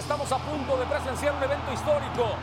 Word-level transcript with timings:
Estamos 0.00 0.32
a 0.32 0.38
punto 0.38 0.76
de 0.78 0.86
presenciar 0.86 1.34
un 1.36 1.42
evento 1.42 1.72
histórico. 1.72 2.34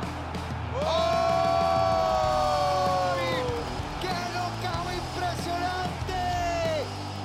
¡Qué 3.99 4.13
locao 4.33 4.85
impresionante! 4.93 6.21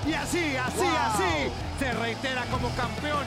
Y 0.08 0.12
así, 0.14 0.56
así, 0.56 0.78
Wow. 0.78 0.96
así, 0.96 1.52
se 1.78 1.92
reitera 1.92 2.44
como 2.46 2.70
campeón. 2.70 3.26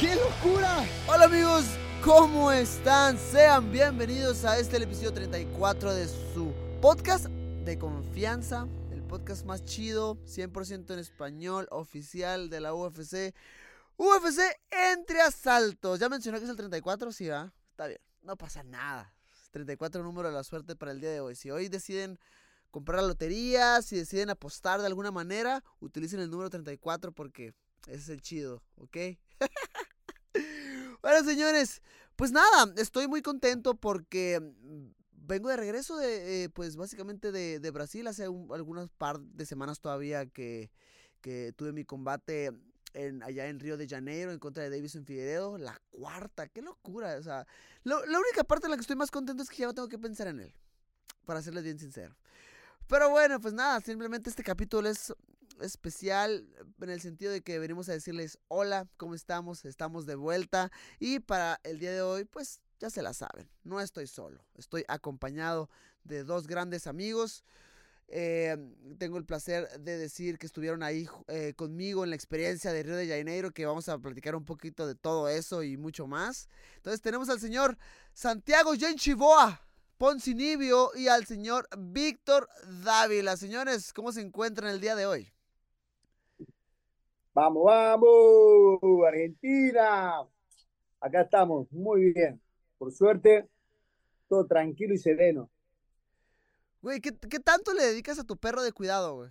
¡Qué 0.00 0.16
locura! 0.16 0.84
Hola 1.06 1.24
amigos, 1.26 1.64
¿cómo 2.02 2.50
están? 2.50 3.18
Sean 3.18 3.70
bienvenidos 3.70 4.44
a 4.44 4.58
este 4.58 4.78
el 4.78 4.84
episodio 4.84 5.12
34 5.12 5.94
de 5.94 6.08
su 6.08 6.52
podcast 6.80 7.26
de 7.26 7.78
confianza, 7.78 8.66
el 8.90 9.02
podcast 9.02 9.44
más 9.44 9.64
chido, 9.64 10.16
100% 10.26 10.94
en 10.94 10.98
español, 10.98 11.68
oficial 11.70 12.48
de 12.48 12.60
la 12.60 12.72
UFC. 12.74 13.34
UFC 13.98 14.40
entre 14.70 15.20
asaltos. 15.20 15.98
¿Ya 15.98 16.08
mencionó 16.08 16.38
que 16.38 16.44
es 16.44 16.50
el 16.50 16.56
34? 16.56 17.12
Sí, 17.12 17.26
va. 17.28 17.52
Está 17.70 17.88
bien, 17.88 18.00
no 18.22 18.36
pasa 18.36 18.62
nada. 18.62 19.12
34 19.50 20.02
número 20.02 20.28
de 20.28 20.34
la 20.34 20.44
suerte 20.44 20.76
para 20.76 20.92
el 20.92 21.00
día 21.00 21.10
de 21.10 21.20
hoy. 21.20 21.34
Si 21.34 21.50
hoy 21.50 21.68
deciden 21.68 22.18
comprar 22.70 23.02
la 23.02 23.08
lotería, 23.08 23.82
si 23.82 23.96
deciden 23.96 24.30
apostar 24.30 24.80
de 24.80 24.86
alguna 24.86 25.10
manera, 25.10 25.64
utilicen 25.80 26.20
el 26.20 26.30
número 26.30 26.48
34 26.48 27.12
porque 27.12 27.54
ese 27.86 27.96
es 27.96 28.08
el 28.08 28.20
chido, 28.20 28.62
¿ok? 28.76 28.96
bueno, 31.02 31.24
señores, 31.24 31.82
pues 32.14 32.30
nada, 32.30 32.72
estoy 32.76 33.08
muy 33.08 33.22
contento 33.22 33.74
porque 33.74 34.40
vengo 35.12 35.48
de 35.48 35.56
regreso 35.56 35.96
de, 35.96 36.44
eh, 36.44 36.48
pues 36.50 36.76
básicamente 36.76 37.32
de, 37.32 37.70
Brasil. 37.70 38.06
Hace 38.06 38.28
un- 38.28 38.52
algunas 38.54 38.90
par 38.90 39.18
de 39.20 39.46
semanas 39.46 39.80
todavía 39.80 40.26
que, 40.26 40.70
que 41.20 41.52
tuve 41.56 41.72
mi 41.72 41.84
combate 41.84 42.52
en, 42.94 43.22
allá 43.22 43.48
en 43.48 43.60
Río 43.60 43.76
de 43.76 43.88
Janeiro 43.88 44.32
en 44.32 44.38
contra 44.38 44.62
de 44.62 44.70
Davison 44.70 45.04
Figueiredo. 45.04 45.58
La 45.58 45.80
cuarta, 45.90 46.48
qué 46.48 46.62
locura. 46.62 47.16
O 47.18 47.22
sea, 47.22 47.46
la 47.84 47.98
única 47.98 48.44
parte 48.44 48.66
en 48.66 48.70
la 48.70 48.76
que 48.76 48.82
estoy 48.82 48.96
más 48.96 49.10
contento 49.10 49.42
es 49.42 49.48
que 49.48 49.58
ya 49.58 49.66
no 49.66 49.74
tengo 49.74 49.88
que 49.88 49.98
pensar 49.98 50.28
en 50.28 50.40
él. 50.40 50.54
Para 51.24 51.42
serles 51.42 51.64
bien 51.64 51.78
sincero. 51.78 52.16
Pero 52.88 53.10
bueno, 53.10 53.38
pues 53.38 53.52
nada, 53.52 53.80
simplemente 53.80 54.30
este 54.30 54.42
capítulo 54.42 54.88
es 54.88 55.12
especial 55.60 56.48
en 56.80 56.88
el 56.90 57.00
sentido 57.00 57.32
de 57.32 57.42
que 57.42 57.58
venimos 57.58 57.88
a 57.88 57.92
decirles 57.92 58.38
hola, 58.48 58.86
¿cómo 58.96 59.14
estamos? 59.14 59.64
Estamos 59.64 60.06
de 60.06 60.14
vuelta 60.14 60.70
y 60.98 61.20
para 61.20 61.60
el 61.64 61.78
día 61.78 61.92
de 61.92 62.00
hoy, 62.00 62.24
pues 62.24 62.60
ya 62.78 62.90
se 62.90 63.02
la 63.02 63.12
saben, 63.12 63.50
no 63.64 63.80
estoy 63.80 64.06
solo, 64.06 64.42
estoy 64.54 64.84
acompañado 64.88 65.68
de 66.04 66.24
dos 66.24 66.46
grandes 66.46 66.86
amigos. 66.86 67.44
Eh, 68.10 68.56
tengo 68.98 69.18
el 69.18 69.24
placer 69.26 69.68
de 69.80 69.98
decir 69.98 70.38
que 70.38 70.46
estuvieron 70.46 70.82
ahí 70.82 71.06
eh, 71.28 71.52
conmigo 71.54 72.04
en 72.04 72.10
la 72.10 72.16
experiencia 72.16 72.72
de 72.72 72.82
Río 72.82 72.96
de 72.96 73.06
Janeiro, 73.06 73.50
que 73.50 73.66
vamos 73.66 73.88
a 73.88 73.98
platicar 73.98 74.34
un 74.34 74.46
poquito 74.46 74.86
de 74.86 74.94
todo 74.94 75.28
eso 75.28 75.62
y 75.62 75.76
mucho 75.76 76.06
más. 76.06 76.48
Entonces 76.76 77.02
tenemos 77.02 77.28
al 77.28 77.40
señor 77.40 77.76
Santiago 78.12 78.72
Genchiboa. 78.74 79.62
Poncinibio 79.98 80.90
y 80.94 81.08
al 81.08 81.26
señor 81.26 81.68
Víctor 81.76 82.48
Dávila. 82.84 83.36
Señores, 83.36 83.92
¿cómo 83.92 84.12
se 84.12 84.20
encuentran 84.20 84.70
el 84.70 84.80
día 84.80 84.94
de 84.94 85.06
hoy? 85.06 85.32
Vamos, 87.34 87.64
vamos, 87.64 88.78
Argentina. 89.08 90.22
Acá 91.00 91.22
estamos, 91.22 91.70
muy 91.72 92.12
bien. 92.12 92.40
Por 92.78 92.92
suerte, 92.92 93.48
todo 94.28 94.46
tranquilo 94.46 94.94
y 94.94 94.98
sereno. 94.98 95.50
Güey, 96.80 97.00
¿qué, 97.00 97.12
qué 97.28 97.40
tanto 97.40 97.72
le 97.74 97.82
dedicas 97.84 98.18
a 98.18 98.24
tu 98.24 98.36
perro 98.36 98.62
de 98.62 98.72
cuidado, 98.72 99.16
güey? 99.16 99.30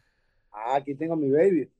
Ah, 0.52 0.76
aquí 0.76 0.96
tengo 0.96 1.16
mi 1.16 1.30
baby. 1.32 1.72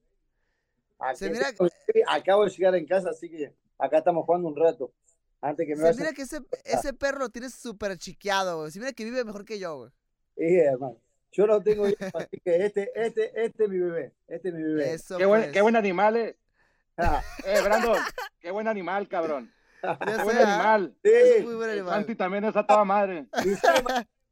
Aquí 0.98 1.18
Se 1.18 1.30
mira- 1.30 1.48
tengo 1.52 1.64
mi 1.64 1.70
baby. 1.92 2.02
Acabo 2.08 2.44
de 2.44 2.50
llegar 2.50 2.74
en 2.74 2.86
casa, 2.86 3.10
así 3.10 3.28
que 3.28 3.54
acá 3.78 3.98
estamos 3.98 4.24
jugando 4.24 4.48
un 4.48 4.56
rato. 4.56 4.92
Antes 5.40 5.66
que 5.66 5.76
me 5.76 5.92
Se 5.92 6.00
mira 6.00 6.12
que 6.12 6.22
ese, 6.22 6.40
ese 6.64 6.92
perro 6.94 7.18
lo 7.20 7.28
tienes 7.28 7.54
súper 7.54 7.96
chiqueado, 7.98 8.58
güey. 8.60 8.70
Se 8.72 8.78
mira 8.80 8.92
que 8.92 9.04
vive 9.04 9.24
mejor 9.24 9.44
que 9.44 9.58
yo, 9.58 9.76
güey. 9.76 9.90
Sí, 10.36 10.56
hermano. 10.58 10.96
Yo 11.30 11.46
no 11.46 11.60
tengo 11.62 11.86
hijos, 11.88 11.98
así 12.14 12.40
que 12.42 12.64
este, 12.64 12.90
este, 12.94 13.44
este 13.44 13.64
es 13.64 13.70
mi 13.70 13.78
bebé. 13.78 14.14
Este 14.26 14.48
es 14.48 14.54
mi 14.54 14.62
bebé. 14.62 14.94
Eso, 14.94 15.18
Qué 15.18 15.26
buen, 15.26 15.42
pues. 15.42 15.52
qué 15.52 15.60
buen 15.60 15.76
animal, 15.76 16.16
eh. 16.16 16.36
Ah, 17.00 17.22
Eh, 17.44 17.60
Brandon, 17.62 17.96
qué 18.40 18.50
buen 18.50 18.66
animal, 18.66 19.06
cabrón. 19.06 19.52
Ya 19.84 19.96
Qué 19.98 20.22
buen 20.24 20.36
¿ah? 20.38 20.54
animal. 20.54 20.96
Es 21.04 21.36
sí, 21.38 21.44
muy 21.44 21.54
buen 21.54 21.70
animal. 21.70 21.94
Santi 21.94 22.16
también 22.16 22.44
es 22.44 22.56
a 22.56 22.66
toda 22.66 22.84
madre. 22.84 23.28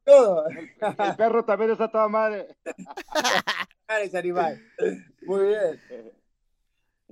Se 0.07 0.13
todo. 0.13 0.47
El 0.49 1.17
perro 1.17 1.45
también 1.45 1.73
es 1.73 1.81
a 1.81 1.91
toda 1.91 2.09
madre. 2.09 2.57
Ese 4.03 4.19
animal. 4.19 4.63
Muy 5.23 5.47
bien. 5.47 5.81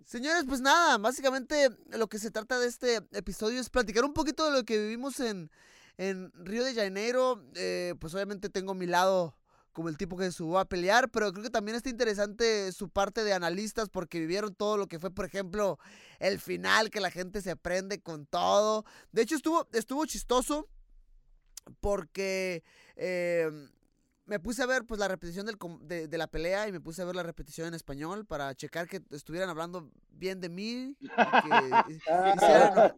Señores, 0.04 0.44
pues 0.46 0.60
nada, 0.60 0.98
básicamente 0.98 1.70
lo 1.90 2.08
que 2.08 2.18
se 2.18 2.30
trata 2.30 2.58
de 2.58 2.66
este 2.66 2.96
episodio 3.12 3.60
es 3.60 3.70
platicar 3.70 4.04
un 4.04 4.12
poquito 4.12 4.44
de 4.44 4.52
lo 4.52 4.64
que 4.64 4.78
vivimos 4.78 5.18
en, 5.20 5.50
en 5.96 6.30
Río 6.34 6.64
de 6.64 6.74
Janeiro. 6.74 7.42
Eh, 7.54 7.94
pues 7.98 8.14
obviamente 8.14 8.50
tengo 8.50 8.74
mi 8.74 8.86
lado 8.86 9.36
como 9.72 9.88
el 9.88 9.98
tipo 9.98 10.16
que 10.16 10.30
subió 10.30 10.58
a 10.58 10.66
pelear, 10.66 11.10
pero 11.10 11.32
creo 11.32 11.42
que 11.42 11.50
también 11.50 11.76
está 11.76 11.90
interesante 11.90 12.70
su 12.72 12.88
parte 12.88 13.24
de 13.24 13.32
analistas 13.32 13.88
porque 13.88 14.20
vivieron 14.20 14.54
todo 14.54 14.76
lo 14.76 14.86
que 14.86 15.00
fue, 15.00 15.10
por 15.10 15.24
ejemplo, 15.24 15.78
el 16.20 16.38
final, 16.38 16.90
que 16.90 17.00
la 17.00 17.10
gente 17.10 17.42
se 17.42 17.56
prende 17.56 18.00
con 18.00 18.24
todo. 18.24 18.84
De 19.10 19.22
hecho, 19.22 19.34
estuvo, 19.34 19.68
estuvo 19.72 20.06
chistoso 20.06 20.68
porque 21.80 22.62
eh, 22.96 23.50
me 24.26 24.40
puse 24.40 24.62
a 24.62 24.66
ver 24.66 24.84
pues 24.86 24.98
la 24.98 25.06
repetición 25.08 25.44
del 25.46 25.58
de, 25.82 26.08
de 26.08 26.18
la 26.18 26.26
pelea 26.26 26.66
y 26.66 26.72
me 26.72 26.80
puse 26.80 27.02
a 27.02 27.04
ver 27.04 27.14
la 27.14 27.22
repetición 27.22 27.68
en 27.68 27.74
español 27.74 28.24
para 28.24 28.54
checar 28.54 28.88
que 28.88 29.02
estuvieran 29.10 29.50
hablando 29.50 29.90
bien 30.12 30.40
de 30.40 30.48
mí 30.48 30.96
y 31.00 31.08
que, 31.08 31.10
y- 31.90 32.00
Ah, 32.08 32.92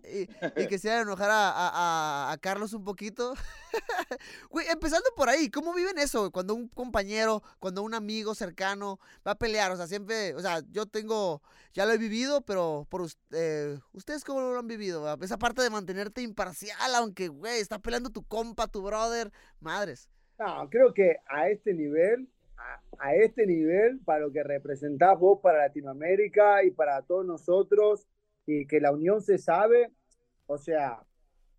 hicieran 0.70 1.02
enojar 1.02 1.30
a, 1.30 1.50
a- 1.50 2.28
a- 2.28 2.32
a 2.32 2.38
Carlos 2.38 2.72
un 2.74 2.84
poquito. 2.84 3.34
Güey, 4.50 4.68
empezando 4.68 5.08
por 5.16 5.28
ahí, 5.28 5.50
¿cómo 5.50 5.74
viven 5.74 5.98
eso? 5.98 6.30
Cuando 6.30 6.54
un 6.54 6.68
compañero, 6.68 7.42
cuando 7.58 7.82
un 7.82 7.94
amigo 7.94 8.34
cercano 8.34 8.98
va 9.26 9.32
a 9.32 9.38
pelear, 9.38 9.70
o 9.72 9.76
sea, 9.76 9.86
siempre, 9.86 10.34
o 10.34 10.40
sea, 10.40 10.62
yo 10.70 10.86
tengo, 10.86 11.42
ya 11.74 11.84
lo 11.86 11.92
he 11.92 11.98
vivido, 11.98 12.40
pero 12.42 12.86
por 12.88 13.06
eh, 13.32 13.78
ustedes 13.92 14.24
cómo 14.24 14.40
lo 14.40 14.58
han 14.58 14.66
vivido, 14.66 15.02
va? 15.02 15.18
esa 15.20 15.38
parte 15.38 15.60
de 15.62 15.70
mantenerte 15.70 16.22
imparcial, 16.22 16.94
aunque, 16.94 17.28
güey, 17.28 17.60
está 17.60 17.78
peleando 17.78 18.10
tu 18.10 18.22
compa, 18.22 18.68
tu 18.68 18.82
brother, 18.82 19.32
madres. 19.60 20.08
No, 20.38 20.68
creo 20.68 20.92
que 20.92 21.16
a 21.26 21.48
este 21.48 21.72
nivel, 21.72 22.28
a, 22.56 22.80
a 22.98 23.14
este 23.14 23.46
nivel, 23.46 24.00
para 24.00 24.20
lo 24.20 24.32
que 24.32 24.42
representás 24.42 25.18
vos 25.18 25.40
para 25.42 25.58
Latinoamérica 25.58 26.62
y 26.64 26.70
para 26.70 27.02
todos 27.02 27.24
nosotros, 27.24 28.06
y 28.46 28.66
que 28.66 28.80
la 28.80 28.92
unión 28.92 29.22
se 29.22 29.38
sabe, 29.38 29.90
o 30.46 30.58
sea, 30.58 31.02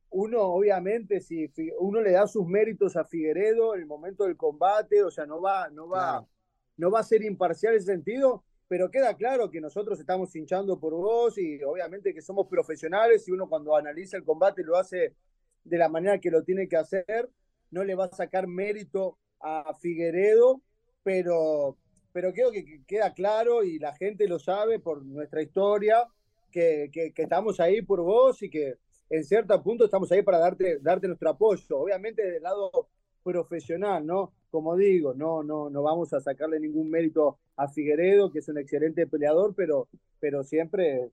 uno 0.10 0.42
obviamente, 0.44 1.20
si 1.20 1.52
uno 1.80 2.02
le 2.02 2.12
da 2.12 2.28
sus 2.28 2.46
méritos 2.48 2.96
a 2.96 3.04
Figueredo 3.06 3.76
en 3.76 3.82
el 3.82 3.88
momento 3.88 4.24
del 4.26 4.38
combate, 4.38 5.04
o 5.04 5.12
sea, 5.12 5.26
no 5.26 5.42
va, 5.42 5.70
no 5.70 5.90
va, 5.90 6.20
Claro. 6.20 6.30
no 6.78 6.92
va 6.92 7.00
a 7.02 7.04
ser 7.04 7.24
imparcial 7.24 7.74
en 7.74 7.78
ese 7.80 7.88
sentido, 7.88 8.44
pero 8.68 8.90
queda 8.92 9.16
claro 9.16 9.50
que 9.50 9.60
nosotros 9.62 10.00
estamos 10.00 10.36
hinchando 10.36 10.80
por 10.80 10.94
vos 10.94 11.38
y 11.38 11.62
obviamente 11.64 12.14
que 12.14 12.22
somos 12.22 12.48
profesionales 12.48 13.28
y 13.28 13.32
uno 13.32 13.50
cuando 13.50 13.76
analiza 13.76 14.18
el 14.18 14.24
combate 14.24 14.64
lo 14.64 14.78
hace 14.78 15.16
de 15.64 15.78
la 15.78 15.90
manera 15.90 16.20
que 16.20 16.32
lo 16.32 16.44
tiene 16.44 16.68
que 16.70 16.78
hacer 16.78 17.30
no 17.72 17.84
le 17.84 17.96
va 17.96 18.06
a 18.06 18.10
sacar 18.16 18.48
mérito 18.48 19.18
a 19.40 19.74
Figueredo, 19.76 20.62
pero, 21.04 21.78
pero 22.12 22.34
creo 22.34 22.52
que 22.52 22.66
que 22.66 22.84
queda 22.86 23.14
claro 23.14 23.64
y 23.64 23.80
la 23.80 23.94
gente 23.96 24.28
lo 24.28 24.40
sabe 24.40 24.80
por 24.80 25.04
nuestra 25.06 25.42
historia, 25.42 26.08
que, 26.52 26.90
que- 26.92 27.14
estamos 27.16 27.60
ahí 27.60 27.82
por 27.82 28.02
vos 28.02 28.42
y 28.44 28.50
que 28.50 28.76
en 29.10 29.24
cierto 29.24 29.62
punto 29.64 29.86
estamos 29.86 30.12
ahí 30.12 30.22
para 30.24 30.40
darte, 30.40 30.80
darte 30.80 31.08
nuestro 31.08 31.30
apoyo. 31.30 31.80
Obviamente 31.80 32.24
del 32.30 32.44
lado 32.44 32.90
profesional, 33.24 34.06
¿no? 34.06 34.34
Como 34.50 34.76
digo, 34.76 35.14
no, 35.14 35.44
no, 35.44 35.70
no 35.70 35.84
vamos 35.84 36.14
a 36.14 36.22
sacarle 36.22 36.60
ningún 36.60 36.90
mérito 36.90 37.40
a 37.56 37.68
Figueredo, 37.68 38.32
que 38.32 38.40
es 38.40 38.48
un 38.50 38.58
excelente 38.58 39.08
peleador, 39.08 39.54
pero, 39.56 39.88
pero 40.20 40.44
siempre 40.44 41.12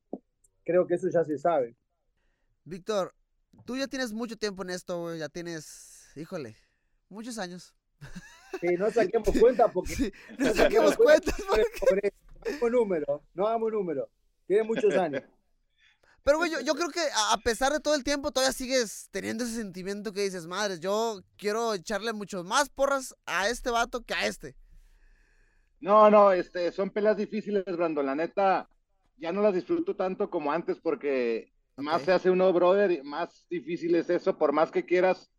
creo 0.65 0.87
que 0.87 0.95
eso 0.95 1.09
ya 1.11 1.25
se 1.25 1.39
sabe. 1.39 1.77
Víctor, 2.65 3.15
tú 3.65 3.77
ya 3.77 3.89
tienes 3.89 4.13
mucho 4.13 4.37
tiempo 4.37 4.63
en 4.63 4.71
esto, 4.71 5.15
ya 5.17 5.29
tienes, 5.29 5.94
híjole, 6.17 6.57
muchos 7.09 7.39
años. 7.39 7.75
Sí, 8.61 8.69
no 8.79 8.91
saquemos 8.91 9.31
cuenta 9.39 9.69
porque 9.69 9.95
Sí, 9.95 10.13
no 10.39 10.55
saquemos 10.55 10.97
cuentas, 10.97 11.35
No 11.39 11.55
hagamos 12.45 12.71
número, 12.71 13.23
no 13.35 13.47
hagamos 13.47 13.73
número. 13.73 14.09
Tiene 14.47 14.63
muchos 14.65 14.95
años. 14.97 15.23
Pero, 16.23 16.39
güey, 16.39 16.51
yo, 16.51 16.61
yo 16.61 16.75
creo 16.75 16.89
que 16.89 17.01
a 17.33 17.37
pesar 17.39 17.73
de 17.73 17.81
todo 17.81 17.95
el 17.95 18.03
tiempo, 18.03 18.33
todavía 18.33 18.53
sigues 18.53 19.09
teniendo 19.11 19.45
ese 19.45 19.57
sentimiento 19.57 20.13
que 20.13 20.23
dices, 20.23 20.47
madres, 20.47 20.81
yo 20.81 21.21
quiero 21.37 21.75
echarle 21.75 22.15
mucho 22.15 22.43
más 22.45 22.71
porras 22.71 23.15
a 23.27 23.49
este 23.51 23.71
vato 23.71 24.03
que 24.03 24.15
a 24.15 24.27
este. 24.27 24.57
No, 25.81 26.11
no, 26.11 26.33
este, 26.33 26.73
son 26.73 26.89
peleas 26.89 27.19
difíciles, 27.19 27.65
Brandon. 27.67 28.07
La 28.07 28.15
neta, 28.15 28.71
ya 29.19 29.33
no 29.33 29.43
las 29.43 29.53
disfruto 29.53 29.97
tanto 29.97 30.31
como 30.31 30.51
antes 30.51 30.79
porque 30.81 31.53
más 31.77 32.01
se 32.03 32.13
hace 32.13 32.31
uno, 32.31 32.51
brother, 32.55 33.05
más 33.05 33.47
difícil 33.51 33.95
es 33.95 34.09
eso. 34.09 34.39
Por 34.39 34.53
más 34.53 34.71
que 34.71 34.87
quieras 34.87 35.31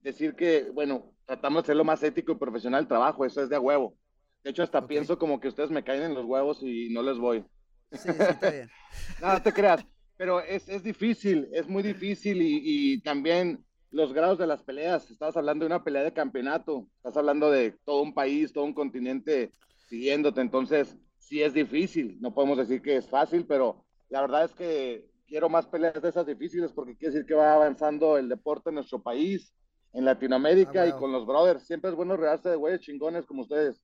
decir 0.00 0.34
que, 0.34 0.70
bueno, 0.70 1.14
tratamos 1.26 1.62
de 1.62 1.68
ser 1.68 1.76
lo 1.76 1.84
más 1.84 2.02
ético 2.02 2.32
y 2.32 2.36
profesional 2.36 2.82
el 2.82 2.88
trabajo, 2.88 3.24
eso 3.24 3.42
es 3.42 3.48
de 3.48 3.58
huevo. 3.58 3.96
De 4.44 4.50
hecho, 4.50 4.62
hasta 4.62 4.80
Ok. 4.80 4.86
pienso 4.86 5.18
como 5.18 5.40
que 5.40 5.48
ustedes 5.48 5.70
me 5.70 5.84
caen 5.84 6.02
en 6.02 6.14
los 6.14 6.24
huevos 6.24 6.62
y 6.62 6.88
no 6.90 7.02
les 7.02 7.18
voy. 7.18 7.44
Sí, 7.92 8.20
sí, 8.20 8.30
está 8.32 8.50
bien. 8.50 8.72
No, 9.18 9.32
no 9.32 9.42
te 9.42 9.52
creas. 9.52 9.86
pero 10.16 10.40
es, 10.40 10.68
es 10.68 10.82
difícil, 10.82 11.48
es 11.52 11.68
muy 11.68 11.82
difícil 11.82 12.42
y, 12.42 12.60
y 12.94 13.02
también 13.02 13.64
los 13.90 14.12
grados 14.12 14.38
de 14.38 14.46
las 14.46 14.62
peleas. 14.62 15.10
Estás 15.10 15.36
hablando 15.36 15.64
de 15.64 15.68
una 15.68 15.84
pelea 15.84 16.02
de 16.02 16.12
campeonato, 16.12 16.88
estás 16.96 17.16
hablando 17.16 17.50
de 17.50 17.72
todo 17.84 18.02
un 18.02 18.14
país, 18.14 18.52
todo 18.52 18.64
un 18.64 18.74
continente 18.74 19.54
siguiéndote. 19.86 20.40
Entonces, 20.40 20.96
sí 21.18 21.42
es 21.42 21.54
difícil. 21.54 22.18
No 22.20 22.34
podemos 22.34 22.58
decir 22.58 22.82
que 22.82 22.96
es 22.96 23.08
fácil, 23.08 23.46
pero 23.46 23.84
la 24.08 24.20
verdad 24.22 24.44
es 24.44 24.54
que 24.54 25.06
quiero 25.26 25.48
más 25.48 25.66
peleas 25.66 26.02
de 26.02 26.08
esas 26.08 26.26
difíciles 26.26 26.72
porque 26.72 26.96
quiere 26.96 27.14
decir 27.14 27.26
que 27.26 27.34
va 27.34 27.54
avanzando 27.54 28.18
el 28.18 28.28
deporte 28.28 28.70
en 28.70 28.76
nuestro 28.76 29.02
país, 29.02 29.54
en 29.92 30.04
Latinoamérica 30.04 30.82
Ah, 30.82 30.86
y 30.86 30.92
con 30.92 31.12
los 31.12 31.26
brothers. 31.26 31.64
Siempre 31.64 31.90
es 31.90 31.96
bueno 31.96 32.16
redarse 32.16 32.48
de 32.48 32.56
güeyes 32.56 32.80
chingones 32.80 33.26
como 33.26 33.42
ustedes. 33.42 33.80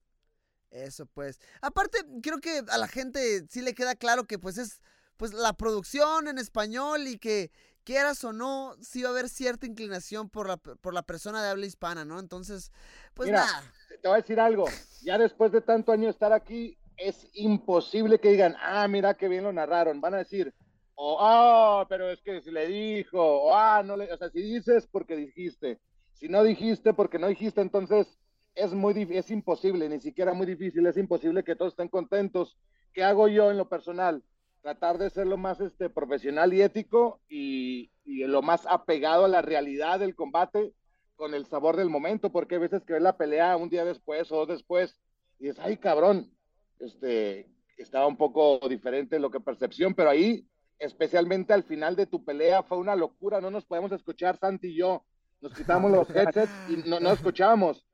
Eso 0.69 1.05
pues. 1.05 1.39
Aparte, 1.61 1.99
creo 2.21 2.39
que 2.39 2.61
a 2.69 2.77
la 2.77 2.87
gente 2.87 3.45
sí 3.49 3.61
le 3.61 3.73
queda 3.73 3.95
claro 3.95 4.25
que 4.25 4.37
pues 4.39 4.57
es 4.57 4.81
pues 5.17 5.33
la 5.33 5.53
producción 5.53 6.27
en 6.27 6.37
español 6.37 7.07
y 7.07 7.17
que 7.17 7.51
quieras 7.83 8.23
o 8.23 8.33
no, 8.33 8.75
sí 8.81 9.01
va 9.01 9.09
a 9.09 9.11
haber 9.13 9.29
cierta 9.29 9.65
inclinación 9.65 10.29
por 10.29 10.47
la, 10.47 10.57
por 10.57 10.93
la 10.93 11.03
persona 11.03 11.41
de 11.41 11.49
habla 11.49 11.65
hispana, 11.65 12.03
¿no? 12.05 12.19
Entonces, 12.19 12.71
pues 13.13 13.27
Mira, 13.27 13.45
nada. 13.45 13.63
te 14.01 14.07
voy 14.07 14.17
a 14.17 14.21
decir 14.21 14.39
algo. 14.39 14.65
Ya 15.01 15.17
después 15.17 15.51
de 15.53 15.61
tanto 15.61 15.91
año 15.93 16.09
estar 16.09 16.33
aquí, 16.33 16.77
es 16.97 17.27
imposible 17.33 18.19
que 18.19 18.29
digan, 18.31 18.55
ah, 18.61 18.87
mira 18.87 19.13
qué 19.15 19.27
bien 19.29 19.45
lo 19.45 19.53
narraron. 19.53 20.01
Van 20.01 20.15
a 20.15 20.17
decir, 20.17 20.53
o, 20.95 21.17
ah, 21.21 21.85
pero 21.87 22.09
es 22.09 22.19
que 22.21 22.41
si 22.41 22.51
le 22.51 22.67
dijo, 22.67 23.19
o, 23.21 23.55
ah, 23.55 23.81
no 23.83 23.95
le, 23.95 24.11
o 24.11 24.17
sea, 24.17 24.29
si 24.29 24.41
dices 24.41 24.87
porque 24.91 25.15
dijiste, 25.15 25.79
si 26.19 26.27
no 26.27 26.43
dijiste 26.43 26.93
porque 26.93 27.19
no 27.19 27.27
dijiste, 27.27 27.61
entonces 27.61 28.19
es 28.55 28.73
muy, 28.73 29.07
es 29.11 29.29
imposible, 29.29 29.87
ni 29.87 29.99
siquiera 29.99 30.33
muy 30.33 30.47
difícil, 30.47 30.85
es 30.87 30.97
imposible 30.97 31.43
que 31.43 31.55
todos 31.55 31.73
estén 31.73 31.89
contentos. 31.89 32.57
¿Qué 32.93 33.03
hago 33.03 33.27
yo 33.27 33.51
en 33.51 33.57
lo 33.57 33.69
personal? 33.69 34.23
Tratar 34.61 34.97
de 34.97 35.11
ser 35.11 35.27
lo 35.27 35.37
más 35.37 35.61
este, 35.61 35.89
profesional 35.89 36.53
y 36.53 36.61
ético 36.61 37.19
y, 37.29 37.91
y 38.03 38.23
lo 38.23 38.41
más 38.41 38.65
apegado 38.65 39.25
a 39.25 39.29
la 39.29 39.43
realidad 39.43 39.99
del 39.99 40.15
combate 40.15 40.73
con 41.15 41.33
el 41.33 41.45
sabor 41.45 41.75
del 41.77 41.89
momento, 41.89 42.31
porque 42.31 42.55
hay 42.55 42.61
veces 42.61 42.83
que 42.83 42.93
ves 42.93 43.01
la 43.01 43.17
pelea 43.17 43.57
un 43.57 43.69
día 43.69 43.85
después 43.85 44.31
o 44.31 44.37
dos 44.37 44.47
después 44.47 44.99
y 45.39 45.47
dices, 45.47 45.59
ay 45.63 45.77
cabrón, 45.77 46.31
este, 46.79 47.47
estaba 47.77 48.07
un 48.07 48.17
poco 48.17 48.59
diferente 48.67 49.19
lo 49.19 49.31
que 49.31 49.39
percepción, 49.39 49.93
pero 49.93 50.09
ahí, 50.09 50.47
especialmente 50.79 51.53
al 51.53 51.63
final 51.63 51.95
de 51.95 52.07
tu 52.07 52.23
pelea, 52.23 52.63
fue 52.63 52.77
una 52.77 52.95
locura, 52.95 53.41
no 53.41 53.51
nos 53.51 53.65
podemos 53.65 53.91
escuchar, 53.91 54.37
Santi 54.37 54.69
y 54.69 54.77
yo, 54.77 55.05
nos 55.41 55.53
quitamos 55.53 55.91
los 55.91 56.09
headsets 56.09 56.51
y 56.69 56.89
no, 56.89 56.99
no 56.99 57.11
escuchábamos. 57.11 57.85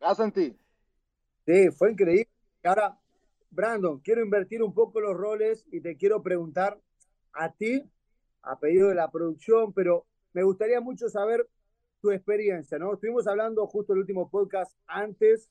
¿Ah, 0.00 0.14
Santi? 0.14 0.56
Sí, 1.46 1.70
fue 1.70 1.92
increíble. 1.92 2.28
Y 2.62 2.68
Ahora, 2.68 2.98
Brandon, 3.50 4.00
quiero 4.00 4.22
invertir 4.22 4.62
un 4.62 4.74
poco 4.74 5.00
los 5.00 5.16
roles 5.16 5.66
y 5.72 5.80
te 5.80 5.96
quiero 5.96 6.22
preguntar 6.22 6.78
a 7.32 7.52
ti, 7.52 7.82
a 8.42 8.58
pedido 8.58 8.88
de 8.88 8.94
la 8.94 9.10
producción, 9.10 9.72
pero 9.72 10.06
me 10.32 10.42
gustaría 10.42 10.80
mucho 10.80 11.08
saber 11.08 11.48
tu 12.00 12.10
experiencia, 12.10 12.78
¿no? 12.78 12.94
Estuvimos 12.94 13.26
hablando 13.26 13.66
justo 13.66 13.92
el 13.92 14.00
último 14.00 14.28
podcast 14.28 14.76
antes 14.86 15.48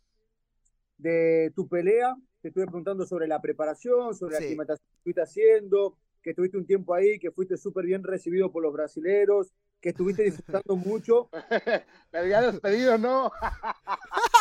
de 0.98 1.52
tu 1.56 1.68
pelea, 1.68 2.16
te 2.42 2.50
estuve 2.50 2.66
preguntando 2.66 3.06
sobre 3.06 3.28
la 3.28 3.42
preparación, 3.42 4.14
sobre 4.14 4.36
Sí. 4.36 4.42
la 4.42 4.48
aclimatación 4.48 4.86
que 4.88 4.98
estuviste 4.98 5.22
haciendo, 5.22 5.98
que 6.22 6.30
estuviste 6.32 6.58
un 6.58 6.66
tiempo 6.66 6.94
ahí, 6.94 7.18
que 7.20 7.32
fuiste 7.32 7.58
súper 7.58 7.86
bien 7.86 8.04
recibido 8.04 8.52
por 8.52 8.62
los 8.64 8.74
brasileros, 8.74 9.54
que 9.82 9.90
estuviste 9.90 10.24
disfrutando 10.24 10.76
mucho. 10.76 11.30
Pero 12.12 12.28
ya 12.28 12.52
despedido, 12.52 12.98
¿no? 12.98 13.32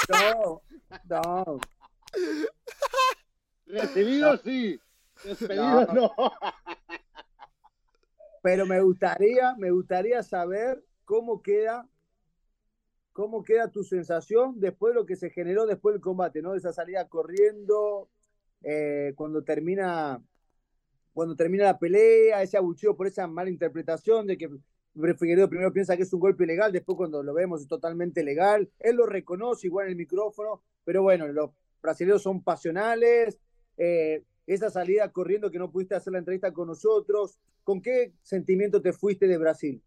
No, 0.09 0.63
no, 1.09 1.61
Recibido 3.67 4.37
sí, 4.39 4.81
despedido 5.25 5.87
no. 5.95 6.13
pero 8.43 8.67
me 8.67 8.81
gustaría, 8.81 9.55
me 9.57 9.71
gustaría 9.71 10.25
saber 10.25 10.83
cómo 11.05 11.41
queda, 11.41 11.89
cómo 13.13 13.45
queda 13.45 13.71
tu 13.71 13.85
sensación 13.85 14.59
después 14.59 14.93
de 14.93 15.01
lo 15.01 15.07
que 15.07 15.15
se 15.15 15.31
generó 15.31 15.67
después 15.67 15.95
del 15.95 16.03
combate, 16.03 16.43
¿no? 16.43 16.55
Esa 16.55 16.73
salida 16.73 17.09
corriendo, 17.09 18.09
eh, 18.63 19.13
cuando 19.15 19.45
termina, 19.45 20.21
cuando 21.13 21.37
termina 21.37 21.65
la 21.65 21.79
pelea, 21.79 22.43
ese 22.43 22.57
abucheo 22.57 22.97
por 22.97 23.07
esa 23.07 23.29
mala 23.29 23.51
interpretación 23.51 24.27
de 24.27 24.37
que 24.37 24.51
Figueredo 25.19 25.49
primero 25.49 25.73
piensa 25.73 25.97
que 25.97 26.03
es 26.03 26.13
un 26.13 26.21
golpe 26.21 26.45
ilegal, 26.45 26.73
después 26.73 26.97
cuando 26.97 27.23
lo 27.23 27.33
vemos 27.33 27.63
es 27.63 27.69
totalmente 27.69 28.23
legal. 28.25 28.71
Él 28.79 28.97
lo 28.97 29.07
reconoce 29.07 29.67
igual 29.69 29.87
en 29.87 29.93
el 29.93 29.97
micrófono, 29.97 30.63
pero 30.85 31.03
bueno, 31.03 31.29
los 31.29 31.51
brasileños 31.83 32.23
son 32.23 32.43
pasionales. 32.43 33.39
eh, 33.77 34.25
esa 34.47 34.69
salida 34.69 35.13
corriendo 35.13 35.49
que 35.51 35.59
no 35.61 35.71
pudiste 35.71 35.95
hacer 35.95 36.13
la 36.13 36.19
entrevista 36.19 36.53
con 36.53 36.67
nosotros, 36.67 37.39
¿con 37.63 37.81
qué 37.81 38.13
sentimiento 38.23 38.83
te 38.83 38.93
fuiste 38.93 39.29
de 39.29 39.39
Brasil? 39.39 39.81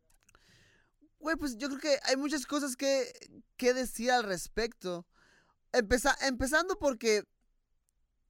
Güey, 1.19 1.35
pues 1.35 1.57
yo 1.57 1.67
creo 1.67 1.79
que 1.79 1.97
hay 2.03 2.15
muchas 2.15 2.45
cosas 2.45 2.77
que, 2.77 3.11
que 3.57 3.73
decir 3.73 4.09
al 4.11 4.23
respecto. 4.23 5.05
Empeza- 5.73 6.15
empezando 6.25 6.77
porque 6.79 7.23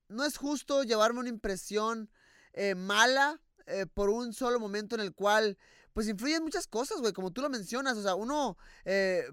no 0.09 0.25
es 0.25 0.37
justo 0.37 0.83
llevarme 0.83 1.19
una 1.19 1.29
impresión 1.29 2.09
eh, 2.53 2.73
mala 2.73 3.39
eh, 3.67 3.85
por 3.93 4.09
un 4.09 4.33
solo 4.33 4.59
momento 4.59 4.95
en 4.95 5.01
el 5.01 5.13
cual, 5.13 5.57
pues 5.93 6.07
influyen 6.07 6.43
muchas 6.43 6.67
cosas, 6.67 6.99
güey, 6.99 7.13
como 7.13 7.31
tú 7.31 7.41
lo 7.41 7.49
mencionas. 7.49 7.97
O 7.97 8.03
sea, 8.03 8.15
uno, 8.15 8.57
eh, 8.85 9.23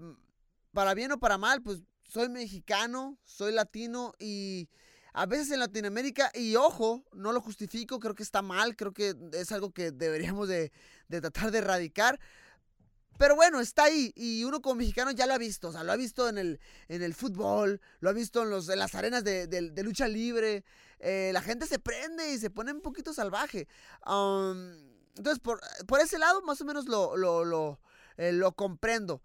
para 0.73 0.93
bien 0.93 1.11
o 1.11 1.19
para 1.19 1.37
mal, 1.37 1.61
pues 1.61 1.81
soy 2.07 2.29
mexicano, 2.29 3.17
soy 3.25 3.51
latino 3.51 4.13
y 4.19 4.69
a 5.13 5.25
veces 5.25 5.51
en 5.51 5.59
Latinoamérica, 5.59 6.31
y 6.33 6.55
ojo, 6.55 7.03
no 7.13 7.33
lo 7.33 7.41
justifico, 7.41 7.99
creo 7.99 8.15
que 8.15 8.23
está 8.23 8.41
mal, 8.41 8.77
creo 8.77 8.93
que 8.93 9.13
es 9.33 9.51
algo 9.51 9.71
que 9.71 9.91
deberíamos 9.91 10.47
de, 10.47 10.71
de 11.09 11.19
tratar 11.19 11.51
de 11.51 11.57
erradicar. 11.57 12.17
Pero 13.17 13.35
bueno, 13.35 13.59
está 13.59 13.83
ahí 13.83 14.13
y 14.15 14.45
uno 14.45 14.61
como 14.61 14.75
mexicano 14.75 15.11
ya 15.11 15.27
lo 15.27 15.33
ha 15.33 15.37
visto, 15.37 15.67
o 15.67 15.71
sea, 15.71 15.83
lo 15.83 15.91
ha 15.91 15.97
visto 15.97 16.29
en 16.29 16.37
el, 16.37 16.59
en 16.87 17.03
el 17.03 17.13
fútbol, 17.13 17.81
lo 17.99 18.09
ha 18.09 18.13
visto 18.13 18.41
en, 18.41 18.49
los, 18.49 18.69
en 18.69 18.79
las 18.79 18.95
arenas 18.95 19.23
de, 19.23 19.47
de- 19.47 19.83
lucha 19.83 20.07
libre, 20.07 20.63
eh, 20.99 21.31
la 21.33 21.41
gente 21.41 21.67
se 21.67 21.77
prende 21.77 22.33
y 22.33 22.39
se 22.39 22.49
pone 22.49 22.71
un 22.71 22.81
poquito 22.81 23.13
salvaje. 23.13 23.67
Um, 24.07 24.90
entonces, 25.17 25.39
por, 25.39 25.61
por 25.87 25.99
ese 25.99 26.19
lado, 26.19 26.41
más 26.41 26.61
o 26.61 26.65
menos 26.65 26.87
lo, 26.87 27.15
lo, 27.17 27.45
lo, 27.45 27.79
eh, 28.17 28.31
lo 28.31 28.53
comprendo. 28.53 29.21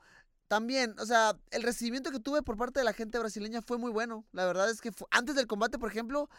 También, 0.48 0.94
o 1.00 1.06
sea, 1.06 1.36
el 1.50 1.62
recibimiento 1.62 2.12
que 2.12 2.20
tuve 2.20 2.42
por 2.42 2.56
parte 2.56 2.78
de 2.80 2.84
la 2.84 2.92
gente 2.92 3.18
brasileña 3.18 3.62
fue 3.62 3.78
muy 3.78 3.90
bueno. 3.90 4.24
La 4.32 4.46
verdad 4.46 4.70
es 4.70 4.80
que 4.80 4.92
antes 5.10 5.34
del 5.34 5.48
combate, 5.48 5.78
por 5.78 5.90
ejemplo, 5.90 6.30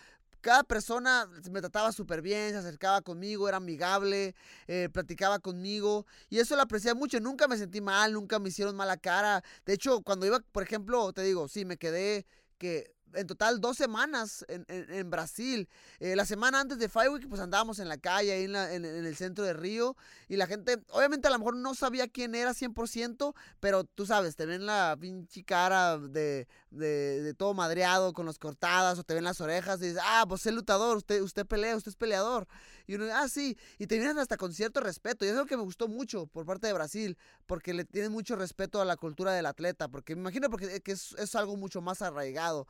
cada 0.42 0.64
persona 0.64 1.30
me 1.52 1.60
trataba 1.60 1.92
súper 1.92 2.22
bien, 2.22 2.52
se 2.52 2.58
acercaba 2.58 3.02
conmigo, 3.02 3.50
era 3.50 3.58
amigable, 3.58 4.34
eh, 4.68 4.90
platicaba 4.92 5.40
conmigo. 5.40 6.06
Y 6.30 6.40
eso 6.40 6.56
lo 6.56 6.62
aprecié 6.62 6.94
mucho. 6.94 7.20
Nunca 7.20 7.48
me 7.48 7.58
sentí 7.58 7.82
mal, 7.82 8.14
nunca 8.14 8.40
me 8.40 8.50
hicieron 8.50 8.76
mala 8.76 8.98
cara. 8.98 9.44
De 9.66 9.74
hecho, 9.74 10.02
cuando 10.02 10.26
iba, 10.26 10.40
por 10.52 10.64
ejemplo, 10.64 11.12
te 11.12 11.24
digo, 11.24 11.48
sí, 11.50 11.66
me 11.66 11.78
quedé 11.78 12.26
que 12.58 12.94
en 13.14 13.28
total 13.28 13.60
dos 13.62 13.78
semanas 13.78 14.46
en, 14.48 14.66
en- 14.68 14.92
en 14.94 15.10
Brasil. 15.10 15.70
Eh, 16.00 16.16
la 16.16 16.26
semana 16.26 16.60
antes 16.60 16.78
de 16.80 16.90
Week, 17.10 17.28
pues 17.30 17.42
andábamos 17.42 17.80
en 17.80 17.88
la 17.90 17.98
calle, 17.98 18.32
ahí 18.32 18.44
en, 18.46 18.52
la- 18.52 18.74
en- 18.74 18.86
el 18.86 19.16
centro 19.16 19.44
de 19.44 19.54
Río. 19.54 19.96
Y 20.28 20.36
la 20.38 20.48
gente, 20.48 20.78
obviamente 20.90 21.28
a 21.28 21.32
lo 21.32 21.40
mejor 21.40 21.56
no 21.56 21.74
sabía 21.76 22.08
quién 22.08 22.36
era 22.36 22.54
100%, 22.54 23.34
pero 23.60 23.84
tú 23.84 24.06
sabes, 24.06 24.36
te 24.36 24.46
ven 24.46 24.66
la 24.66 24.98
pinche 25.00 25.44
cara 25.44 25.98
de, 25.98 26.48
de, 26.72 27.22
de 27.22 27.34
todo 27.34 27.54
madreado, 27.54 28.14
con 28.14 28.26
las 28.26 28.40
cortadas, 28.40 29.00
o 29.00 29.04
te 29.04 29.14
ven 29.14 29.24
las 29.24 29.42
orejas, 29.42 29.80
y 29.82 29.88
dices, 29.88 30.02
ah, 30.04 30.26
pues 30.28 30.46
es 30.46 30.54
lutador, 30.54 30.98
usted, 30.98 31.22
usted 31.22 31.46
pelea, 31.46 31.76
usted 31.76 31.90
es 31.90 31.96
peleador. 31.96 32.48
Y 32.86 32.96
uno, 32.96 33.06
ah, 33.14 33.28
sí, 33.28 33.58
y 33.80 33.88
te 33.88 33.98
vienen 33.98 34.18
hasta 34.18 34.38
con 34.38 34.54
cierto 34.54 34.80
respeto. 34.80 35.26
Y 35.26 35.28
eso 35.30 35.38
es 35.38 35.42
lo 35.44 35.46
que 35.48 35.58
me 35.58 35.64
gustó 35.64 35.88
mucho 35.88 36.28
por 36.28 36.46
parte 36.46 36.68
de 36.68 36.74
Brasil, 36.74 37.18
porque 37.46 37.74
le 37.74 37.84
tienen 37.86 38.12
mucho 38.12 38.36
respeto 38.36 38.82
a 38.82 38.86
la 38.86 38.96
cultura 38.96 39.34
del 39.34 39.46
atleta, 39.46 39.88
porque 39.90 40.16
me 40.16 40.22
imagino 40.22 40.50
porque, 40.50 40.82
que 40.82 40.92
es, 40.94 41.14
es 41.14 41.36
algo 41.36 41.56
mucho 41.58 41.82
más 41.82 42.02
arraigado. 42.02 42.68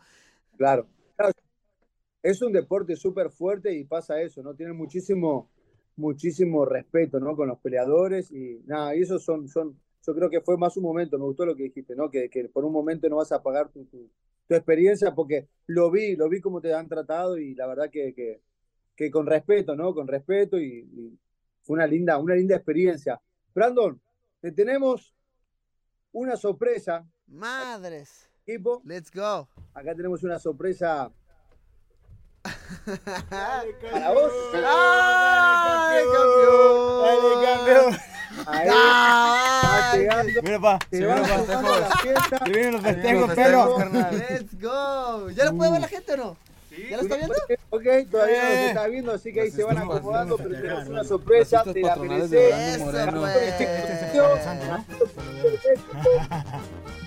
Claro. 0.57 0.87
Es 2.21 2.41
un 2.41 2.51
deporte 2.51 2.95
súper 2.95 3.29
fuerte 3.29 3.73
y 3.73 3.85
pasa 3.85 4.21
eso, 4.21 4.41
¿no? 4.41 4.55
Tienen 4.55 4.75
muchísimo, 4.75 5.49
muchísimo 5.95 6.65
respeto, 6.65 7.19
¿no? 7.19 7.35
Con 7.35 7.47
los 7.47 7.59
peleadores 7.59 8.31
y 8.31 8.61
nada, 8.65 8.95
y 8.95 9.01
esos 9.01 9.23
son, 9.23 9.47
son, 9.47 9.79
yo 10.05 10.15
creo 10.15 10.29
que 10.29 10.41
fue 10.41 10.57
más 10.57 10.75
un 10.75 10.83
momento, 10.83 11.17
me 11.17 11.25
gustó 11.25 11.45
lo 11.45 11.55
que 11.55 11.63
dijiste, 11.63 11.95
¿no? 11.95 12.09
Que, 12.09 12.29
que 12.29 12.49
por 12.49 12.65
un 12.65 12.73
momento 12.73 13.07
no 13.07 13.17
vas 13.17 13.31
a 13.31 13.41
pagar 13.41 13.69
tu, 13.69 13.85
tu, 13.85 14.09
experiencia 14.49 15.13
porque 15.13 15.47
lo 15.67 15.91
vi, 15.91 16.15
lo 16.15 16.27
vi 16.29 16.41
cómo 16.41 16.59
te 16.59 16.73
han 16.73 16.87
tratado 16.87 17.37
y 17.37 17.53
la 17.53 17.67
verdad 17.67 17.89
que, 17.89 18.13
que, 18.13 18.41
que 18.95 19.11
con 19.11 19.25
respeto, 19.25 19.75
¿no? 19.75 19.93
Con 19.93 20.07
respeto 20.07 20.59
y, 20.59 20.79
y 20.79 21.19
fue 21.61 21.75
una 21.75 21.87
linda, 21.87 22.17
una 22.17 22.35
linda 22.35 22.55
experiencia. 22.55 23.21
Brandon, 23.53 24.01
te 24.41 24.51
tenemos 24.51 25.13
una 26.13 26.35
sorpresa, 26.35 27.05
Madres. 27.27 28.29
Equipo. 28.47 28.81
Let's 28.85 29.11
go. 29.11 29.47
Acá 29.73 29.93
tenemos 29.93 30.23
una 30.23 30.39
sorpresa 30.39 31.11
¡Ay, 33.29 33.71
para 33.91 34.11
vos. 34.13 34.31
campeón! 37.43 37.97
Ahí 38.45 38.69
va 38.69 39.91
¡Ay, 39.91 39.99
llegando. 39.99 40.41
Mira, 40.43 40.59
pa. 40.59 40.79
Se 40.89 40.97
Se 40.97 41.05
va 41.05 41.15
viene 41.15 41.27
sumando 41.45 41.73
a 41.73 41.79
la 41.81 41.89
fiesta. 41.97 42.37
Se 42.45 42.49
vienen 42.51 42.71
los 42.73 42.81
vienen 42.83 42.95
festejos, 43.03 43.27
los 43.27 43.35
perro. 43.35 43.59
festejos, 43.75 43.77
carnal. 43.77 44.17
¡Let's 44.29 44.61
go! 44.61 45.29
¿Ya 45.31 45.45
lo 45.45 45.57
puede 45.57 45.71
ver 45.71 45.81
la 45.81 45.87
gente 45.89 46.13
o 46.13 46.17
no? 46.17 46.37
Sí, 46.69 46.87
¿Ya 46.89 46.97
lo 46.97 47.03
está 47.03 47.15
viendo? 47.17 47.33
Ok, 47.71 47.83
todavía 48.11 48.43
no 48.43 48.49
Eh. 48.49 48.51
se 48.53 48.67
está 48.67 48.87
viendo, 48.87 49.11
así 49.11 49.33
que 49.33 49.41
ahí 49.41 49.51
se 49.51 49.63
van 49.65 49.77
acomodando, 49.79 50.37
pero 50.37 50.49
tenemos 50.51 50.87
una 50.87 51.03
sorpresa, 51.03 51.63
te 51.63 51.81
la 51.81 51.95
mereces. 51.97 52.77
Eso, 52.77 52.85
güey. 52.85 53.33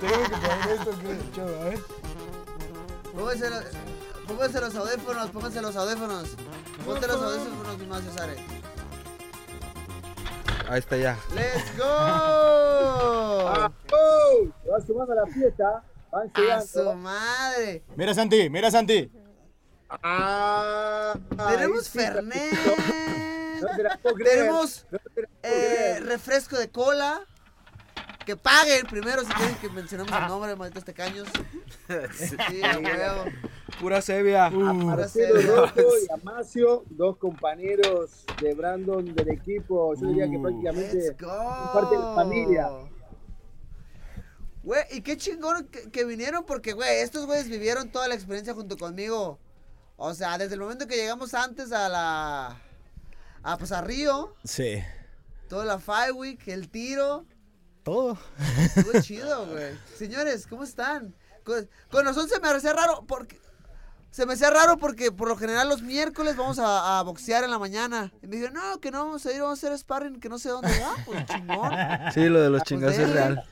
Tengo 0.00 0.22
que 0.22 0.36
poner 0.36 0.70
esto, 0.70 0.90
¿qué? 1.00 1.32
Chavo, 1.34 1.48
a 1.48 1.64
ver. 1.64 1.78
Pónganse 3.14 3.50
los, 3.50 3.64
pónganse 4.26 4.60
los 4.60 4.74
audífonos, 4.74 5.30
pónganse 5.30 5.62
los 5.62 5.76
audífonos. 5.76 6.36
Ponte 6.84 7.06
los 7.06 7.22
audífonos, 7.22 7.78
mi 7.78 7.86
Macio 7.86 8.12
Sare. 8.12 8.36
Ahí 10.68 10.78
está 10.78 10.96
ya. 10.96 11.18
¡Let's 11.34 11.76
go! 11.76 11.84
Ah, 11.86 13.70
oh, 13.92 14.48
se 14.62 14.70
va 14.70 14.80
sumando 14.80 15.12
a 15.12 15.16
la 15.16 15.26
fiesta, 15.26 15.82
van 16.10 16.30
¡A 16.52 16.60
su 16.62 16.94
madre! 16.94 17.82
Mira 17.96 18.14
Santi, 18.14 18.48
mira 18.48 18.70
Santi. 18.70 19.10
Ah, 20.02 21.14
Tenemos 21.50 21.84
sí, 21.84 21.98
Fernet. 21.98 22.52
No 23.70 23.76
te 23.76 23.82
la 23.82 23.96
puedo 23.98 24.14
creer. 24.16 24.38
Tenemos 24.38 24.86
No 24.90 24.98
te 24.98 25.22
la 25.22 25.28
puedo 25.28 25.54
eh, 25.54 26.00
refresco 26.00 26.58
de 26.58 26.70
cola. 26.70 27.20
Que 28.26 28.36
paguen 28.36 28.86
primero 28.86 29.20
si 29.22 29.30
quieren 29.34 29.54
que 29.56 29.68
mencionemos 29.68 30.10
el 30.18 30.28
nombre, 30.28 30.56
malditos 30.56 30.84
tecaños. 30.84 31.28
Sí, 32.16 32.62
a 32.62 32.78
huevo. 32.78 33.24
Pura 33.78 34.00
sevia. 34.00 34.48
Pura 34.50 34.72
Marcelo 34.72 35.40
sevia. 35.40 35.56
Rojo 35.56 35.80
y 35.98 36.12
Amacio, 36.22 36.84
dos 36.88 37.18
compañeros 37.18 38.24
de 38.40 38.54
Brandon 38.54 39.14
del 39.14 39.28
equipo, 39.30 39.94
yo 39.94 40.06
diría 40.06 40.30
que 40.30 40.38
Uh. 40.38 40.42
prácticamente 40.42 40.94
Let's 40.96 41.18
go. 41.20 41.72
parte 41.74 41.94
de 41.96 42.00
la 42.02 42.14
familia. 42.14 42.68
Güey, 44.62 44.82
y 44.92 45.02
qué 45.02 45.18
chingón 45.18 45.66
que, 45.68 45.90
que 45.90 46.04
vinieron 46.06 46.44
porque, 46.46 46.72
güey, 46.72 47.00
estos 47.00 47.26
güeyes 47.26 47.48
vivieron 47.50 47.90
toda 47.90 48.08
la 48.08 48.14
experiencia 48.14 48.54
junto 48.54 48.78
conmigo. 48.78 49.38
O 49.96 50.14
sea, 50.14 50.38
desde 50.38 50.54
el 50.54 50.60
momento 50.60 50.86
que 50.86 50.96
llegamos 50.96 51.34
antes 51.34 51.70
a 51.72 51.88
la... 51.90 52.62
A, 53.44 53.56
pues 53.58 53.72
a 53.72 53.80
Río, 53.82 54.34
Sí. 54.44 54.82
toda 55.48 55.64
la 55.64 55.78
Five 55.78 56.12
Week, 56.12 56.48
el 56.48 56.68
tiro. 56.70 57.24
Todo. 57.82 58.18
Estuvo 58.58 59.00
chido, 59.02 59.46
güey. 59.46 59.74
Señores, 59.96 60.46
¿cómo 60.46 60.64
están? 60.64 61.14
Con, 61.44 61.68
con 61.90 62.04
nosotros 62.06 62.30
se 62.32 62.40
me 62.40 62.48
hacía 62.48 62.72
raro 62.72 63.04
porque... 63.06 63.38
Se 64.10 64.26
me 64.26 64.34
hacía 64.34 64.48
raro 64.48 64.76
porque 64.78 65.10
por 65.10 65.26
lo 65.26 65.36
general 65.36 65.68
los 65.68 65.82
miércoles 65.82 66.36
vamos 66.36 66.60
a, 66.60 67.00
a 67.00 67.02
boxear 67.02 67.42
en 67.42 67.50
la 67.50 67.58
mañana. 67.58 68.12
Y 68.22 68.28
me 68.28 68.36
dijeron, 68.36 68.54
no, 68.54 68.78
que 68.80 68.92
no 68.92 69.04
vamos 69.04 69.26
a 69.26 69.32
ir, 69.32 69.40
vamos 69.42 69.58
a 69.62 69.66
hacer 69.66 69.76
sparring, 69.76 70.20
que 70.20 70.28
no 70.28 70.38
sé 70.38 70.50
dónde. 70.50 70.70
Ah, 70.84 70.94
pues 71.04 71.26
chingón. 71.26 71.72
Sí, 72.14 72.28
lo 72.28 72.40
de 72.40 72.48
los 72.48 72.60
Pues 72.60 72.68
chingazos 72.68 72.98
es 73.00 73.10
real. 73.10 73.42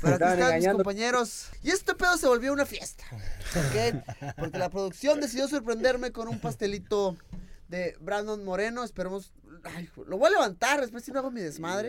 Pero 0.00 0.14
aquí 0.14 0.24
están 0.40 0.56
mis 0.58 0.68
compañeros. 0.68 1.48
Y 1.62 1.70
este 1.70 1.94
pedo 1.94 2.16
se 2.16 2.26
volvió 2.26 2.50
una 2.50 2.64
fiesta. 2.64 3.04
¿ok? 3.12 4.32
Porque 4.38 4.56
la 4.58 4.70
producción 4.70 5.20
decidió 5.20 5.46
sorprenderme 5.48 6.12
con 6.12 6.28
un 6.28 6.40
pastelito 6.40 7.14
de 7.70 7.96
Brandon 8.00 8.44
Moreno. 8.44 8.82
Esperemos. 8.84 9.32
Ay, 9.62 9.88
lo 10.06 10.18
voy 10.18 10.26
a 10.28 10.30
levantar, 10.30 10.80
después 10.80 11.04
si 11.04 11.12
no 11.12 11.20
hago 11.20 11.30
mi 11.30 11.40
desmadre. 11.40 11.88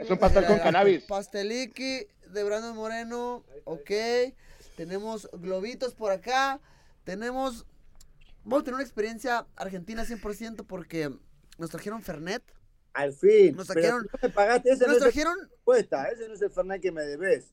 Es 0.00 0.10
un 0.10 0.18
pastel 0.18 0.46
con 0.46 0.58
cannabis. 0.58 1.04
Pasteliki 1.04 2.06
de 2.32 2.42
Brandon 2.44 2.74
Moreno. 2.74 3.44
Ok. 3.64 3.90
Tenemos 4.76 5.28
globitos 5.32 5.94
por 5.94 6.10
acá. 6.10 6.60
Tenemos. 7.04 7.66
Vamos 8.44 8.62
a 8.62 8.64
tener 8.64 8.74
una 8.76 8.84
experiencia 8.84 9.46
argentina 9.56 10.04
100% 10.04 10.66
porque 10.66 11.10
nos 11.58 11.70
trajeron 11.70 12.02
Fernet. 12.02 12.42
Al 12.94 13.12
fin. 13.12 13.54
Nos 13.56 13.68
trajeron- 13.68 14.04
no 14.10 14.18
me 14.22 14.30
pagaste, 14.30 14.70
ese 14.70 14.86
no 14.86 14.92
Nos 14.92 14.96
es 14.98 15.02
el 15.02 15.12
trajeron. 15.12 15.36
respuesta, 15.50 16.04
ese 16.08 16.28
no 16.28 16.34
es 16.34 16.42
el 16.42 16.50
Fernet 16.50 16.80
que 16.80 16.92
me 16.92 17.02
debes. 17.02 17.52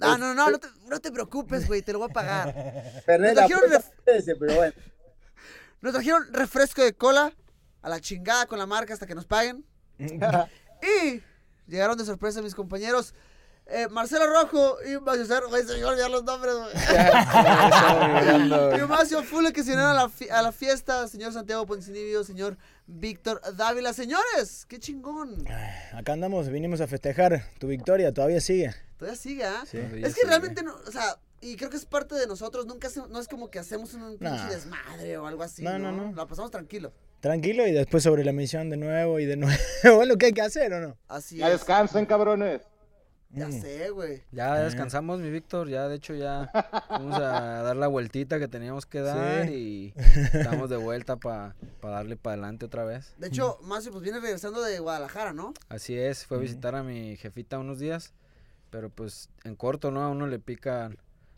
Ah, 0.00 0.16
no, 0.18 0.34
no, 0.34 0.50
no 0.50 0.58
te, 0.58 0.66
no 0.88 0.98
te 0.98 1.12
preocupes, 1.12 1.66
güey, 1.68 1.82
te 1.82 1.92
lo 1.92 2.00
voy 2.00 2.08
a 2.10 2.12
pagar. 2.12 2.52
Fernet, 3.06 3.34
Nos 3.36 3.46
trajeron 3.48 3.82
ese, 4.06 4.34
pero 4.36 4.54
bueno. 4.56 4.74
Nos 5.80 5.92
trajeron 5.92 6.32
refresco 6.32 6.82
de 6.82 6.94
cola 6.94 7.32
a 7.82 7.88
la 7.88 8.00
chingada 8.00 8.46
con 8.46 8.58
la 8.58 8.66
marca 8.66 8.92
hasta 8.92 9.06
que 9.06 9.14
nos 9.14 9.26
paguen. 9.26 9.64
Y 10.82 11.20
llegaron 11.66 11.98
de 11.98 12.06
sorpresa 12.06 12.40
mis 12.40 12.54
compañeros 12.54 13.12
eh, 13.72 13.86
Marcelo 13.88 14.26
Rojo 14.26 14.78
y 14.84 14.98
Macio 14.98 15.26
Cerro. 15.26 15.48
Güey, 15.48 15.62
se 15.64 15.74
me 15.74 15.78
iba 15.78 15.88
a 15.88 15.92
olvidar 15.92 16.10
los 16.10 16.24
nombres, 16.24 16.54
güey. 16.54 16.72
y 18.80 18.86
Macio 18.88 19.22
Fule 19.22 19.52
que 19.52 19.62
se 19.62 19.72
unieron 19.72 19.92
a 19.92 19.94
la, 19.94 20.10
a 20.32 20.42
la 20.42 20.50
fiesta. 20.52 21.06
Señor 21.06 21.32
Santiago 21.32 21.66
Poncinibio, 21.66 22.24
señor 22.24 22.58
Víctor 22.86 23.40
Dávila. 23.56 23.92
Señores, 23.92 24.66
qué 24.66 24.80
chingón. 24.80 25.44
Acá 25.94 26.14
andamos, 26.14 26.48
vinimos 26.48 26.80
a 26.80 26.88
festejar 26.88 27.44
tu 27.60 27.68
victoria, 27.68 28.12
todavía 28.12 28.40
sigue. 28.40 28.74
Todavía 28.96 29.20
sigue, 29.20 29.44
¿ah? 29.44 29.62
Sí. 29.70 29.78
Es 30.02 30.16
que 30.16 30.26
realmente, 30.26 30.64
no, 30.64 30.74
o 30.74 30.90
sea, 30.90 31.16
y 31.40 31.56
creo 31.56 31.70
que 31.70 31.76
es 31.76 31.86
parte 31.86 32.14
de 32.14 32.26
nosotros. 32.26 32.66
Nunca 32.66 32.88
hacemos- 32.88 33.10
no 33.10 33.18
es 33.20 33.28
como 33.28 33.50
que 33.50 33.58
hacemos 33.58 33.94
un 33.94 34.18
pinche 34.18 34.24
Nah. 34.36 34.48
desmadre 34.50 35.16
o 35.18 35.26
algo 35.26 35.42
así. 35.42 35.62
No, 35.62 35.78
No, 35.78 35.92
no, 35.92 36.06
no. 36.10 36.16
La 36.16 36.26
pasamos 36.26 36.50
tranquilo. 36.50 36.92
Tranquilo 37.20 37.66
y 37.66 37.72
después 37.72 38.02
sobre 38.02 38.24
la 38.24 38.32
misión 38.32 38.70
de 38.70 38.76
nuevo 38.76 39.18
y 39.20 39.26
de 39.26 39.36
nuevo. 39.36 39.52
es 40.02 40.08
lo 40.08 40.16
que 40.16 40.26
hay 40.26 40.32
que 40.32 40.42
hacer, 40.42 40.72
¿o 40.72 40.80
no? 40.80 40.96
Así 41.08 41.36
Ya 41.36 41.46
es. 41.48 41.52
descansen, 41.52 42.06
cabrones. 42.06 42.62
Ya 43.32 43.48
sé, 43.52 43.90
güey. 43.90 44.24
Ya 44.32 44.56
descansamos, 44.58 45.20
mi 45.20 45.30
Víctor. 45.30 45.68
Ya, 45.68 45.86
de 45.86 45.94
hecho, 45.94 46.14
ya 46.14 46.50
vamos 46.90 47.14
a 47.14 47.20
dar 47.62 47.76
la 47.76 47.86
vueltita 47.86 48.40
que 48.40 48.48
teníamos 48.48 48.86
que 48.86 49.00
dar 49.02 49.48
y 49.50 49.94
estamos 50.34 50.68
de 50.68 50.76
vuelta 50.76 51.14
para 51.16 51.54
darle 51.80 52.16
para 52.16 52.32
adelante 52.34 52.66
otra 52.66 52.84
vez. 52.84 53.14
De 53.18 53.28
hecho, 53.28 53.58
Macio, 53.62 53.92
pues 53.92 54.02
viene 54.02 54.18
regresando 54.18 54.60
de 54.62 54.80
Guadalajara, 54.80 55.32
¿no? 55.32 55.54
Así 55.68 55.96
es, 55.96 56.26
fue 56.26 56.38
a 56.38 56.40
visitar 56.40 56.74
a 56.74 56.82
mi 56.82 57.16
jefita 57.18 57.60
unos 57.60 57.78
días, 57.78 58.14
pero 58.70 58.90
pues 58.90 59.28
en 59.44 59.54
corto, 59.54 59.92
¿no? 59.92 60.02
A 60.02 60.08
uno 60.08 60.26
le 60.26 60.40
pica, 60.40 60.90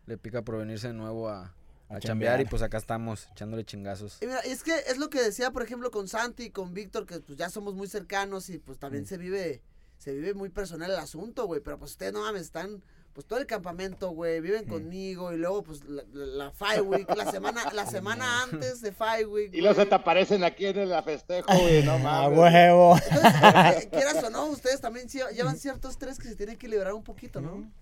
le 0.07 0.19
pica 0.19 0.43
por 0.43 0.59
venirse 0.59 0.89
de 0.89 0.95
nuevo 0.95 1.29
a, 1.29 1.55
a, 1.89 1.97
A 1.97 2.01
chambear 2.01 2.41
y 2.41 2.45
pues 2.45 2.63
acá 2.63 2.79
estamos 2.79 3.29
echándole 3.33 3.65
chingazos. 3.65 4.19
Y 4.21 4.27
mira, 4.27 4.41
es 4.41 4.63
que 4.63 4.75
es 4.89 4.99
lo 4.99 5.11
que 5.11 5.23
decía, 5.23 5.51
por 5.51 5.63
ejemplo, 5.63 5.91
con 5.91 6.09
Santi 6.09 6.45
y 6.45 6.51
con 6.51 6.75
Víctor, 6.75 7.07
que 7.07 7.21
pues 7.21 7.39
ya 7.39 7.51
somos 7.51 7.75
muy 7.75 7.87
cercanos 7.89 8.49
y 8.51 8.59
pues 8.59 8.79
también 8.79 9.07
se 9.07 9.17
vive, 9.19 9.63
se 9.99 10.13
vive 10.13 10.35
muy 10.35 10.49
personal 10.49 10.91
el 10.91 10.99
asunto, 10.99 11.47
güey. 11.47 11.61
Pero 11.61 11.79
pues 11.79 11.93
ustedes 11.93 12.13
no 12.13 12.21
mames, 12.23 12.43
están 12.43 12.83
pues 13.13 13.27
todo 13.27 13.39
el 13.39 13.47
campamento, 13.47 14.09
güey, 14.13 14.41
viven 14.41 14.65
conmigo 14.67 15.35
y 15.35 15.37
luego 15.37 15.63
pues 15.63 15.85
la, 15.85 16.03
la, 16.15 16.25
la 16.47 16.51
Five 16.51 16.81
Week, 16.81 17.07
la 17.15 17.31
semana, 17.31 17.63
la 17.75 17.85
semana 17.85 18.43
antes 18.45 18.81
de 18.81 18.91
Five 18.93 19.27
Week. 19.27 19.51
Y 19.53 19.61
los 19.61 19.77
te 19.77 19.95
aparecen 19.95 20.43
aquí 20.45 20.65
en 20.65 20.79
el 20.79 21.03
festejo, 21.03 21.47
güey. 21.53 21.83
No 21.85 21.93
A 21.97 21.99
mames. 21.99 22.39
huevo. 22.39 22.97
Entonces, 22.97 23.85
eh, 23.85 23.89
quieras 23.93 24.25
o 24.25 24.31
no, 24.31 24.47
ustedes 24.47 24.81
también 24.81 25.09
llevan 25.09 25.59
ciertos 25.59 25.99
tres 25.99 26.19
que 26.19 26.27
se 26.27 26.37
tienen 26.37 26.57
que 26.57 26.69
liberar 26.69 26.95
un 26.95 27.05
poquito, 27.05 27.43
¿no? 27.43 27.57
Mm, 27.59 27.73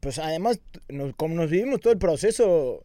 Pues 0.00 0.18
además, 0.18 0.60
nos- 0.88 1.14
como 1.16 1.34
nos 1.34 1.50
vivimos 1.50 1.80
todo 1.80 1.92
el 1.92 1.98
proceso, 1.98 2.82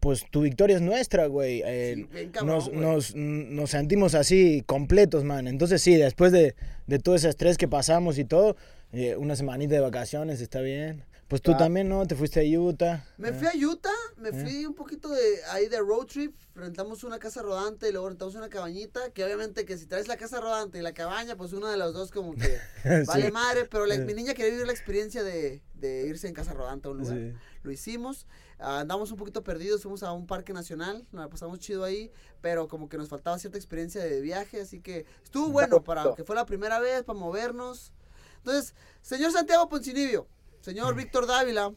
pues 0.00 0.24
tu 0.30 0.42
victoria 0.42 0.76
es 0.76 0.82
nuestra, 0.82 1.26
güey. 1.26 1.62
Eh, 1.64 1.92
Sí, 1.96 2.06
bien 2.12 2.30
cabrón, 2.30 2.54
nos, 2.56 2.68
güey. 2.68 2.80
nos, 2.80 3.14
nos 3.14 3.70
sentimos 3.70 4.14
así 4.14 4.62
completos, 4.66 5.24
man. 5.24 5.46
Entonces 5.48 5.80
sí, 5.82 5.94
después 5.96 6.32
de, 6.32 6.54
de 6.86 6.98
todo 6.98 7.14
ese 7.14 7.28
estrés 7.28 7.56
que 7.58 7.68
pasamos 7.68 8.18
y 8.18 8.24
todo, 8.24 8.56
eh, 8.92 9.16
una 9.16 9.36
semanita 9.36 9.74
de 9.74 9.80
vacaciones 9.80 10.40
está 10.40 10.60
bien. 10.60 11.02
Pues 11.28 11.42
tú 11.42 11.56
también, 11.56 11.88
¿no? 11.88 12.06
Te 12.06 12.14
fuiste 12.14 12.38
a 12.40 12.60
Utah. 12.60 13.04
Me 13.18 13.32
fui 13.32 13.48
a 13.48 13.66
Utah, 13.68 13.90
me 14.16 14.30
fui 14.32 14.64
un 14.64 14.74
poquito 14.74 15.08
de 15.08 15.42
ahí 15.50 15.66
de 15.66 15.80
road 15.80 16.06
trip, 16.06 16.36
rentamos 16.54 17.02
una 17.02 17.18
casa 17.18 17.42
rodante 17.42 17.88
y 17.88 17.92
luego 17.92 18.08
rentamos 18.10 18.36
una 18.36 18.48
cabañita, 18.48 19.10
que 19.10 19.24
obviamente 19.24 19.64
que 19.64 19.76
si 19.76 19.86
traes 19.86 20.06
la 20.06 20.16
casa 20.16 20.40
rodante 20.40 20.78
y 20.78 20.82
la 20.82 20.94
cabaña, 20.94 21.36
pues 21.36 21.52
uno 21.52 21.66
de 21.66 21.76
los 21.78 21.92
dos 21.94 22.12
como 22.12 22.34
que 22.36 22.58
vale 23.08 23.26
Sí. 23.26 23.32
madre, 23.32 23.64
pero 23.64 23.86
la- 23.86 23.98
mi 23.98 24.14
niña 24.14 24.34
quería 24.34 24.52
vivir 24.52 24.66
la 24.66 24.72
experiencia 24.72 25.24
de, 25.24 25.62
de 25.74 26.06
irse 26.06 26.28
en 26.28 26.34
casa 26.34 26.52
rodante 26.54 26.86
a 26.86 26.92
un 26.92 26.98
lugar. 26.98 27.16
Sí. 27.16 27.32
Lo 27.64 27.72
hicimos, 27.72 28.28
andamos 28.60 29.10
un 29.10 29.16
poquito 29.16 29.42
perdidos, 29.42 29.82
fuimos 29.82 30.04
a 30.04 30.12
un 30.12 30.28
parque 30.28 30.52
nacional, 30.52 31.08
nos 31.10 31.22
la 31.24 31.28
pasamos 31.28 31.58
chido 31.58 31.82
ahí, 31.82 32.12
pero 32.40 32.68
como 32.68 32.88
que 32.88 32.98
nos 32.98 33.08
faltaba 33.08 33.36
cierta 33.40 33.58
experiencia 33.58 34.00
de 34.00 34.20
viaje, 34.20 34.60
así 34.60 34.80
que 34.80 35.06
estuvo 35.24 35.48
bueno 35.48 35.82
para 35.82 36.14
que 36.14 36.22
fue 36.22 36.36
la 36.36 36.46
primera 36.46 36.78
vez, 36.78 37.02
para 37.02 37.18
movernos. 37.18 37.92
Entonces, 38.36 38.76
señor 39.02 39.32
Santiago 39.32 39.68
Poncinibio, 39.68 40.28
señor 40.66 40.96
Víctor 40.96 41.28
Dávila, 41.28 41.72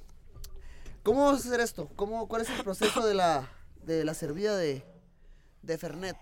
¿cómo 1.03 1.23
vamos 1.25 1.45
a 1.45 1.47
hacer 1.47 1.59
esto? 1.59 1.87
¿Cómo, 1.95 2.27
¿Cuál 2.27 2.41
es 2.41 2.49
el 2.49 2.63
proceso 2.63 3.05
de 3.05 3.13
la, 3.13 3.47
de 3.83 4.03
la 4.03 4.15
servida 4.15 4.57
de, 4.57 4.83
de 5.61 5.77
Fernet? 5.77 6.17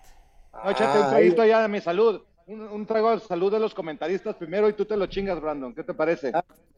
No, 0.51 0.69
échate 0.71 0.99
un 0.99 1.09
traguito 1.09 1.45
ya 1.45 1.61
de 1.61 1.69
mi 1.69 1.79
salud. 1.79 2.21
Un, 2.45 2.61
un 2.61 2.85
trago 2.85 3.11
de 3.11 3.21
salud 3.21 3.53
de 3.53 3.59
los 3.59 3.73
comentaristas 3.73 4.35
primero 4.35 4.67
y 4.67 4.73
tú 4.73 4.83
te 4.83 4.97
lo 4.97 5.05
chingas, 5.07 5.39
Brandon. 5.39 5.73
¿Qué 5.73 5.81
te 5.83 5.93
parece? 5.93 6.33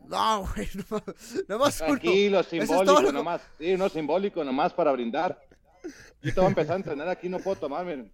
No, 0.06 0.48
güey, 0.56 0.70
no, 0.92 1.02
no 1.48 1.58
más 1.60 1.82
uno. 1.82 1.88
Tranquilo, 1.88 2.40
es 2.42 2.48
simbólico 2.48 3.02
lo- 3.02 3.12
nomás. 3.12 3.42
Sí, 3.58 3.76
no 3.76 3.90
simbólico 3.90 4.44
nomás 4.44 4.72
para 4.74 4.92
brindar. 4.92 5.42
Yo 6.22 6.34
te 6.34 6.40
voy 6.40 6.46
a 6.46 6.50
empezar 6.50 6.74
a 6.74 6.78
entrenar 6.78 7.10
aquí, 7.10 7.30
no 7.30 7.40
puedo 7.40 7.56
tomar, 7.58 7.84
miren. 7.84 8.12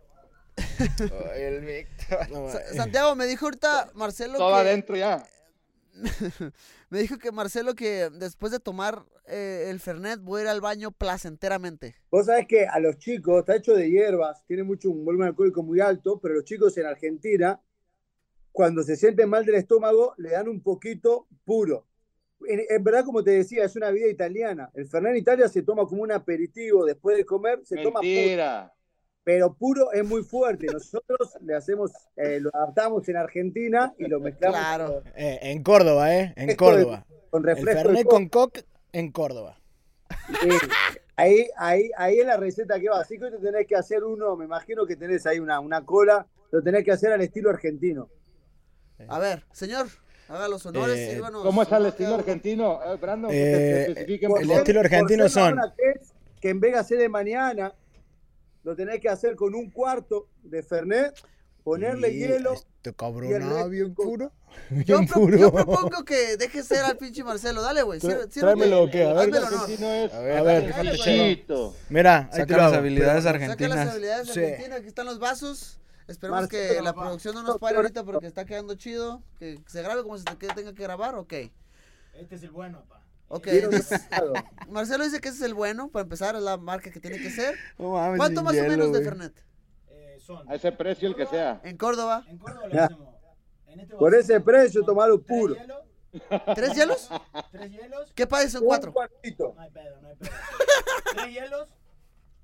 el 1.35 1.59
Víctor. 1.59 2.51
Sa- 2.51 2.73
Santiago, 2.73 3.15
me 3.15 3.25
dijo 3.25 3.45
ahorita 3.47 3.89
Marcelo 3.95 4.37
Todo 4.37 4.53
que... 4.55 4.61
adentro 4.61 4.95
ya. 4.95 5.25
Me 6.89 6.99
dijo 6.99 7.17
que 7.17 7.31
Marcelo 7.31 7.73
que 7.75 8.09
después 8.11 8.51
de 8.51 8.59
tomar 8.59 9.05
eh, 9.27 9.67
el 9.69 9.79
Fernet 9.79 10.19
voy 10.19 10.41
a 10.41 10.43
ir 10.43 10.49
al 10.49 10.61
baño 10.61 10.91
placenteramente. 10.91 11.95
Vos 12.11 12.25
sabés 12.25 12.47
que 12.47 12.67
a 12.67 12.79
los 12.79 12.97
chicos, 12.97 13.39
está 13.39 13.55
hecho 13.55 13.73
de 13.73 13.89
hierbas, 13.89 14.45
tiene 14.45 14.63
mucho 14.63 14.89
un 14.91 15.05
volumen 15.05 15.29
alcohólico 15.29 15.63
muy 15.63 15.79
alto, 15.79 16.19
pero 16.19 16.35
los 16.35 16.43
chicos 16.43 16.77
en 16.77 16.85
Argentina 16.85 17.61
cuando 18.55 18.83
se 18.83 18.95
sienten 18.95 19.29
mal 19.29 19.43
del 19.43 19.55
estómago, 19.55 20.13
le 20.17 20.31
dan 20.31 20.47
un 20.47 20.61
poquito 20.61 21.27
puro. 21.43 21.85
En, 22.47 22.61
en 22.69 22.83
verdad, 22.85 23.03
como 23.03 23.21
te 23.21 23.31
decía, 23.31 23.65
es 23.65 23.75
una 23.75 23.91
vida 23.91 24.07
italiana. 24.07 24.71
El 24.73 24.87
Fernet 24.87 25.11
en 25.11 25.17
Italia 25.17 25.49
se 25.49 25.61
toma 25.61 25.85
como 25.85 26.03
un 26.03 26.13
aperitivo 26.13 26.85
después 26.85 27.17
de 27.17 27.25
comer, 27.25 27.59
se 27.65 27.75
toma 27.83 27.99
puro. 27.99 28.71
Pero 29.25 29.53
puro 29.53 29.91
es 29.91 30.05
muy 30.05 30.23
fuerte. 30.23 30.67
Nosotros 30.71 31.35
le 31.41 31.55
hacemos, 31.55 31.91
eh, 32.15 32.39
lo 32.39 32.49
adaptamos 32.53 33.09
en 33.09 33.17
Argentina 33.17 33.93
y 33.97 34.05
lo 34.05 34.19
mezclamos 34.21 34.57
Claro. 34.59 35.03
Eh, 35.15 35.39
en 35.41 35.63
Córdoba, 35.63 36.15
¿eh? 36.15 36.33
En 36.37 36.47
de- 36.47 36.55
Córdoba. 36.55 37.05
con 37.31 37.41
El 37.41 37.55
refresco. 37.55 37.81
Fernet 37.81 38.03
coca. 38.05 38.15
con 38.15 38.29
coca 38.29 38.61
en 38.93 39.11
Córdoba. 39.11 39.59
Ahí, 41.17 41.47
ahí, 41.57 41.89
ahí 41.97 42.19
es 42.19 42.25
la 42.25 42.37
receta 42.37 42.79
que 42.79 42.89
va. 42.89 42.99
Así 43.01 43.17
que 43.17 43.31
te 43.31 43.37
tenés 43.37 43.65
que 43.67 43.75
hacer 43.75 44.03
uno, 44.03 44.35
me 44.35 44.45
imagino 44.45 44.85
que 44.85 44.95
tenés 44.95 45.25
ahí 45.25 45.39
una, 45.39 45.59
una 45.59 45.83
cola, 45.85 46.27
lo 46.51 46.61
tenés 46.61 46.83
que 46.83 46.91
hacer 46.91 47.11
al 47.11 47.21
estilo 47.21 47.49
argentino. 47.49 48.09
A 49.07 49.19
ver, 49.19 49.43
señor, 49.51 49.87
haga 50.27 50.47
los 50.47 50.65
honores. 50.65 50.97
Eh, 50.97 51.11
sírvanos 51.13 51.41
¿Cómo 51.43 51.61
es 51.63 51.67
una 51.71 51.85
estilo 51.87 52.15
argentino? 52.15 52.79
Eh, 52.85 52.97
Brandon, 53.01 53.31
que 53.31 53.37
Eh, 53.41 53.53
te 53.55 53.81
especifiquen, 53.91 54.29
por 54.29 54.41
el 54.41 54.51
estilo 54.51 54.79
Por 54.79 54.85
argentino 54.85 55.23
ser 55.29 55.31
son- 55.43 55.59
que 55.77 55.89
es 55.89 56.13
en 56.41 56.59
de 56.59 56.75
hacer 56.75 56.97
de 56.99 57.09
mañana, 57.09 57.73
lo 58.65 58.75
tenés 58.75 58.99
que 58.99 59.07
hacer 59.07 59.35
con 59.37 59.55
un 59.55 59.69
cuarto 59.69 60.27
de 60.43 60.61
Fernet, 60.63 61.13
ponerle 61.63 62.09
Y 62.11 62.19
hielo. 62.19 62.53
Este 62.53 62.89
y 62.89 62.93
cabrón, 62.93 63.33
el 63.33 63.41
ah, 63.43 63.49
resto 63.49 63.69
bien 63.69 63.93
puro. 63.95 64.31
Yo, 64.71 64.97
Bien 64.99 65.07
pro- 65.07 65.21
puro. 65.21 65.37
yo 65.37 65.51
propongo 65.53 66.03
que 66.05 66.37
deje 66.37 66.63
ser 66.63 66.83
al 66.85 66.97
pinche 66.97 67.23
Marcelo. 67.23 67.61
Dale, 67.61 67.83
güey. 67.83 67.99
Tráemelo, 67.99 68.83
¿o 68.83 68.89
qué? 68.89 69.03
A 69.03 69.13
ver. 69.13 69.29
El 69.29 69.35
honor. 69.35 69.53
argentino 69.53 69.87
es 69.91 70.13
A 70.13 70.19
ver, 70.19 70.37
A 70.37 70.41
ver, 70.43 70.69
dale. 70.69 71.45
Mira, 71.89 72.29
ahí 72.31 72.39
Saca 72.39 72.57
las 72.57 72.73
habilidades 72.73 73.23
Saca 73.23 73.37
las 73.37 73.49
argentinas. 73.49 73.89
habilidades 73.89 74.29
Sí. 74.29 74.39
argentinas. 74.43 74.79
Aquí 74.79 74.87
están 74.87 75.05
los 75.05 75.19
vasos. 75.19 75.79
Esperemos 76.07 76.41
Marcelo, 76.41 76.73
que 76.75 76.81
la 76.81 76.93
papá. 76.93 77.05
producción 77.07 77.35
no 77.35 77.43
nos 77.43 77.57
pare 77.57 77.75
ahorita 77.77 78.03
porque 78.03 78.27
está 78.27 78.45
quedando 78.45 78.75
chido. 78.75 79.21
Que 79.39 79.59
se 79.67 79.81
grabe 79.81 80.01
como 80.03 80.17
se 80.17 80.23
te- 80.23 80.37
que 80.37 80.47
tenga 80.47 80.73
que 80.73 80.83
grabar. 80.83 81.15
Ok. 81.15 81.33
Este 82.13 82.35
es 82.35 82.43
el 82.43 82.51
bueno, 82.51 82.83
pa. 82.87 83.01
Ok. 83.27 83.47
Marcelo 84.69 85.03
dice 85.03 85.19
que 85.19 85.29
ese 85.29 85.37
es 85.39 85.43
el 85.43 85.53
bueno. 85.53 85.89
Para 85.89 86.03
empezar, 86.03 86.35
es 86.35 86.41
la 86.41 86.57
marca 86.57 86.91
que 86.91 86.99
tiene 86.99 87.17
que 87.17 87.29
ser. 87.29 87.55
Mames, 87.77 88.17
¿Cuánto 88.17 88.43
más 88.43 88.55
o 88.57 88.63
menos 88.63 88.91
de. 88.91 89.03
Fernet? 89.03 89.33
son. 90.19 90.49
A 90.49 90.55
ese 90.55 90.71
precio 90.71 91.07
el 91.07 91.15
que 91.15 91.25
sea. 91.25 91.61
En 91.63 91.77
Córdoba. 91.77 92.23
En 92.27 92.37
Córdoba 92.37 92.67
hacemos. 92.85 93.15
En 93.67 93.79
este 93.81 93.95
Por 93.95 94.15
ese 94.15 94.39
precio, 94.39 94.83
tomalo 94.83 95.21
puro. 95.21 95.55
¿Tres 96.55 96.73
hielos? 96.73 97.09
tres 97.51 97.71
hielos. 97.71 98.11
¿Qué 98.15 98.25
país 98.25 98.51
son 98.51 98.61
Un 98.61 98.67
cuatro? 98.67 98.93
cuartito. 98.93 99.53
No 99.55 99.61
hay 99.61 99.69
pedo, 99.69 100.01
no 100.01 100.07
hay 100.07 100.15
pedo. 100.15 100.31
tres 101.13 101.27
hielos, 101.33 101.67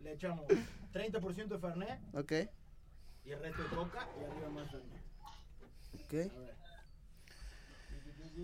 le 0.02 0.12
echamos 0.14 0.46
30% 0.94 1.48
de 1.48 1.58
Fernet 1.60 2.00
Ok. 2.14 2.32
y 3.24 3.32
el 3.32 3.40
resto 3.40 3.64
de 3.64 3.70
coca 3.70 4.08
y 4.20 4.24
arriba 4.26 4.50
más 4.50 4.70
Fernet. 4.70 5.02
Ok. 6.04 6.32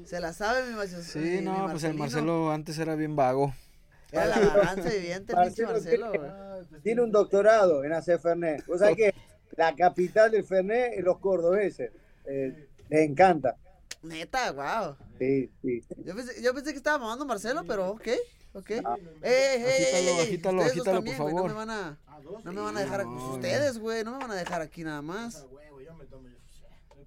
Se 0.06 0.20
la 0.20 0.34
sabe 0.34 0.68
mi 0.70 0.76
Marcelo. 0.76 1.04
Sí, 1.04 1.42
no, 1.42 1.68
pues 1.72 1.84
el. 1.84 1.94
Marcelo 1.96 2.52
antes 2.52 2.78
era 2.80 2.96
bien 2.96 3.16
vago. 3.16 3.54
Era 4.12 4.26
la 4.28 4.40
vagancia 4.40 4.92
viviente, 4.92 5.34
el 5.34 5.44
pinche 5.44 5.66
Marcelo. 5.66 6.12
Tiene 6.84 7.02
un 7.02 7.12
doctorado 7.12 7.84
en 7.84 7.94
hacer 7.94 8.20
Fernet. 8.20 8.64
O 8.70 8.78
sea 8.78 8.96
que 8.96 9.14
la 9.56 9.76
capital 9.76 10.32
del 10.32 10.46
Fernet 10.46 10.94
es 10.98 11.04
los 11.04 11.20
cordobeses. 11.20 11.92
Eh, 12.26 12.68
les 12.90 13.02
encanta. 13.10 13.56
Neta, 14.04 14.52
wow. 14.54 14.96
Sí, 15.20 15.50
sí. 15.62 15.84
Yo 16.06 16.16
pensé, 16.16 16.42
yo 16.42 16.54
pensé 16.54 16.72
que 16.72 16.78
estaba 16.78 17.00
mamando 17.00 17.26
Marcelo, 17.26 17.64
pero 17.68 17.90
ok, 17.92 18.08
ok. 18.54 18.70
Eh, 18.72 18.82
Ah. 18.86 18.96
eh, 19.24 19.56
eh, 19.58 20.22
Agítalo, 20.22 20.22
eh, 20.22 20.22
agítalo, 20.24 20.62
dos 20.62 20.72
agítalo, 20.72 21.04
por 21.04 21.04
güey, 21.04 21.18
No 21.18 21.26
favor. 21.36 21.50
me 21.50 21.54
van 21.56 21.70
a, 21.72 21.98
no 22.44 22.52
me 22.54 22.62
van 22.62 22.78
a 22.78 22.80
dejar, 22.82 23.06
No, 23.06 23.34
ustedes, 23.34 23.80
güey, 23.80 24.04
no 24.04 24.12
me 24.12 24.18
van 24.20 24.32
a 24.32 24.36
dejar 24.36 24.62
aquí 24.62 24.84
nada 24.84 25.02
más. 25.02 25.46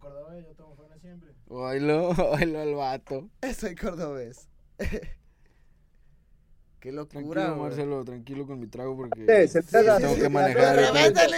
Cordobés, 0.00 0.44
yo 0.44 0.54
tomo 0.54 0.74
Fernet 0.76 1.00
siempre. 1.00 1.30
Oilo, 1.48 2.08
oilo 2.32 2.60
al 2.60 2.74
vato. 2.74 3.28
Soy 3.56 3.74
cordobés. 3.74 4.48
Qué 6.80 6.90
Tranquilo, 6.92 7.20
locura, 7.20 7.50
güey. 7.50 7.60
Marcelo, 7.60 8.04
tranquilo 8.06 8.46
con 8.46 8.58
mi 8.58 8.66
trago 8.66 8.96
porque 8.96 9.46
se 9.48 9.62
trata 9.62 9.98
tengo 9.98 10.14
que 10.16 10.30
manejar. 10.30 10.78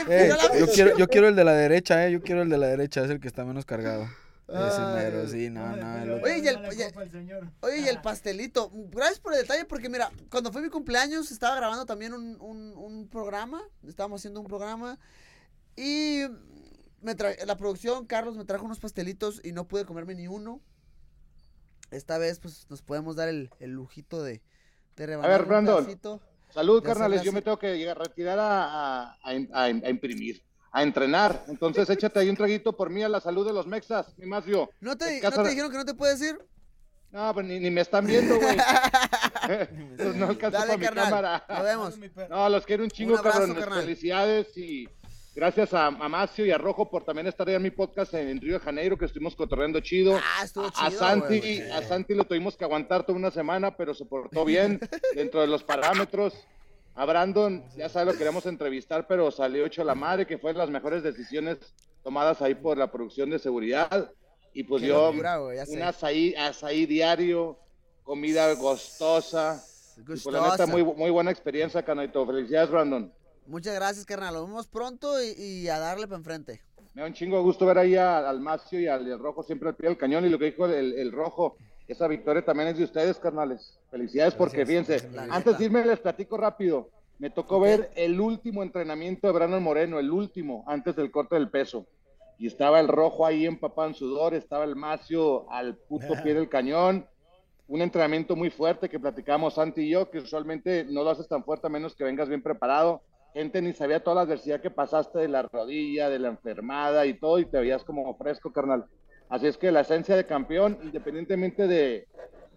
Eh, 0.09 0.33
yo 0.57 0.69
quiero, 0.69 0.97
yo 0.97 1.09
quiero 1.09 1.27
el 1.29 1.35
de 1.35 1.43
la 1.43 1.53
derecha, 1.55 2.07
eh. 2.07 2.13
Yo 2.13 2.23
quiero 2.23 2.43
el 2.43 2.49
de 2.49 2.59
la 2.59 2.69
derecha, 2.69 3.05
es 3.05 3.11
el 3.11 3.19
que 3.19 3.27
está 3.27 3.45
menos 3.45 3.65
cargado. 3.67 4.05
Ese 4.47 4.81
Ay, 4.81 4.95
mero, 4.95 5.27
sí, 5.29 5.51
no, 5.51 5.77
no. 5.77 5.97
el 5.99 6.11
Oye, 6.23 6.39
y 6.39 6.49
el, 6.49 6.57
oye, 7.63 7.81
y 7.81 7.89
el 7.89 8.01
pastelito. 8.03 8.71
Gracias 8.91 9.19
por 9.19 9.33
el 9.33 9.41
detalle, 9.41 9.65
porque 9.65 9.89
mira, 9.89 10.13
cuando 10.31 10.53
fue 10.53 10.63
mi 10.63 10.69
cumpleaños 10.69 11.31
estaba 11.33 11.57
grabando 11.57 11.87
también 11.87 12.13
un, 12.13 12.37
un, 12.41 12.75
un 12.77 13.09
programa. 13.09 13.63
Estábamos 13.85 14.21
haciendo 14.21 14.41
un 14.41 14.47
programa. 14.47 14.99
Y 15.75 16.25
me 17.03 17.15
la 17.47 17.57
producción, 17.57 18.07
Carlos, 18.07 18.37
me 18.37 18.45
trajo 18.45 18.65
unos 18.65 18.81
pastelitos 18.81 19.41
y 19.45 19.53
no 19.53 19.67
pude 19.69 19.85
comerme 19.85 20.15
ni 20.15 20.29
uno. 20.29 20.61
Esta 21.91 22.17
vez, 22.19 22.41
pues, 22.41 22.67
nos 22.71 22.81
podemos 22.83 23.17
dar 23.17 23.29
el, 23.29 23.51
el 23.61 23.71
lujito 23.73 24.23
de, 24.23 24.41
de 24.97 25.07
rebanar 25.07 25.43
un 25.43 25.49
Brandon. 25.49 25.85
pedacito. 25.85 26.21
Salud, 26.51 26.83
carnales. 26.83 27.23
Yo 27.23 27.33
me 27.33 27.43
tengo 27.43 27.59
que 27.59 27.77
llegar- 27.77 27.99
retirar 27.99 28.39
a, 28.39 28.65
a- 28.65 29.03
a- 29.23 29.31
a- 29.53 29.65
a 29.65 29.69
imprimir, 29.91 30.43
a 30.71 30.83
entrenar. 30.83 31.45
Entonces, 31.49 31.89
échate 31.91 32.19
ahí 32.21 32.29
un 32.31 32.37
traguito 32.37 32.75
por 32.77 32.89
mí 32.91 33.03
a 33.03 33.09
la 33.09 33.21
salud 33.21 33.47
de 33.47 33.53
los 33.53 33.67
mexas, 33.67 34.17
mi 34.19 34.27
Macio. 34.27 34.71
¿No 34.81 34.97
te, 34.97 35.21
¿No 35.23 35.31
te 35.31 35.49
dijeron 35.51 35.71
que 35.71 35.77
no 35.79 35.85
te 35.85 35.95
puedes 35.95 36.21
ir? 36.23 36.39
No, 37.11 37.33
pues 37.35 37.45
ni, 37.47 37.59
ni 37.61 37.71
me 37.71 37.83
están 37.83 38.07
viendo, 38.07 38.37
güey. 38.39 38.57
Entonces, 39.49 40.15
no 40.17 40.27
alcanzo 40.29 40.59
Dale, 40.59 40.67
para 40.73 40.79
mi 40.79 40.85
carnal. 40.85 41.05
cámara. 41.05 41.45
Nos 41.49 41.63
vemos. 41.63 41.99
No, 42.31 42.49
los 42.49 42.65
quiero 42.65 42.85
un 42.85 42.91
chingo, 42.91 43.13
Un 43.15 43.19
abrazo, 43.19 43.39
cabrones. 43.41 43.65
carnal. 43.65 43.83
Felicidades 43.83 44.57
y 44.57 44.89
gracias 45.35 45.75
a, 45.75 45.87
a 45.87 46.09
Macio 46.09 46.45
y 46.47 46.51
a 46.51 46.59
Rojo 46.59 46.91
por 46.91 47.05
también 47.05 47.27
estar 47.27 47.49
ahí 47.49 47.55
en 47.55 47.63
mi 47.63 47.71
podcast 47.71 48.15
en, 48.15 48.29
en 48.29 48.41
Río 48.41 48.55
de 48.55 48.61
Janeiro, 48.61 48.99
que 48.99 49.07
estuvimos 49.07 49.35
cotorreando 49.35 49.81
chido. 49.81 50.17
Ah, 50.17 50.45
estuvo 50.45 50.71
chido. 50.71 50.87
a 50.87 50.91
Santi, 50.91 51.61
a 51.61 51.83
Santi 51.83 52.15
lo 52.15 52.25
tuvimos 52.25 52.57
que 52.57 52.65
aguantar 52.65 53.05
toda 53.05 53.19
una 53.19 53.31
semana, 53.31 53.77
pero 53.77 53.95
se 53.95 54.05
portó 54.05 54.45
bien 54.45 54.81
dentro 55.15 55.41
de 55.41 55.47
los 55.47 55.63
parámetros. 55.63 56.35
A 56.95 57.07
Brandon, 57.07 57.65
ya 57.75 57.89
sabe, 57.89 58.13
lo 58.13 58.19
queríamos 58.19 58.45
entrevistar, 58.45 59.07
pero 59.07 59.31
salió 59.31 59.65
hecho 59.65 59.83
la 59.83 59.95
madre, 59.95 60.27
que 60.27 60.37
fue 60.37 60.53
de 60.53 60.59
las 60.59 60.69
mejores 60.69 61.03
decisiones 61.03 61.59
tomadas 62.03 62.43
ahí 62.43 62.55
por 62.55 62.77
la 62.77 62.91
producción 62.91 63.31
de 63.31 63.39
seguridad. 63.39 64.13
Y 64.53 64.65
pues 64.65 64.83
Qué 64.83 64.89
yo, 64.89 65.07
locura, 65.11 65.41
un 65.41 65.83
azaí, 65.83 66.35
azaí 66.35 66.85
diario, 66.85 67.59
comida 68.03 68.53
gustosa. 68.55 69.65
Y 69.97 70.03
pues 70.03 70.27
la 70.27 70.51
neta, 70.51 70.67
muy, 70.67 70.85
muy 70.85 71.11
buena 71.11 71.31
experiencia, 71.31 71.83
Canito. 71.83 72.27
Felicidades, 72.27 72.71
Brandon. 72.71 73.13
Muchas 73.47 73.75
gracias, 73.75 74.05
carnal. 74.05 74.35
Nos 74.35 74.47
vemos 74.47 74.67
pronto 74.69 75.23
y, 75.23 75.31
y 75.39 75.69
a 75.69 75.79
darle 75.79 76.07
para 76.07 76.19
enfrente. 76.19 76.63
Me 76.95 77.03
da 77.03 77.09
un 77.09 77.15
chingo 77.15 77.37
de 77.37 77.43
gusto 77.43 77.67
ver 77.67 77.79
ahí 77.79 77.97
a- 77.97 78.29
al 78.29 78.41
Macio 78.41 78.79
y 78.81 78.87
al, 78.87 79.19
Rojo 79.19 79.43
siempre 79.43 79.69
al 79.69 79.75
pie 79.77 79.89
del 79.89 79.99
cañón. 79.99 80.25
Y 80.25 80.29
lo 80.29 80.39
que 80.39 80.47
dijo 80.47 80.67
el, 80.67 80.93
el 80.95 81.11
Rojo, 81.13 81.57
esa 81.89 82.07
victoria 82.07 82.45
también 82.45 82.69
es 82.69 82.79
de 82.79 82.85
ustedes, 82.85 83.19
carnales. 83.19 83.79
Felicidades 83.91 84.35
porque, 84.35 84.65
fíjense, 84.67 85.09
antes 85.31 85.59
de 85.59 85.65
irme 85.65 85.85
les 85.85 86.01
platico 86.01 86.37
rápido. 86.37 86.91
Me 87.19 87.31
tocó 87.31 87.61
ver 87.61 87.91
el 87.95 88.21
último 88.21 88.63
entrenamiento 88.63 89.27
de 89.29 89.33
Brandon 89.33 89.63
Moreno, 89.63 89.99
el 90.01 90.11
último, 90.11 90.65
antes 90.67 90.97
del 90.97 91.11
corte 91.11 91.37
del 91.37 91.51
peso. 91.51 91.87
Y 92.39 92.49
estaba 92.49 92.81
el 92.81 92.89
Rojo 92.89 93.25
ahí 93.25 93.47
empapado 93.47 93.87
en 93.89 93.95
sudor, 93.95 94.35
estaba 94.35 94.65
el 94.65 94.75
Macio 94.75 95.49
al 95.51 95.77
puto 95.77 96.15
pie 96.23 96.35
del 96.35 96.49
cañón. 96.49 97.07
Un 97.69 97.81
entrenamiento 97.81 98.35
muy 98.35 98.51
fuerte 98.51 98.89
que 98.89 98.99
platicamos 98.99 99.55
Santi 99.55 99.83
y 99.83 99.91
yo, 99.91 100.11
que 100.11 100.19
usualmente 100.19 100.85
no 100.85 101.05
lo 101.05 101.11
haces 101.11 101.29
tan 101.29 101.45
fuerte 101.45 101.69
a 101.69 101.71
menos 101.71 101.95
que 101.95 102.03
vengas 102.05 102.29
bien 102.29 102.43
preparado. 102.43 103.03
Gente 103.35 103.63
ni 103.63 103.73
sabía 103.73 104.03
toda 104.03 104.17
la 104.17 104.21
adversidad 104.23 104.61
que 104.61 104.71
pasaste 104.71 105.19
de 105.19 105.29
la 105.29 105.43
rodilla, 105.43 106.11
de 106.11 106.19
la 106.19 106.29
enfermada 106.29 107.07
y 107.07 107.15
todo, 107.15 107.39
y 107.39 107.47
te 107.47 107.59
veías 107.59 107.83
como 107.85 108.15
fresco, 108.17 108.53
carnal. 108.53 108.85
Así 109.29 109.47
es 109.47 109.57
que 109.57 109.73
la 109.73 109.81
esencia 109.81 110.15
de 110.17 110.27
campeón, 110.27 110.79
independientemente 110.83 111.67
de, 111.67 112.07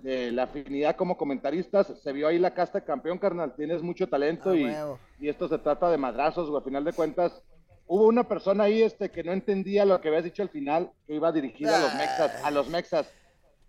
de 0.01 0.31
la 0.33 0.43
afinidad 0.43 0.97
como 0.97 1.15
comentaristas, 1.17 1.87
se 2.03 2.11
vio 2.11 2.27
ahí 2.27 2.37
la 2.39 2.53
casta 2.53 2.79
de 2.79 2.85
campeón, 2.85 3.17
carnal. 3.17 3.55
Tienes 3.55 3.81
mucho 3.81 4.07
talento 4.07 4.49
Ah, 4.49 4.55
y, 4.57 4.65
huevo. 4.65 4.99
y 5.19 5.29
esto 5.29 5.47
se 5.47 5.57
trata 5.59 5.89
de 5.89 5.97
madrazos. 5.97 6.53
A 6.53 6.61
final 6.61 6.83
de 6.83 6.91
cuentas, 6.91 7.41
hubo 7.87 8.07
una 8.07 8.27
persona 8.27 8.65
ahí 8.65 8.81
este, 8.81 9.09
que 9.09 9.23
no 9.23 9.31
entendía 9.31 9.85
lo 9.85 10.01
que 10.01 10.09
habías 10.09 10.25
dicho 10.25 10.41
al 10.43 10.49
final, 10.49 10.91
que 11.07 11.15
iba 11.15 11.31
dirigido 11.31 11.73
a 11.73 11.79
los 11.79 11.95
mexas, 11.95 12.43
a 12.43 12.51
los 12.51 12.69
mexas. 12.69 13.13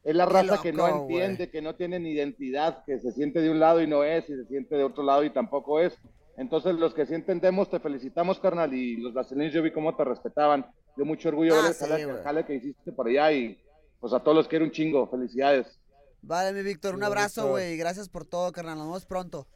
Es 0.02 0.14
la 0.16 0.26
raza 0.26 0.60
que 0.62 0.72
no 0.72 0.84
entiende, 0.88 1.50
que 1.50 1.62
no 1.62 1.74
tiene 1.76 2.00
ni 2.00 2.10
identidad, 2.10 2.84
que 2.84 2.98
se 2.98 3.12
siente 3.12 3.40
de 3.40 3.50
un 3.50 3.60
lado 3.60 3.80
y 3.80 3.86
no 3.86 4.02
es, 4.02 4.28
y 4.28 4.34
se 4.34 4.44
siente 4.46 4.74
de 4.76 4.82
otro 4.84 5.04
lado 5.04 5.22
y 5.22 5.30
tampoco 5.30 5.78
es. 5.80 5.96
Entonces, 6.36 6.74
los 6.74 6.92
que 6.94 7.06
sí 7.06 7.14
entendemos, 7.14 7.70
te 7.70 7.80
felicitamos, 7.80 8.38
carnal, 8.38 8.72
y 8.74 8.96
los 8.98 9.14
brasileños 9.14 9.54
yo 9.54 9.62
vi 9.62 9.72
cómo 9.72 9.96
te 9.96 10.04
respetaban. 10.04 10.66
Dio 10.96 11.04
mucho 11.04 11.28
orgullo 11.30 11.54
Ah, 11.54 11.62
ver 11.62 11.66
el 11.70 11.74
sí, 11.74 11.84
el 12.02 12.22
jale 12.22 12.44
que 12.44 12.54
hiciste 12.54 12.92
por 12.92 13.08
allá 13.08 13.32
y 13.32 13.58
pues 14.00 14.12
a 14.12 14.20
todos 14.20 14.36
los 14.36 14.48
quiero 14.48 14.64
un 14.64 14.70
chingo. 14.70 15.06
Felicidades. 15.08 15.78
Vale, 16.22 16.52
mi 16.52 16.62
Víctor, 16.62 16.94
un 16.94 17.04
abrazo, 17.04 17.48
güey. 17.48 17.76
Gracias 17.76 18.08
por 18.08 18.26
todo, 18.26 18.50
carnal. 18.52 18.76
Nos 18.78 18.86
vemos 18.86 19.06
pronto. 19.06 19.46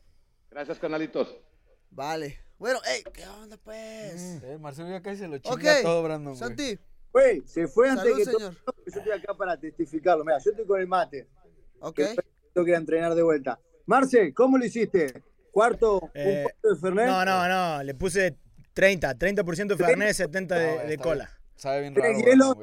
Gracias, 0.50 0.78
canalitos. 0.78 1.36
Vale. 1.90 2.38
Bueno, 2.58 2.78
ey, 2.86 3.02
¿qué 3.12 3.26
onda, 3.26 3.56
pues? 3.56 4.42
Eh, 4.42 4.58
Marcelo 4.60 4.90
ya 4.90 5.00
casi 5.02 5.18
se 5.18 5.28
lo 5.28 5.38
chinga 5.38 5.54
Ok, 5.54 5.82
todo, 5.82 6.02
Brandon, 6.02 6.34
güey. 6.34 6.38
Santi, 6.38 6.78
Güey, 7.12 7.42
se 7.46 7.66
fue 7.66 7.88
antes 7.88 8.04
salud, 8.04 8.18
que 8.18 8.24
todo. 8.24 8.38
señor. 8.38 8.54
Yo 8.64 8.72
estoy 9.00 9.12
acá 9.12 9.34
para 9.34 9.56
testificarlo. 9.58 10.24
Mira, 10.24 10.38
yo 10.38 10.50
estoy 10.50 10.66
con 10.66 10.80
el 10.80 10.86
mate. 10.86 11.26
Ok. 11.80 11.96
que 11.96 12.16
Tengo 12.54 12.64
que 12.66 12.74
entrenar 12.74 13.14
de 13.14 13.22
vuelta. 13.22 13.58
Marce, 13.86 14.32
¿cómo 14.32 14.56
lo 14.58 14.64
hiciste? 14.64 15.22
¿Cuarto? 15.52 16.10
Eh, 16.14 16.36
¿Un 16.38 16.42
cuarto 16.44 16.68
de 16.74 16.80
Fernet? 16.80 17.06
No, 17.06 17.24
no, 17.24 17.48
no. 17.48 17.82
Le 17.82 17.94
puse 17.94 18.36
30. 18.72 19.14
30% 19.16 19.66
de 19.66 19.76
Fernet, 19.76 20.14
70 20.14 20.54
de, 20.54 20.66
No, 20.76 20.82
de 20.82 20.92
está 20.94 21.02
cola. 21.04 21.30
Sabe 21.56 21.80
bien 21.82 21.94
¿Tiene 21.94 22.08
raro, 22.08 22.24
hielo? 22.24 22.58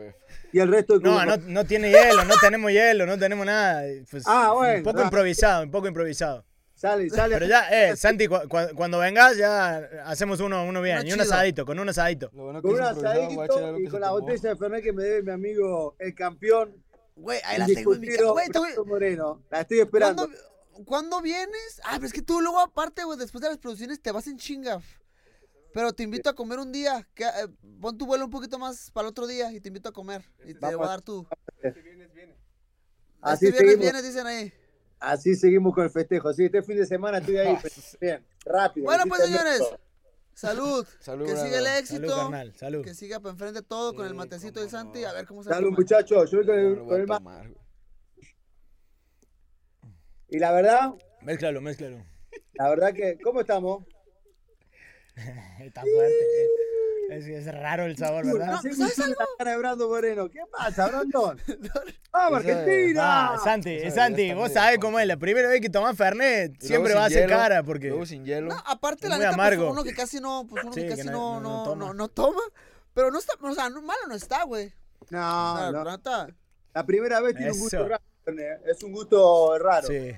Y 0.51 0.59
el 0.59 0.69
resto 0.71 0.97
de 0.97 1.03
No, 1.07 1.23
no, 1.25 1.37
no 1.37 1.65
tiene 1.65 1.89
hielo, 1.91 2.23
no 2.25 2.33
tenemos 2.41 2.71
hielo, 2.71 3.05
no 3.05 3.17
tenemos 3.19 3.45
nada. 3.45 3.83
Pues, 4.09 4.23
Ah, 4.25 4.53
bueno, 4.55 4.77
Un 4.77 4.83
poco 4.83 4.99
ah. 5.01 5.03
improvisado, 5.03 5.63
un 5.63 5.71
poco 5.71 5.87
improvisado. 5.87 6.43
Sale, 6.73 7.09
sale. 7.09 7.33
Pero 7.35 7.47
ya, 7.47 7.69
eh, 7.69 7.95
Santi, 7.95 8.27
cu- 8.27 8.47
cu- 8.47 8.75
cuando 8.75 8.99
vengas 8.99 9.35
ya 9.35 9.77
hacemos 10.05 10.39
uno, 10.39 10.63
uno 10.63 10.79
bien. 10.81 10.99
Uno 10.99 11.07
y 11.09 11.13
un 11.13 11.21
asadito, 11.21 11.65
con 11.65 11.79
un 11.79 11.89
asadito. 11.89 12.29
Bueno 12.33 12.61
con 12.61 12.71
un 12.75 12.81
asadito 12.81 13.31
y 13.79 13.87
con 13.87 13.99
la 13.99 14.07
tomó. 14.09 14.19
botella 14.21 14.49
de 14.49 14.55
Fernet 14.55 14.83
que 14.83 14.93
me 14.93 15.03
debe 15.03 15.23
mi 15.23 15.31
amigo, 15.31 15.95
el 15.99 16.13
campeón. 16.15 16.75
Güey, 17.15 17.39
ahí 17.45 17.57
la 17.57 17.65
tengo 17.65 17.95
en 17.95 18.01
mi 18.01 18.07
casa. 18.07 18.23
Moreno. 18.85 19.41
La 19.49 19.61
estoy 19.61 19.79
esperando. 19.79 20.25
¿Cuándo, 20.27 20.37
¿Cuándo 20.85 21.21
vienes? 21.21 21.81
Ah, 21.83 21.93
pero 21.95 22.05
es 22.07 22.13
que 22.13 22.21
tú 22.21 22.41
luego 22.41 22.59
aparte, 22.59 23.03
güey, 23.03 23.17
después 23.17 23.41
de 23.41 23.49
las 23.49 23.57
producciones 23.57 24.01
te 24.01 24.11
vas 24.11 24.27
en 24.27 24.37
chinga. 24.37 24.81
Pero 25.73 25.93
te 25.93 26.03
invito 26.03 26.29
a 26.29 26.33
comer 26.35 26.59
un 26.59 26.71
día. 26.71 27.07
Que, 27.13 27.23
eh, 27.25 27.47
pon 27.81 27.97
tu 27.97 28.05
vuelo 28.05 28.25
un 28.25 28.31
poquito 28.31 28.57
más 28.57 28.89
para 28.91 29.07
el 29.07 29.11
otro 29.11 29.27
día 29.27 29.51
y 29.51 29.59
te 29.59 29.67
invito 29.67 29.89
a 29.89 29.91
comer. 29.93 30.23
Y 30.45 30.53
te 30.53 30.75
voy 30.75 30.85
a 30.85 30.89
dar 30.89 31.01
tu... 31.01 31.27
Así 33.21 33.47
Este 33.47 33.63
viernes 33.63 33.77
seguimos, 33.77 33.79
vienes, 33.81 34.03
dicen 34.03 34.27
ahí. 34.27 34.53
así 34.99 35.35
seguimos 35.35 35.73
con 35.73 35.83
el 35.83 35.89
festejo. 35.89 36.31
Sí, 36.33 36.45
este 36.45 36.61
fin 36.63 36.77
de 36.77 36.85
semana 36.85 37.17
estoy 37.17 37.37
ahí. 37.37 37.57
bien, 38.01 38.25
rápido. 38.45 38.85
Bueno, 38.85 39.03
pues 39.07 39.23
señores, 39.23 39.61
salud. 40.33 40.87
Salud, 40.99 41.25
que 41.25 41.35
siga 41.35 41.59
el 41.59 41.67
éxito. 41.67 42.07
Salud, 42.07 42.21
carnal, 42.23 42.55
salud. 42.55 42.83
Que 42.83 42.93
siga 42.93 43.19
para 43.19 43.31
enfrente 43.33 43.61
todo 43.63 43.93
con 43.95 44.05
el 44.05 44.13
matecito 44.13 44.59
del 44.61 44.69
Santi. 44.69 45.03
A 45.03 45.13
ver 45.13 45.25
cómo 45.25 45.43
se 45.43 45.49
Salud, 45.49 45.71
muchachos. 45.71 46.29
Yo 46.31 46.37
voy 46.37 46.45
con 46.47 46.55
No 46.55 46.61
el, 46.69 46.77
con 46.77 46.85
voy 46.87 46.95
a 46.95 46.99
el 47.01 47.07
ma- 47.07 47.17
tomar, 47.17 47.49
güey. 47.49 47.66
Y 50.29 50.39
la 50.39 50.51
verdad, 50.51 50.91
Mézclalo, 51.21 51.61
mézclalo. 51.61 52.03
la 52.53 52.69
verdad 52.69 52.93
que, 52.93 53.17
¿cómo 53.23 53.41
estamos? 53.41 53.83
Está 55.59 55.81
fuerte. 55.81 56.13
eh. 56.13 56.47
Es, 57.09 57.25
es 57.25 57.45
raro 57.55 57.85
el 57.85 57.95
sabor, 57.97 58.25
¿verdad? 58.25 58.59
No, 58.61 58.61
¿sabes 58.61 58.99
algo? 58.99 59.15
de 59.45 59.57
Brando 59.57 59.87
Moreno. 59.87 60.29
¿Qué 60.29 60.41
pasa, 60.51 60.87
Brandon? 60.89 61.39
¡Vamos, 62.11 62.39
Argentina! 62.39 63.33
Ah, 63.33 63.39
Santi, 63.41 63.75
Esa 63.75 63.95
Santi, 64.07 64.33
vos 64.33 64.51
sabés 64.51 64.77
cómo 64.79 64.99
es. 64.99 65.07
La 65.07 65.15
primera 65.15 65.47
vez 65.47 65.61
que 65.61 65.69
tomás 65.69 65.95
Fernet 65.95 66.61
siempre 66.61 66.93
va 66.93 67.03
a 67.03 67.05
hacer 67.05 67.29
cara 67.29 67.63
porque... 67.63 67.87
Luego 67.87 68.05
sin 68.05 68.25
hielo. 68.25 68.49
No, 68.49 68.61
aparte, 68.65 69.05
Es 69.05 69.09
la 69.09 69.17
neta, 69.17 69.29
pues, 69.29 69.33
amargo. 69.35 69.71
uno 69.71 69.83
que 69.85 69.93
casi 69.93 70.19
no, 70.19 70.45
pues 70.49 70.65
uno 70.65 70.73
Sí, 70.73 70.81
que 70.81 70.87
que 70.89 70.95
casi 70.97 71.07
no- 71.07 71.39
no, 71.39 71.39
no- 71.39 71.39
no 71.39 71.55
no, 71.57 71.63
toma. 71.63 71.85
no, 71.85 71.93
no 71.93 72.07
toma. 72.09 72.41
Pero 72.93 73.09
no 73.09 73.19
está, 73.19 73.33
o 73.41 73.53
sea, 73.53 73.69
no, 73.69 73.81
malo 73.81 74.01
no 74.09 74.13
está, 74.15 74.43
güey. 74.43 74.73
O 74.99 75.05
sea, 75.07 75.69
No, 75.71 75.71
no. 75.71 76.27
la 76.73 76.85
primera 76.85 77.21
vez 77.21 77.35
tiene 77.37 77.53
un 77.53 77.59
gusto 77.59 77.87
raro. 77.87 78.03
Es 78.65 78.83
un 78.83 78.91
gusto 78.91 79.57
raro. 79.59 79.87
Sí. 79.87 80.11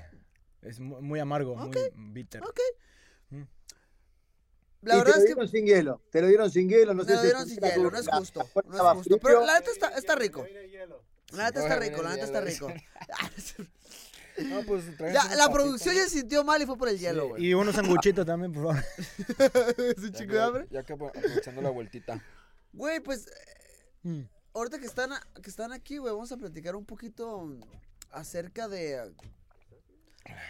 Es 0.62 0.78
mu- 0.80 1.00
muy 1.00 1.20
amargo, 1.20 1.54
muy 1.56 1.70
bitter. 1.94 2.42
Ok. 2.42 2.58
Mm. 3.30 3.42
La 4.82 4.94
Y 4.94 4.98
verdad 4.98 5.04
te 5.04 5.10
es 5.10 5.16
lo 5.16 5.20
que 5.22 5.26
dieron 5.26 5.48
sin 5.48 5.66
hielo. 5.66 6.02
Te 6.10 6.20
lo 6.22 6.26
dieron 6.28 6.50
sin 6.50 6.68
hielo. 6.68 6.94
No 6.94 7.04
sé 7.04 7.14
lo 7.14 7.22
dieron 7.22 7.42
es 7.42 7.48
sin 7.48 7.60
hielo, 7.60 7.90
no 7.90 7.98
es 7.98 8.08
justo. 8.08 8.40
No 8.66 8.74
es 8.76 8.96
justo. 8.96 9.02
frío. 9.02 9.18
Pero 9.22 9.46
la 9.46 9.58
neta 9.58 9.70
está, 9.70 9.88
está 9.90 10.14
rico. 10.16 10.46
La 11.32 11.44
neta 11.44 11.60
está 11.62 11.76
rico, 11.78 12.02
la 12.02 12.10
neta 12.10 12.24
está 12.24 12.40
rico. 12.40 12.68
No, 14.38 14.62
pues 14.62 14.84
Ya, 14.98 15.12
la 15.12 15.20
papita, 15.22 15.50
producción 15.52 15.94
ya 15.94 16.04
se 16.04 16.20
sintió 16.20 16.44
mal 16.44 16.62
y 16.62 16.64
fue 16.66 16.78
por 16.78 16.88
el 16.88 16.98
hielo, 16.98 17.28
güey. 17.28 17.44
Y 17.44 17.52
unos 17.52 17.74
sanguchitos 17.74 18.24
también, 18.24 18.52
por 18.52 18.62
favor. 18.68 18.84
¿Es 19.96 19.98
un 19.98 20.12
Ya 20.12 20.18
chico 20.18 20.30
que- 20.30 20.36
de 20.36 20.40
hambre? 20.40 20.66
Ya 20.70 20.82
que 20.82 20.94
apro- 20.94 21.08
aprovechando 21.10 21.60
la 21.60 21.68
vueltita. 21.70 22.24
Güey, 22.72 23.00
pues, 23.00 23.26
eh, 23.26 23.30
Mm. 24.04 24.22
ahorita 24.54 24.78
que 24.78 24.86
están, 24.86 25.10
que 25.42 25.50
están 25.50 25.72
aquí, 25.72 25.98
güey, 25.98 26.14
vamos 26.14 26.32
a 26.32 26.38
platicar 26.38 26.74
un 26.74 26.86
poquito 26.86 27.44
acerca 28.10 28.68
de... 28.68 29.12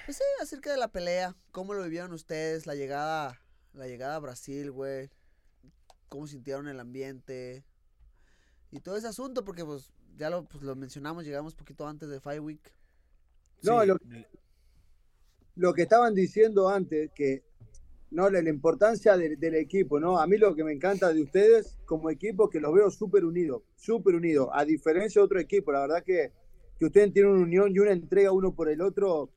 Pues 0.04 0.16
sí, 0.16 0.24
acerca 0.42 0.70
de 0.70 0.78
la 0.78 0.88
pelea. 0.88 1.36
¿Cómo 1.52 1.74
lo 1.74 1.82
vivieron 1.84 2.12
ustedes? 2.12 2.66
La 2.66 2.74
llegada, 2.74 3.40
la 3.72 3.86
llegada 3.86 4.16
a 4.16 4.20
Brasil, 4.20 4.70
güey. 4.70 5.10
¿Cómo 6.08 6.26
sintieron 6.26 6.68
el 6.68 6.80
ambiente? 6.80 7.64
Y 8.70 8.80
todo 8.80 8.96
ese 8.96 9.08
asunto, 9.08 9.44
porque 9.44 9.64
pues 9.64 9.92
ya 10.16 10.30
lo, 10.30 10.44
pues, 10.44 10.62
lo 10.62 10.74
mencionamos, 10.76 11.24
llegamos 11.24 11.54
poquito 11.54 11.86
antes 11.86 12.08
de 12.08 12.20
Fight 12.20 12.40
Week. 12.40 12.72
No, 13.62 13.80
Sí. 13.80 13.86
lo, 13.86 13.96
lo 15.56 15.74
que 15.74 15.82
estaban 15.82 16.14
diciendo 16.14 16.68
antes, 16.68 17.10
que 17.14 17.44
no 18.10 18.28
la, 18.28 18.42
la 18.42 18.50
importancia 18.50 19.16
del, 19.16 19.38
del 19.38 19.54
equipo, 19.54 20.00
¿no? 20.00 20.18
A 20.18 20.26
mí 20.26 20.36
lo 20.36 20.54
que 20.54 20.64
me 20.64 20.72
encanta 20.72 21.12
de 21.12 21.22
ustedes 21.22 21.78
como 21.84 22.10
equipo 22.10 22.48
que 22.50 22.60
los 22.60 22.72
veo 22.72 22.90
súper 22.90 23.24
unidos, 23.24 23.62
súper 23.76 24.14
unidos, 24.14 24.48
a 24.52 24.64
diferencia 24.64 25.20
de 25.20 25.24
otro 25.26 25.40
equipo, 25.40 25.72
la 25.72 25.80
verdad 25.82 26.02
que, 26.04 26.32
que 26.80 26.86
ustedes 26.86 27.12
tienen 27.12 27.32
una 27.32 27.42
unión 27.42 27.70
y 27.70 27.78
una 27.78 27.92
entrega 27.92 28.32
uno 28.32 28.54
por 28.54 28.70
el 28.70 28.80
otro 28.80 29.28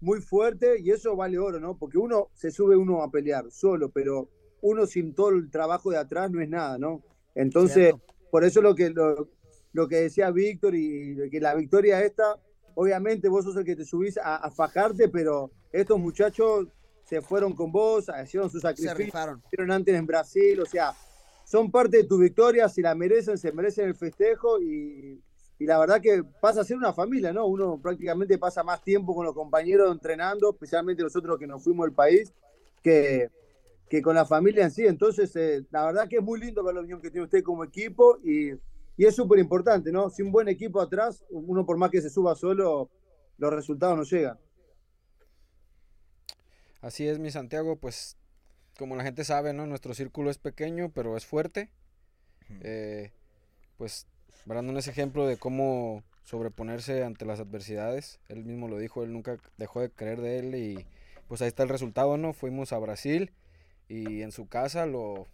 muy 0.00 0.20
fuerte 0.20 0.80
y 0.80 0.90
eso 0.90 1.14
vale 1.14 1.38
oro, 1.38 1.60
¿no? 1.60 1.78
Porque 1.78 1.96
uno 1.96 2.28
se 2.34 2.50
sube 2.50 2.76
uno 2.76 3.04
a 3.04 3.10
pelear 3.10 3.52
solo, 3.52 3.88
pero 3.90 4.28
uno 4.62 4.84
sin 4.86 5.14
todo 5.14 5.28
el 5.28 5.48
trabajo 5.48 5.92
de 5.92 5.98
atrás 5.98 6.32
no 6.32 6.40
es 6.40 6.48
nada, 6.48 6.78
¿no? 6.78 7.00
Entonces, 7.36 7.94
Cierto. 7.94 8.02
por 8.32 8.42
eso 8.42 8.60
lo 8.60 8.74
que, 8.74 8.90
lo, 8.90 9.28
lo 9.72 9.86
que 9.86 10.00
decía 10.00 10.32
Víctor 10.32 10.74
y 10.74 11.30
que 11.30 11.40
la 11.40 11.54
victoria 11.54 12.02
esta, 12.02 12.36
obviamente 12.74 13.28
vos 13.28 13.44
sos 13.44 13.56
el 13.56 13.64
que 13.64 13.76
te 13.76 13.84
subís 13.84 14.18
a, 14.18 14.38
a 14.38 14.50
fajarte, 14.50 15.08
pero 15.08 15.52
estos 15.70 16.00
muchachos 16.00 16.66
se 17.04 17.22
fueron 17.22 17.54
con 17.54 17.70
vos, 17.70 18.06
hicieron 18.24 18.50
su 18.50 18.58
Se 18.58 18.62
sacrificio, 18.62 18.94
rifaron. 18.96 19.40
hicieron 19.46 19.70
antes 19.70 19.94
en 19.94 20.04
Brasil, 20.04 20.58
o 20.60 20.66
sea, 20.66 20.94
son 21.44 21.70
parte 21.70 21.98
de 21.98 22.04
tu 22.04 22.18
victoria, 22.18 22.68
si 22.68 22.82
la 22.82 22.96
merecen, 22.96 23.38
se 23.38 23.52
merecen 23.52 23.86
el 23.86 23.94
festejo 23.94 24.60
y, 24.60 25.22
y 25.62 25.64
la 25.64 25.78
verdad 25.78 26.00
que 26.00 26.24
pasa 26.40 26.62
a 26.62 26.64
ser 26.64 26.76
una 26.76 26.92
familia, 26.92 27.32
¿no? 27.32 27.46
Uno 27.46 27.80
prácticamente 27.80 28.36
pasa 28.36 28.64
más 28.64 28.82
tiempo 28.82 29.14
con 29.14 29.24
los 29.24 29.32
compañeros 29.32 29.92
entrenando, 29.92 30.50
especialmente 30.50 31.04
nosotros 31.04 31.38
que 31.38 31.46
nos 31.46 31.62
fuimos 31.62 31.86
del 31.86 31.94
país, 31.94 32.32
que, 32.82 33.30
que 33.88 34.02
con 34.02 34.16
la 34.16 34.26
familia 34.26 34.64
en 34.64 34.72
sí. 34.72 34.84
Entonces, 34.84 35.36
eh, 35.36 35.64
la 35.70 35.86
verdad 35.86 36.08
que 36.08 36.16
es 36.16 36.22
muy 36.22 36.40
lindo 36.40 36.64
ver 36.64 36.74
la 36.74 36.80
unión 36.80 37.00
que 37.00 37.12
tiene 37.12 37.26
usted 37.26 37.44
como 37.44 37.62
equipo 37.62 38.18
y, 38.24 38.50
y 38.96 39.06
es 39.06 39.14
súper 39.14 39.38
importante, 39.38 39.92
¿no? 39.92 40.10
Sin 40.10 40.26
un 40.26 40.32
buen 40.32 40.48
equipo 40.48 40.80
atrás, 40.80 41.22
uno 41.30 41.64
por 41.64 41.76
más 41.76 41.90
que 41.90 42.02
se 42.02 42.10
suba 42.10 42.34
solo, 42.34 42.90
los 43.38 43.52
resultados 43.52 43.96
no 43.96 44.02
llegan. 44.02 44.40
Así 46.80 47.06
es, 47.06 47.20
mi 47.20 47.30
Santiago, 47.30 47.76
pues 47.76 48.16
como 48.76 48.96
la 48.96 49.04
gente 49.04 49.22
sabe, 49.22 49.52
¿no? 49.52 49.68
Nuestro 49.68 49.94
círculo 49.94 50.28
es 50.28 50.38
pequeño, 50.38 50.90
pero 50.92 51.16
es 51.16 51.24
fuerte. 51.24 51.70
Eh, 52.62 53.12
pues 53.76 54.08
Brandon 54.46 54.76
es 54.76 54.88
ejemplo 54.88 55.26
de 55.26 55.36
cómo 55.36 56.02
sobreponerse 56.24 57.04
ante 57.04 57.24
las 57.24 57.40
adversidades. 57.40 58.20
Él 58.28 58.44
mismo 58.44 58.68
lo 58.68 58.78
dijo, 58.78 59.02
él 59.02 59.12
nunca 59.12 59.38
dejó 59.58 59.80
de 59.80 59.90
creer 59.90 60.20
de 60.20 60.38
él 60.38 60.54
y 60.54 60.86
pues 61.28 61.42
ahí 61.42 61.48
está 61.48 61.62
el 61.62 61.68
resultado, 61.68 62.16
¿no? 62.16 62.32
Fuimos 62.32 62.72
a 62.72 62.78
Brasil 62.78 63.32
y 63.88 64.22
en 64.22 64.32
su 64.32 64.48
casa 64.48 64.86
lo 64.86 65.26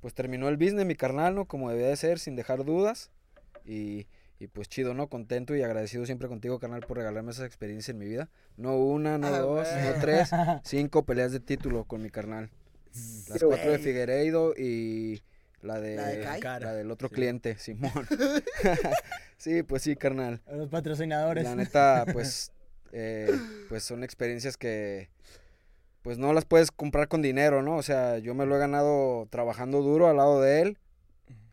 pues 0.00 0.14
terminó 0.14 0.48
el 0.48 0.56
business, 0.56 0.86
mi 0.86 0.94
carnal, 0.94 1.34
¿no? 1.34 1.46
Como 1.46 1.70
debía 1.70 1.88
de 1.88 1.96
ser, 1.96 2.18
sin 2.18 2.36
dejar 2.36 2.64
dudas. 2.64 3.10
Y, 3.64 4.06
y 4.38 4.46
pues 4.48 4.68
chido, 4.68 4.94
¿no? 4.94 5.08
Contento 5.08 5.56
y 5.56 5.62
agradecido 5.62 6.06
siempre 6.06 6.28
contigo, 6.28 6.58
carnal, 6.58 6.82
por 6.86 6.98
regalarme 6.98 7.32
esas 7.32 7.46
experiencias 7.46 7.94
en 7.94 7.98
mi 7.98 8.06
vida. 8.06 8.28
No 8.56 8.76
una, 8.76 9.18
no 9.18 9.26
Ah, 9.28 9.38
dos, 9.38 9.66
no 9.82 10.00
tres, 10.00 10.30
cinco 10.64 11.04
peleas 11.04 11.32
de 11.32 11.40
título 11.40 11.84
con 11.84 12.02
mi 12.02 12.10
carnal. 12.10 12.50
Las 13.28 13.42
cuatro 13.42 13.72
de. 13.72 13.78
Figueiredo 13.78 14.54
y 14.56 15.22
la 15.64 15.80
de, 15.80 15.96
¿La 15.96 16.06
de 16.08 16.20
Kai? 16.20 16.40
la 16.60 16.74
del 16.74 16.90
otro 16.90 17.08
Sí. 17.08 17.14
cliente, 17.14 17.56
Simón. 17.58 18.06
sí, 19.38 19.62
pues 19.62 19.82
sí, 19.82 19.96
carnal. 19.96 20.42
A 20.46 20.52
Los 20.52 20.68
patrocinadores. 20.68 21.44
La 21.44 21.54
neta, 21.56 22.04
pues, 22.12 22.52
eh, 22.92 23.30
pues 23.68 23.82
son 23.82 24.04
experiencias 24.04 24.56
que, 24.56 25.08
pues 26.02 26.18
no 26.18 26.32
las 26.32 26.44
puedes 26.44 26.70
comprar 26.70 27.08
con 27.08 27.22
dinero, 27.22 27.62
¿no? 27.62 27.76
O 27.76 27.82
sea, 27.82 28.18
yo 28.18 28.34
me 28.34 28.46
lo 28.46 28.56
he 28.56 28.58
ganado 28.58 29.26
trabajando 29.30 29.80
duro 29.82 30.08
al 30.08 30.16
lado 30.18 30.40
de 30.40 30.60
él, 30.62 30.78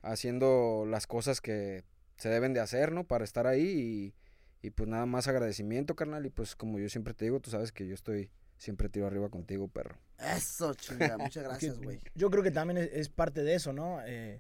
haciendo 0.02 0.86
las 0.88 1.08
cosas 1.08 1.41
que 1.41 1.84
se 2.17 2.30
deben 2.30 2.54
de 2.54 2.60
hacer, 2.60 2.91
¿no? 2.91 3.04
Para 3.06 3.24
estar 3.24 3.47
ahí 3.47 4.13
y, 4.62 4.67
y 4.67 4.71
pues 4.71 4.89
nada 4.89 5.06
más 5.06 5.28
agradecimiento, 5.28 5.95
carnal. 5.95 6.26
Y 6.26 6.30
pues 6.30 6.56
como 6.56 6.80
yo 6.80 6.89
siempre 6.89 7.13
te 7.13 7.26
digo, 7.26 7.39
tú 7.39 7.50
sabes 7.50 7.71
que 7.71 7.88
yo 7.88 7.93
estoy 7.95 8.30
siempre 8.62 8.89
tiro 8.89 9.08
arriba 9.08 9.30
contigo, 9.30 9.67
perro. 9.67 9.95
Eso, 10.19 10.74
chinga. 10.76 11.17
Muchas 11.17 11.43
gracias, 11.47 11.80
güey. 11.80 12.00
Yo 12.13 12.30
creo 12.30 12.43
que 12.43 12.52
también 12.52 12.78
es, 12.78 12.89
es 12.93 13.10
parte 13.10 13.43
de 13.43 13.56
eso, 13.56 13.74
¿no? 13.74 14.00
Eh, 14.06 14.39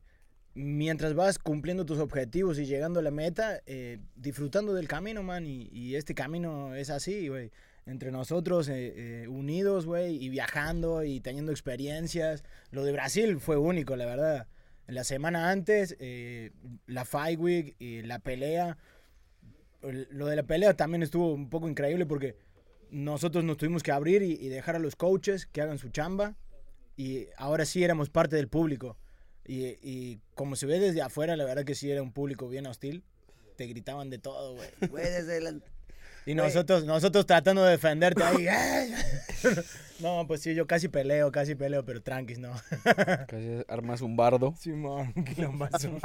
mientras 0.53 1.15
vas 1.15 1.39
cumpliendo 1.39 1.85
tus 1.87 1.97
objetivos 1.97 2.59
y 2.59 2.65
llegando 2.65 2.99
a 2.99 3.03
la 3.03 3.09
meta, 3.11 3.61
eh, 3.65 3.97
disfrutando 4.15 4.73
del 4.75 4.87
camino, 4.87 5.23
man. 5.23 5.47
Y, 5.47 5.69
y 5.71 5.95
este 5.95 6.13
camino 6.13 6.75
es 6.75 6.89
así, 6.91 7.29
güey. 7.29 7.51
Entre 7.87 8.11
nosotros, 8.11 8.69
eh, 8.69 9.23
eh, 9.23 9.27
unidos, 9.27 9.87
güey, 9.87 10.23
y 10.23 10.29
viajando 10.29 11.03
y 11.03 11.19
teniendo 11.19 11.51
experiencias. 11.51 12.43
Lo 12.69 12.83
de 12.85 12.91
Brasil 12.91 13.39
fue 13.39 13.57
único, 13.57 13.95
la 13.95 14.05
verdad. 14.05 14.47
La 14.85 15.03
semana 15.03 15.49
antes, 15.49 15.95
eh, 15.99 16.51
la 16.85 17.05
Fight 17.05 17.39
Week 17.39 17.75
y 17.79 18.03
la 18.03 18.19
pelea. 18.19 18.77
El- 19.81 20.07
Lo 20.11 20.27
de 20.27 20.35
la 20.35 20.43
pelea 20.43 20.75
también 20.75 21.01
estuvo 21.01 21.33
un 21.33 21.49
poco 21.49 21.67
increíble 21.67 22.05
porque 22.05 22.35
nosotros 22.91 23.43
nos 23.43 23.57
tuvimos 23.57 23.81
que 23.83 23.91
abrir 23.91 24.21
y, 24.21 24.33
y 24.33 24.49
dejar 24.49 24.75
a 24.75 24.79
los 24.79 24.95
coaches 24.95 25.45
que 25.47 25.61
hagan 25.61 25.77
su 25.79 25.89
chamba 25.89 26.35
y 26.97 27.27
ahora 27.37 27.65
sí 27.65 27.83
éramos 27.83 28.09
parte 28.09 28.35
del 28.35 28.47
público. 28.47 28.97
Y, 29.45 29.65
y 29.81 30.19
como 30.35 30.55
se 30.55 30.65
ve 30.67 30.79
desde 30.79 31.01
afuera, 31.01 31.35
la 31.35 31.45
verdad 31.45 31.63
que 31.65 31.73
sí 31.73 31.89
era 31.89 32.01
un 32.03 32.11
público 32.13 32.47
bien 32.47 32.67
hostil. 32.67 33.03
Te 33.57 33.65
gritaban 33.65 34.09
de 34.09 34.17
todo, 34.19 34.55
güey. 34.55 34.69
Y 36.23 36.35
nosotros, 36.35 36.85
nosotros 36.85 37.25
tratando 37.25 37.63
de 37.63 37.71
defenderte 37.71 38.21
ahí. 38.21 38.45
no, 40.01 40.25
pues 40.27 40.41
sí, 40.41 40.53
yo 40.53 40.67
casi 40.67 40.87
peleo, 40.87 41.31
casi 41.31 41.55
peleo, 41.55 41.83
pero 41.83 41.99
tranquis, 42.03 42.37
no. 42.37 42.53
Casi 43.27 43.63
armas 43.67 44.01
un 44.01 44.15
bardo. 44.15 44.53
Simón, 44.59 45.11
quilombazo. 45.13 45.97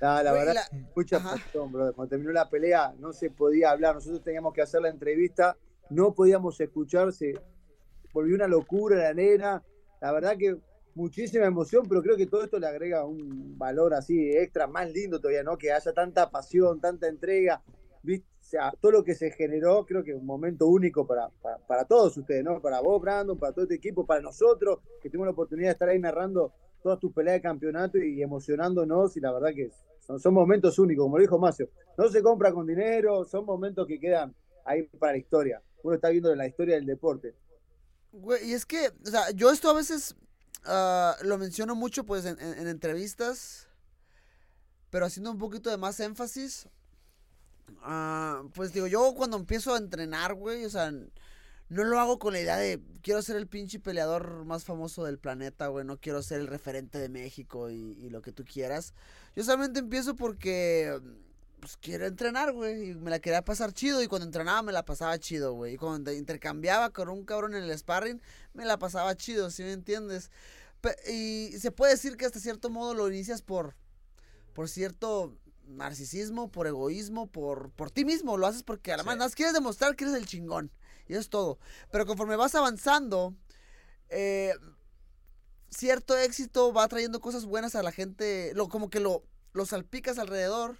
La, 0.00 0.24
la 0.24 0.32
Güey, 0.32 0.46
verdad, 0.46 0.54
la- 0.72 0.78
mucha 0.96 1.22
pasión, 1.22 1.70
brother. 1.70 1.94
Cuando 1.94 2.08
terminó 2.10 2.32
la 2.32 2.50
pelea, 2.50 2.92
no 2.98 3.12
se 3.12 3.30
podía 3.30 3.70
hablar. 3.70 3.94
Nosotros 3.94 4.20
teníamos 4.24 4.52
que 4.52 4.62
hacer 4.62 4.82
la 4.82 4.88
entrevista, 4.88 5.56
no 5.90 6.14
podíamos 6.14 6.60
escucharse. 6.60 7.34
Volvió 8.12 8.34
una 8.34 8.48
locura 8.48 8.96
la 8.96 9.14
nena. 9.14 9.62
La 10.00 10.12
verdad 10.12 10.36
que 10.36 10.56
muchísima 10.94 11.46
emoción, 11.46 11.86
pero 11.88 12.02
creo 12.02 12.16
que 12.16 12.26
todo 12.26 12.44
esto 12.44 12.58
le 12.58 12.66
agrega 12.66 13.04
un 13.04 13.56
valor 13.58 13.94
así 13.94 14.30
extra, 14.30 14.66
más 14.66 14.90
lindo 14.90 15.20
todavía, 15.20 15.42
¿no? 15.42 15.56
Que 15.56 15.72
haya 15.72 15.92
tanta 15.92 16.30
pasión, 16.30 16.80
tanta 16.80 17.08
entrega. 17.08 17.62
¿viste? 18.02 18.26
Sea, 18.40 18.72
todo 18.80 18.92
lo 18.92 19.04
que 19.04 19.14
se 19.14 19.30
generó, 19.30 19.86
creo 19.86 20.02
que 20.02 20.10
es 20.10 20.16
un 20.16 20.26
momento 20.26 20.66
único 20.66 21.06
para, 21.06 21.28
para, 21.40 21.58
para 21.58 21.84
todos 21.84 22.16
ustedes, 22.16 22.42
¿no? 22.42 22.60
Para 22.60 22.80
vos, 22.80 23.00
Brandon, 23.00 23.38
para 23.38 23.52
todo 23.52 23.62
este 23.64 23.76
equipo, 23.76 24.04
para 24.04 24.20
nosotros, 24.20 24.80
que 25.00 25.08
tuvimos 25.08 25.26
la 25.26 25.32
oportunidad 25.32 25.68
de 25.68 25.72
estar 25.72 25.88
ahí 25.88 26.00
narrando 26.00 26.52
todas 26.82 26.98
tus 26.98 27.12
peleas 27.12 27.36
de 27.36 27.42
campeonato 27.42 27.98
y 27.98 28.20
emocionándonos, 28.22 29.16
y 29.16 29.20
la 29.20 29.32
verdad 29.32 29.50
que 29.54 29.70
son, 30.00 30.18
son 30.18 30.34
momentos 30.34 30.78
únicos, 30.80 31.04
como 31.04 31.18
lo 31.18 31.22
dijo 31.22 31.38
Macio. 31.38 31.68
No 31.96 32.08
se 32.08 32.22
compra 32.22 32.52
con 32.52 32.66
dinero, 32.66 33.24
son 33.24 33.44
momentos 33.44 33.86
que 33.86 34.00
quedan 34.00 34.34
ahí 34.64 34.82
para 34.98 35.12
la 35.12 35.18
historia. 35.18 35.62
Uno 35.82 35.94
está 35.94 36.08
viendo 36.10 36.34
la 36.34 36.46
historia 36.46 36.76
del 36.76 36.86
deporte. 36.86 37.34
Güey, 38.12 38.50
y 38.50 38.52
es 38.54 38.66
que, 38.66 38.92
o 39.06 39.10
sea, 39.10 39.30
yo 39.30 39.50
esto 39.50 39.70
a 39.70 39.74
veces 39.74 40.14
ah, 40.64 41.16
lo 41.22 41.38
menciono 41.38 41.74
mucho, 41.74 42.04
pues, 42.04 42.24
en, 42.24 42.38
en- 42.40 42.58
en 42.58 42.68
entrevistas, 42.68 43.68
pero 44.90 45.06
haciendo 45.06 45.30
un 45.30 45.38
poquito 45.38 45.70
de 45.70 45.76
más 45.76 46.00
énfasis. 46.00 46.68
Ah, 47.82 48.42
pues 48.54 48.72
digo, 48.72 48.86
yo 48.86 49.14
cuando 49.16 49.36
empiezo 49.36 49.74
a 49.74 49.78
entrenar, 49.78 50.34
güey, 50.34 50.64
o 50.64 50.70
sea, 50.70 50.90
no 50.90 51.84
lo 51.84 52.00
hago 52.00 52.18
con 52.18 52.32
la 52.32 52.40
idea 52.40 52.56
de 52.56 52.80
quiero 53.02 53.22
ser 53.22 53.36
el 53.36 53.46
pinche 53.46 53.78
peleador 53.78 54.44
más 54.44 54.64
famoso 54.64 55.04
del 55.04 55.18
planeta, 55.18 55.68
güey, 55.68 55.84
no 55.86 55.98
quiero 56.00 56.20
ser 56.22 56.40
el 56.40 56.48
referente 56.48 56.98
de 56.98 57.08
México 57.08 57.70
y, 57.70 57.92
y 57.92 58.10
lo 58.10 58.22
que 58.22 58.32
tú 58.32 58.44
quieras. 58.44 58.92
Yo 59.36 59.44
solamente 59.44 59.78
empiezo 59.78 60.16
porque 60.16 61.00
pues 61.60 61.76
quiero 61.76 62.06
entrenar, 62.06 62.52
güey, 62.52 62.90
y 62.90 62.94
me 62.94 63.10
la 63.10 63.18
quería 63.20 63.42
pasar 63.44 63.72
chido 63.72 64.02
y 64.02 64.08
cuando 64.08 64.26
entrenaba 64.26 64.62
me 64.62 64.72
la 64.72 64.84
pasaba 64.84 65.18
chido, 65.18 65.52
güey, 65.52 65.74
y 65.74 65.76
cuando 65.76 66.12
intercambiaba 66.12 66.90
con 66.90 67.08
un 67.08 67.24
cabrón 67.24 67.54
en 67.54 67.62
el 67.64 67.78
sparring 67.78 68.20
me 68.54 68.64
la 68.64 68.78
pasaba 68.78 69.14
chido, 69.16 69.50
¿sí 69.50 69.62
me 69.62 69.72
entiendes? 69.72 70.30
Pe- 70.80 70.96
y 71.12 71.52
se 71.58 71.70
puede 71.70 71.92
decir 71.92 72.16
que 72.16 72.24
hasta 72.26 72.40
cierto 72.40 72.70
modo 72.70 72.94
lo 72.94 73.08
inicias 73.08 73.42
por 73.42 73.76
por 74.54 74.68
cierto 74.68 75.36
narcisismo, 75.66 76.50
por 76.50 76.66
egoísmo, 76.66 77.26
por 77.28 77.70
por 77.72 77.90
ti 77.90 78.04
mismo, 78.04 78.36
lo 78.36 78.46
haces 78.46 78.62
porque 78.62 78.92
además 78.92 79.14
Sí. 79.14 79.18
más 79.18 79.34
quieres 79.34 79.54
demostrar 79.54 79.94
que 79.94 80.04
eres 80.04 80.16
el 80.16 80.26
chingón 80.26 80.70
y 81.06 81.12
eso 81.12 81.20
es 81.20 81.28
todo. 81.30 81.58
Pero 81.92 82.06
conforme 82.06 82.36
vas 82.36 82.54
avanzando 82.54 83.34
eh, 84.08 84.52
cierto 85.70 86.16
éxito 86.18 86.72
va 86.72 86.88
trayendo 86.88 87.20
cosas 87.20 87.44
buenas 87.44 87.74
a 87.74 87.82
la 87.82 87.92
gente, 87.92 88.52
lo 88.54 88.68
como 88.68 88.90
que 88.90 89.00
lo 89.00 89.22
lo 89.52 89.66
salpicas 89.66 90.18
alrededor 90.18 90.76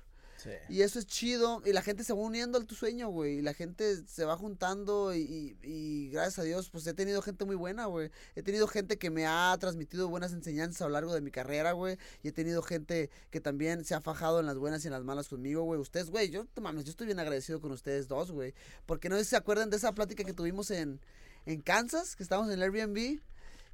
Y 0.68 0.82
eso 0.82 0.98
es 0.98 1.06
chido. 1.06 1.62
Y 1.64 1.72
la 1.72 1.82
gente 1.82 2.04
se 2.04 2.12
va 2.12 2.20
uniendo 2.20 2.58
a 2.58 2.64
tu 2.64 2.74
sueño, 2.74 3.08
güey. 3.08 3.38
Y 3.38 3.42
la 3.42 3.54
gente 3.54 4.06
se 4.06 4.24
va 4.24 4.36
juntando. 4.36 5.14
Y, 5.14 5.20
y- 5.20 5.56
y 5.62 6.10
gracias 6.10 6.38
a 6.38 6.42
Dios, 6.42 6.70
pues 6.70 6.86
he 6.86 6.94
tenido 6.94 7.22
gente 7.22 7.44
muy 7.44 7.56
buena, 7.56 7.86
güey. 7.86 8.10
He 8.34 8.42
tenido 8.42 8.66
gente 8.66 8.98
que 8.98 9.10
me 9.10 9.26
ha 9.26 9.56
transmitido 9.60 10.08
buenas 10.08 10.32
enseñanzas 10.32 10.82
a 10.82 10.84
lo 10.86 10.90
largo 10.90 11.14
de 11.14 11.20
mi 11.20 11.30
carrera, 11.30 11.72
güey. 11.72 11.98
Y 12.22 12.28
he 12.28 12.32
tenido 12.32 12.62
gente 12.62 13.10
que 13.30 13.40
también 13.40 13.84
se 13.84 13.94
ha 13.94 14.00
fajado 14.00 14.40
en 14.40 14.46
las 14.46 14.56
buenas 14.58 14.84
y 14.84 14.88
en 14.88 14.92
las 14.92 15.04
malas 15.04 15.28
conmigo, 15.28 15.62
güey. 15.62 15.80
Ustedes, 15.80 16.10
güey, 16.10 16.30
yo, 16.30 16.46
yo 16.56 16.80
estoy 16.90 17.06
bien 17.06 17.20
agradecido 17.20 17.60
con 17.60 17.72
ustedes 17.72 18.08
dos, 18.08 18.30
güey. 18.32 18.54
Porque 18.86 19.08
no 19.08 19.16
sé 19.16 19.24
si 19.24 19.30
se 19.30 19.36
acuerdan 19.36 19.70
de 19.70 19.76
esa 19.76 19.92
plática 19.92 20.24
que 20.24 20.32
tuvimos 20.34 20.70
en, 20.70 21.00
en 21.46 21.60
Kansas, 21.60 22.16
que 22.16 22.22
estábamos 22.22 22.50
en 22.52 22.60
el 22.60 22.62
Airbnb. 22.62 22.96
Y 22.98 23.20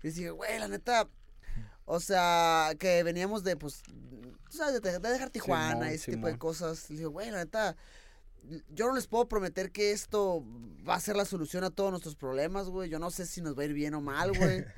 dije, 0.03 0.31
güey, 0.31 0.59
la 0.59 0.69
neta. 0.69 1.09
O 1.87 2.01
sea, 2.01 2.73
que 2.79 3.03
veníamos 3.03 3.43
de, 3.45 3.57
pues, 3.57 3.83
sabes, 4.51 4.83
de, 4.83 4.99
de 4.99 5.09
dejar 5.09 5.31
Tijuana 5.31 5.71
Simón, 5.73 5.89
y 5.91 5.95
ese 5.95 6.11
tipo 6.13 6.27
de 6.27 6.37
cosas. 6.39 6.91
Le 6.91 6.97
digo, 6.99 7.11
güey, 7.11 7.31
la 7.31 7.39
neta, 7.39 7.77
yo 8.69 8.87
no 8.89 8.95
les 8.95 9.07
puedo 9.07 9.29
prometer 9.29 9.71
que 9.73 9.93
esto 9.93 10.45
va 10.89 10.95
a 10.97 11.01
ser 11.01 11.17
la 11.17 11.25
solución 11.25 11.65
a 11.65 11.71
todos 11.71 11.91
nuestros 11.91 12.17
problemas, 12.17 12.69
güey. 12.69 12.91
Yo 12.91 12.99
no 12.99 13.11
sé 13.11 13.25
si 13.27 13.41
nos 13.41 13.57
va 13.57 13.63
a 13.63 13.67
ir 13.67 13.73
bien 13.73 13.95
o 13.95 14.01
mal, 14.01 14.37
güey. 14.37 14.65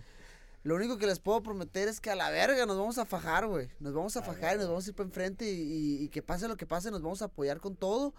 Lo 0.65 0.75
único 0.75 0.99
que 0.99 1.07
les 1.07 1.21
puedo 1.21 1.43
prometer 1.43 1.89
es 1.89 2.01
que 2.01 2.11
a 2.11 2.15
la 2.17 2.31
verga 2.31 2.67
nos 2.67 2.77
vamos 2.77 2.99
a 2.99 3.07
fajar, 3.07 3.47
güey. 3.47 3.69
Nos 3.81 3.95
vamos 3.95 4.17
a 4.17 4.23
fajar 4.23 4.57
y 4.57 4.59
nos 4.59 4.69
vamos 4.69 4.87
a 4.87 4.91
ir 4.91 4.95
para 4.97 5.07
enfrente 5.07 5.51
y, 5.51 5.61
y- 5.61 6.05
y 6.05 6.09
que 6.09 6.21
pase 6.21 6.49
lo 6.49 6.57
que 6.57 6.67
pase, 6.67 6.91
nos 6.91 7.01
vamos 7.01 7.23
a 7.23 7.27
apoyar 7.27 7.61
con 7.61 7.75
todo. 7.77 8.13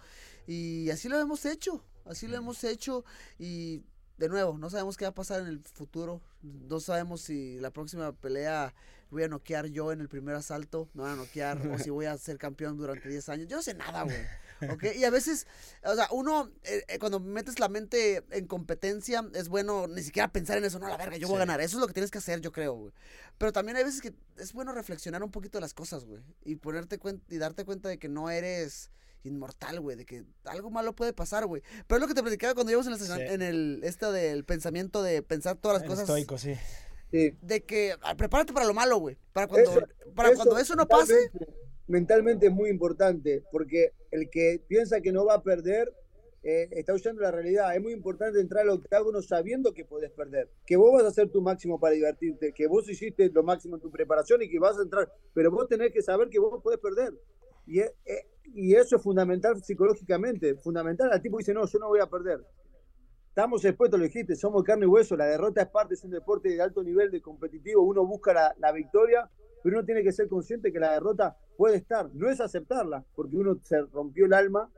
Y 0.46 0.90
así 0.90 1.08
lo 1.08 1.20
hemos 1.20 1.44
hecho, 1.46 1.84
así 2.06 2.26
lo 2.26 2.36
hemos 2.36 2.64
hecho. 2.64 3.04
Y 3.38 3.84
de 4.20 4.28
nuevo, 4.28 4.58
no 4.58 4.68
sabemos 4.68 4.98
qué 4.98 5.06
va 5.06 5.08
a 5.08 5.14
pasar 5.14 5.40
en 5.40 5.46
el 5.46 5.60
futuro. 5.60 6.20
No 6.42 6.78
sabemos 6.78 7.22
si 7.22 7.58
la 7.58 7.70
próxima 7.70 8.12
pelea 8.12 8.74
voy 9.10 9.22
a 9.22 9.28
noquear 9.28 9.66
yo 9.68 9.92
en 9.92 10.02
el 10.02 10.10
primer 10.10 10.34
asalto, 10.34 10.90
no 10.92 11.04
voy 11.04 11.12
a 11.12 11.16
noquear, 11.16 11.66
o 11.66 11.78
si 11.78 11.88
voy 11.88 12.04
a 12.04 12.16
ser 12.18 12.36
campeón 12.36 12.76
durante 12.76 13.08
10 13.08 13.28
años. 13.30 13.48
Yo 13.48 13.56
no 13.56 13.62
sé 13.62 13.72
nada, 13.72 14.02
güey. 14.02 14.18
¿Ok? 14.70 14.84
Y 14.94 15.04
a 15.04 15.10
veces, 15.10 15.46
o 15.82 15.94
sea, 15.94 16.06
uno, 16.10 16.50
eh, 16.64 16.84
eh, 16.86 16.98
cuando 16.98 17.18
metes 17.18 17.58
la 17.58 17.70
mente 17.70 18.22
en 18.30 18.46
competencia, 18.46 19.26
es 19.32 19.48
bueno 19.48 19.86
ni 19.88 20.02
siquiera 20.02 20.30
pensar 20.30 20.58
en 20.58 20.66
eso, 20.66 20.78
no, 20.78 20.86
la 20.86 20.98
verga, 20.98 21.16
yo 21.16 21.26
voy 21.26 21.36
a 21.36 21.40
ganar. 21.40 21.62
Eso 21.62 21.78
es 21.78 21.80
lo 21.80 21.86
que 21.86 21.94
tienes 21.94 22.10
que 22.10 22.18
hacer, 22.18 22.42
yo 22.42 22.52
creo, 22.52 22.74
güey. 22.74 22.92
Pero 23.38 23.54
también 23.54 23.78
hay 23.78 23.84
veces 23.84 24.02
que 24.02 24.12
es 24.36 24.52
bueno 24.52 24.72
reflexionar 24.72 25.22
un 25.22 25.30
poquito 25.30 25.56
de 25.56 25.62
las 25.62 25.72
cosas, 25.72 26.04
güey. 26.04 26.22
Y 26.44 26.56
ponerte 26.56 26.98
cuenta, 26.98 27.34
y 27.34 27.38
darte 27.38 27.64
cuenta 27.64 27.88
de 27.88 27.98
que 27.98 28.10
no 28.10 28.28
eres 28.28 28.90
inmortal, 29.24 29.80
güey, 29.80 29.96
de 29.96 30.06
que 30.06 30.24
algo 30.44 30.70
malo 30.70 30.94
puede 30.94 31.12
pasar, 31.12 31.46
güey. 31.46 31.62
Pero 31.86 31.96
es 31.96 32.00
lo 32.02 32.08
que 32.08 32.14
te 32.14 32.22
platicaba 32.22 32.54
cuando 32.54 32.72
íbamos 32.72 32.86
en, 32.86 32.94
estacion- 32.94 33.26
Sí. 33.26 33.34
en 33.34 33.42
el, 33.42 33.80
este 33.84 34.06
del 34.12 34.44
pensamiento 34.44 35.02
de 35.02 35.22
pensar 35.22 35.56
todas 35.56 35.76
las 35.76 35.82
El 35.82 35.88
cosas. 35.88 36.04
estoico, 36.08 36.38
sí. 36.38 36.54
Sí. 37.10 37.36
De 37.42 37.62
que 37.64 37.94
ah, 38.02 38.16
prepárate 38.16 38.52
para 38.52 38.66
lo 38.66 38.74
malo, 38.74 38.98
güey. 38.98 39.16
Para 39.32 39.46
cuando, 39.48 39.70
Eso- 39.70 39.86
para 40.14 40.34
cuando 40.34 40.58
eso 40.58 40.74
no 40.76 40.86
pase, 40.86 41.30
mentalmente- 41.88 42.46
es 42.46 42.52
muy 42.52 42.70
importante, 42.70 43.42
porque 43.50 43.92
el 44.10 44.30
que 44.30 44.62
piensa 44.68 45.00
que 45.00 45.12
no 45.12 45.24
va 45.24 45.34
a 45.34 45.42
perder 45.42 45.92
eh, 46.42 46.68
está 46.70 46.94
huyendo 46.94 47.20
la 47.20 47.30
realidad. 47.30 47.74
Es 47.76 47.82
muy 47.82 47.92
importante 47.92 48.40
entrar 48.40 48.62
al 48.62 48.70
octágono 48.70 49.20
sabiendo 49.20 49.74
que 49.74 49.84
podés 49.84 50.10
perder, 50.10 50.48
que 50.64 50.76
vos 50.78 50.90
vas 50.90 51.04
a 51.04 51.08
hacer 51.08 51.28
tu 51.30 51.42
máximo 51.42 51.78
para 51.78 51.94
divertirte, 51.94 52.54
que 52.54 52.66
vos 52.66 52.88
hiciste 52.88 53.28
lo 53.28 53.42
máximo 53.42 53.76
en 53.76 53.82
tu 53.82 53.90
preparación 53.90 54.40
y 54.40 54.48
que 54.48 54.58
vas 54.58 54.78
a 54.78 54.82
entrar, 54.82 55.12
pero 55.34 55.50
vos 55.50 55.68
tenés 55.68 55.92
que 55.92 56.00
saber 56.00 56.30
que 56.30 56.38
vos 56.38 56.62
podés 56.62 56.78
perder. 56.78 57.12
Y, 57.66 57.80
es- 57.80 57.94
eh, 58.04 58.26
y 58.44 58.74
eso 58.74 58.96
es 58.96 59.02
fundamental 59.02 59.62
psicológicamente, 59.62 60.56
fundamental. 60.56 61.12
Al 61.12 61.22
tipo 61.22 61.38
dice, 61.38 61.54
no, 61.54 61.66
yo 61.66 61.78
no 61.78 61.88
voy 61.88 62.00
a 62.00 62.06
perder. 62.06 62.40
Estamos 63.30 63.64
expuestos, 63.64 63.98
lo 63.98 64.04
dijiste, 64.06 64.34
somos 64.34 64.64
carne 64.64 64.86
y 64.86 64.88
hueso, 64.88 65.16
la 65.16 65.26
derrota 65.26 65.62
es 65.62 65.68
parte, 65.68 65.94
es 65.94 66.02
un 66.02 66.10
deporte 66.10 66.48
de 66.48 66.60
alto 66.60 66.82
nivel 66.82 67.12
de 67.12 67.22
competitivo, 67.22 67.80
uno 67.80 68.04
busca 68.04 68.54
la, 68.58 68.72
victoria, 68.72 69.30
pero 69.62 69.78
uno 69.78 69.86
tiene 69.86 70.02
que 70.02 70.10
ser 70.10 70.28
consciente 70.28 70.72
que 70.72 70.80
la 70.80 70.94
derrota 70.94 71.36
puede 71.56 71.76
estar, 71.76 72.12
no 72.12 72.28
es 72.28 72.40
aceptarla, 72.40 73.04
porque 73.14 73.36
uno 73.36 73.56
se 73.62 73.82
rompió 73.82 74.26
el 74.26 74.34
alma 74.34 74.68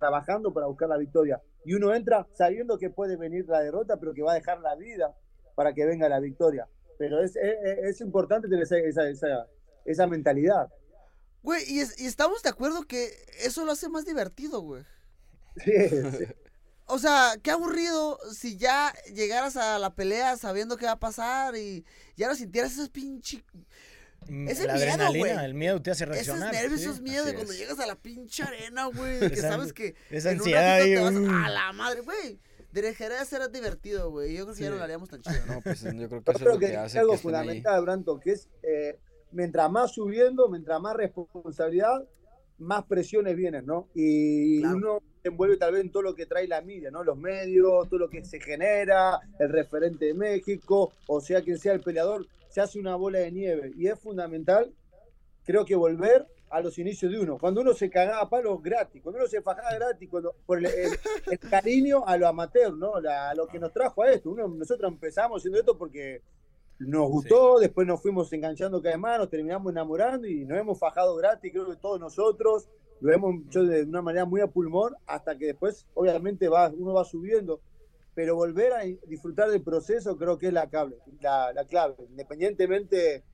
trabajando 0.00 0.52
para 0.52 0.66
buscar 0.66 0.88
la 0.88 0.98
victoria, 0.98 1.40
y 1.64 1.74
uno 1.74 1.94
entra 1.94 2.26
sabiendo 2.32 2.76
que 2.76 2.90
puede 2.90 3.16
venir 3.16 3.46
la 3.48 3.60
derrota, 3.60 3.96
pero 4.00 4.12
que 4.12 4.22
va 4.22 4.32
a 4.32 4.34
dejar 4.34 4.60
la 4.60 4.74
vida 4.74 5.14
para 5.54 5.72
que 5.72 5.86
venga 5.86 6.08
la 6.08 6.18
victoria. 6.18 6.66
Pero 6.98 7.20
es, 7.20 7.36
es, 7.36 8.00
importante 8.00 8.48
tener 8.48 8.64
esa, 8.64 8.78
esa, 8.78 9.46
esa 9.84 10.06
mentalidad. 10.08 10.68
Güey, 11.42 11.64
y, 11.70 11.80
es- 11.80 11.98
y 12.00 12.06
estamos 12.06 12.42
de 12.42 12.50
acuerdo 12.50 12.82
que 12.82 13.12
eso 13.40 13.64
lo 13.64 13.72
hace 13.72 13.88
más 13.88 14.04
divertido, 14.04 14.60
güey. 14.60 14.84
Sí, 15.64 15.72
sí. 15.88 16.24
O 16.86 16.98
sea, 16.98 17.34
qué 17.42 17.50
aburrido 17.50 18.18
si 18.34 18.56
ya 18.56 18.92
llegaras 19.14 19.56
a 19.56 19.78
la 19.78 19.94
pelea 19.94 20.36
sabiendo 20.36 20.76
qué 20.76 20.86
va 20.86 20.92
a 20.92 20.98
pasar 20.98 21.56
y 21.56 21.84
ya 22.16 22.28
no 22.28 22.34
sintieras 22.34 22.72
esos 22.72 22.88
pinche... 22.90 23.44
Mm, 24.28 24.46
Ese 24.48 24.66
la 24.68 24.74
miedo, 24.74 25.08
güey. 25.18 25.32
el 25.32 25.54
miedo 25.54 25.82
te 25.82 25.90
hace 25.90 26.04
Esos 26.04 26.14
reaccionar. 26.14 26.52
nervios, 26.52 26.80
sí. 26.80 26.86
esos 26.86 27.00
miedos 27.00 27.26
de 27.26 27.34
cuando 27.34 27.52
es. 27.52 27.58
llegas 27.58 27.78
a 27.80 27.86
la 27.86 27.96
pinche 27.96 28.42
arena, 28.44 28.86
güey. 28.86 29.18
Que 29.20 29.26
Esa- 29.34 29.48
sabes 29.50 29.72
que 29.72 29.96
esa 30.10 30.30
en 30.30 30.36
un 30.36 30.40
ansiedad 30.42 30.74
ahí, 30.74 30.94
te 30.94 31.00
vas 31.00 31.14
uh. 31.14 31.28
a 31.44 31.48
la 31.48 31.72
madre, 31.72 32.00
güey. 32.02 32.38
Dejaría 32.70 33.18
de 33.18 33.24
ser 33.26 33.50
divertido, 33.50 34.10
güey. 34.10 34.34
Yo 34.34 34.44
creo 34.44 34.54
que 34.56 34.62
ya 34.62 34.70
no 34.70 34.76
lo 34.76 34.84
haríamos 34.84 35.08
tan 35.08 35.20
chido, 35.22 35.44
¿no? 35.46 35.60
Pues 35.60 35.80
yo 35.82 35.90
creo 36.08 36.22
que 36.22 36.30
eso 36.30 36.38
es 36.38 36.44
lo 36.44 36.58
que 36.58 36.66
que 36.66 36.72
es 36.72 36.78
hace 36.78 36.98
algo 37.00 37.10
que 37.12 37.16
estén 37.16 37.34
ahí. 37.34 37.40
fundamental, 37.42 37.82
Branto, 37.82 38.20
que 38.20 38.30
es 38.32 38.48
eh, 38.62 38.98
mientras 39.32 39.70
más 39.70 39.92
subiendo, 39.92 40.48
mientras 40.48 40.80
más 40.80 40.94
responsabilidad, 40.96 42.04
más 42.58 42.84
presiones 42.84 43.34
vienen, 43.36 43.66
¿no? 43.66 43.88
Y 43.94 44.60
Claro. 44.60 44.76
uno 44.76 44.98
se 45.22 45.28
envuelve 45.28 45.56
tal 45.56 45.72
vez 45.72 45.80
en 45.82 45.90
todo 45.90 46.02
lo 46.02 46.14
que 46.14 46.26
trae 46.26 46.46
la 46.46 46.60
media, 46.62 46.90
¿no? 46.90 47.02
Los 47.02 47.16
medios, 47.16 47.88
todo 47.88 47.98
lo 47.98 48.08
que 48.08 48.24
se 48.24 48.40
genera, 48.40 49.18
el 49.38 49.48
referente 49.50 50.06
de 50.06 50.14
México, 50.14 50.92
o 51.06 51.20
sea 51.20 51.42
quien 51.42 51.58
sea 51.58 51.72
el 51.72 51.80
peleador, 51.80 52.26
se 52.48 52.60
hace 52.60 52.78
una 52.78 52.94
bola 52.96 53.18
de 53.20 53.32
nieve. 53.32 53.72
Y 53.76 53.86
es 53.88 53.98
fundamental, 53.98 54.72
creo 55.44 55.64
que 55.64 55.74
volver 55.74 56.26
a 56.50 56.60
los 56.60 56.78
inicios 56.78 57.10
de 57.10 57.18
uno. 57.18 57.38
Cuando 57.38 57.62
uno 57.62 57.72
se 57.72 57.88
cagaba 57.88 58.20
a 58.20 58.28
palos 58.28 58.62
gratis, 58.62 59.02
cuando 59.02 59.20
uno 59.20 59.26
se 59.28 59.40
fajaba 59.40 59.74
gratis, 59.74 60.08
cuando, 60.10 60.34
por 60.44 60.58
el, 60.58 60.66
el- 60.66 60.98
el 61.30 61.38
cariño 61.38 62.06
a 62.06 62.16
lo 62.18 62.28
amateur, 62.28 62.74
¿no? 62.76 63.00
La- 63.00 63.30
a 63.30 63.34
lo 63.34 63.46
que 63.48 63.58
nos 63.58 63.72
trajo 63.72 64.02
a 64.02 64.10
esto. 64.12 64.30
Uno, 64.30 64.46
nosotros 64.48 64.92
empezamos 64.92 65.40
haciendo 65.40 65.58
esto 65.58 65.78
porque 65.78 66.20
nos 66.86 67.08
gustó, 67.08 67.58
después 67.58 67.86
nos 67.86 68.00
fuimos 68.00 68.32
enganchando 68.32 68.80
cada 68.80 68.94
vez 68.94 69.00
más, 69.00 69.18
nos 69.18 69.30
terminamos 69.30 69.72
enamorando 69.72 70.26
y 70.26 70.44
nos 70.44 70.58
hemos 70.58 70.78
fajado 70.78 71.16
gratis, 71.16 71.52
creo 71.52 71.68
que 71.68 71.76
todos 71.76 72.00
nosotros, 72.00 72.68
lo 73.00 73.12
hemos 73.12 73.34
hecho 73.46 73.64
de 73.64 73.82
una 73.82 74.02
manera 74.02 74.24
muy 74.24 74.40
a 74.40 74.46
pulmón, 74.46 74.94
hasta 75.06 75.36
que 75.36 75.46
después, 75.46 75.86
obviamente, 75.94 76.48
va, 76.48 76.68
uno 76.68 76.94
va 76.94 77.04
subiendo, 77.04 77.60
pero 78.14 78.36
volver 78.36 78.72
a 78.72 78.82
disfrutar 79.06 79.50
del 79.50 79.62
proceso 79.62 80.16
creo 80.16 80.38
que 80.38 80.48
es 80.48 80.52
la 80.52 80.68
clave, 80.68 80.96
la, 81.20 81.52
la 81.52 81.64
clave, 81.64 81.94
independientemente 82.10 83.24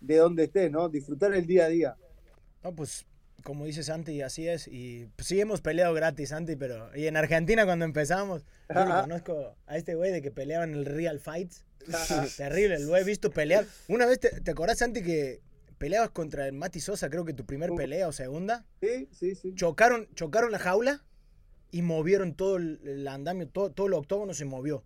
de 0.00 0.16
dónde 0.16 0.44
estés, 0.44 0.70
¿no? 0.70 0.88
Disfrutar 0.88 1.32
el 1.34 1.46
día 1.46 1.66
a 1.66 1.68
día. 1.68 1.96
No, 2.64 2.74
pues 2.74 3.06
como 3.42 3.64
dice 3.66 3.82
Santi, 3.82 4.22
así 4.22 4.48
es. 4.48 4.68
Y 4.68 5.06
pues, 5.16 5.28
sí 5.28 5.40
hemos 5.40 5.60
peleado 5.60 5.94
gratis, 5.94 6.30
Santi, 6.30 6.56
pero. 6.56 6.94
Y 6.96 7.06
en 7.06 7.16
Argentina 7.16 7.64
cuando 7.64 7.84
empezamos, 7.84 8.44
yo 8.72 8.84
lo 8.84 9.00
conozco 9.02 9.56
a 9.66 9.76
este 9.76 9.94
güey 9.94 10.12
de 10.12 10.22
que 10.22 10.30
peleaban 10.30 10.74
el 10.74 10.84
Real 10.84 11.20
Fights. 11.20 11.64
Terrible, 12.36 12.78
lo 12.78 12.96
he 12.96 13.04
visto 13.04 13.30
pelear. 13.30 13.66
Una 13.88 14.06
vez, 14.06 14.20
¿te, 14.20 14.40
te 14.40 14.50
acordás, 14.50 14.78
Santi, 14.78 15.02
que 15.02 15.40
peleabas 15.78 16.10
contra 16.10 16.46
el 16.46 16.52
Mati 16.52 16.80
Sosa, 16.80 17.10
creo 17.10 17.24
que 17.24 17.34
tu 17.34 17.44
primer 17.44 17.70
pelea 17.76 18.06
o 18.06 18.12
segunda? 18.12 18.64
Sí, 18.80 19.08
sí, 19.10 19.34
sí. 19.34 19.54
Chocaron, 19.56 20.08
chocaron 20.14 20.52
la 20.52 20.60
jaula 20.60 21.02
y 21.72 21.82
movieron 21.82 22.34
todo 22.34 22.56
el, 22.56 22.80
el 22.84 23.08
andamio, 23.08 23.48
todo, 23.48 23.72
todo 23.72 23.88
el 23.88 23.94
octógono 23.94 24.32
se 24.32 24.44
movió 24.44 24.84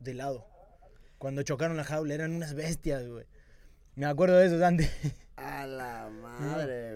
de 0.00 0.14
lado. 0.14 0.46
Cuando 1.18 1.42
chocaron 1.42 1.76
la 1.76 1.84
jaula, 1.84 2.14
eran 2.14 2.32
unas 2.32 2.54
bestias, 2.54 3.06
güey. 3.06 3.26
Me 3.94 4.06
acuerdo 4.06 4.36
de 4.36 4.46
eso, 4.46 4.58
Santi. 4.58 4.86
A 5.36 5.66
la 5.66 6.08
madre. 6.22 6.87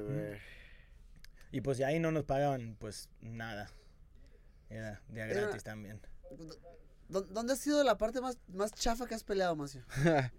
Y 1.53 1.61
pues 1.61 1.79
de 1.79 1.85
ahí 1.85 1.99
no 2.01 2.11
nos 2.11 2.25
pagaban, 2.25 2.77
pues 2.81 3.09
nada. 3.21 3.71
Era 4.71 5.01
de 5.09 5.21
Era- 5.21 5.41
gratis 5.43 5.63
también. 5.63 6.01
¿Dó- 7.09 7.21
¿Dónde 7.23 7.53
ha 7.53 7.57
sido 7.57 7.85
la 7.85 7.99
parte 7.99 8.21
más, 8.21 8.39
más 8.49 8.73
chafa 8.73 9.07
que 9.07 9.15
has 9.15 9.23
peleado, 9.23 9.55
Macio? 9.55 9.83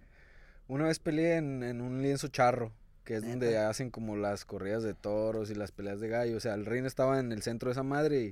Una 0.66 0.84
vez 0.86 0.98
peleé 0.98 1.36
en, 1.36 1.62
en 1.62 1.80
un 1.80 2.02
lienzo 2.02 2.28
charro, 2.28 2.72
que 3.04 3.16
es 3.16 3.22
donde 3.22 3.58
hacen 3.58 3.90
como 3.90 4.16
las 4.16 4.44
corridas 4.44 4.82
de 4.82 4.94
toros 4.94 5.50
y 5.50 5.54
las 5.54 5.70
peleas 5.72 6.00
de 6.00 6.08
gallo. 6.08 6.36
O 6.36 6.40
sea, 6.40 6.54
el 6.54 6.66
ring 6.66 6.84
estaba 6.86 7.20
en 7.20 7.30
el 7.32 7.42
centro 7.42 7.68
de 7.68 7.72
esa 7.72 7.82
madre 7.82 8.20
y, 8.22 8.26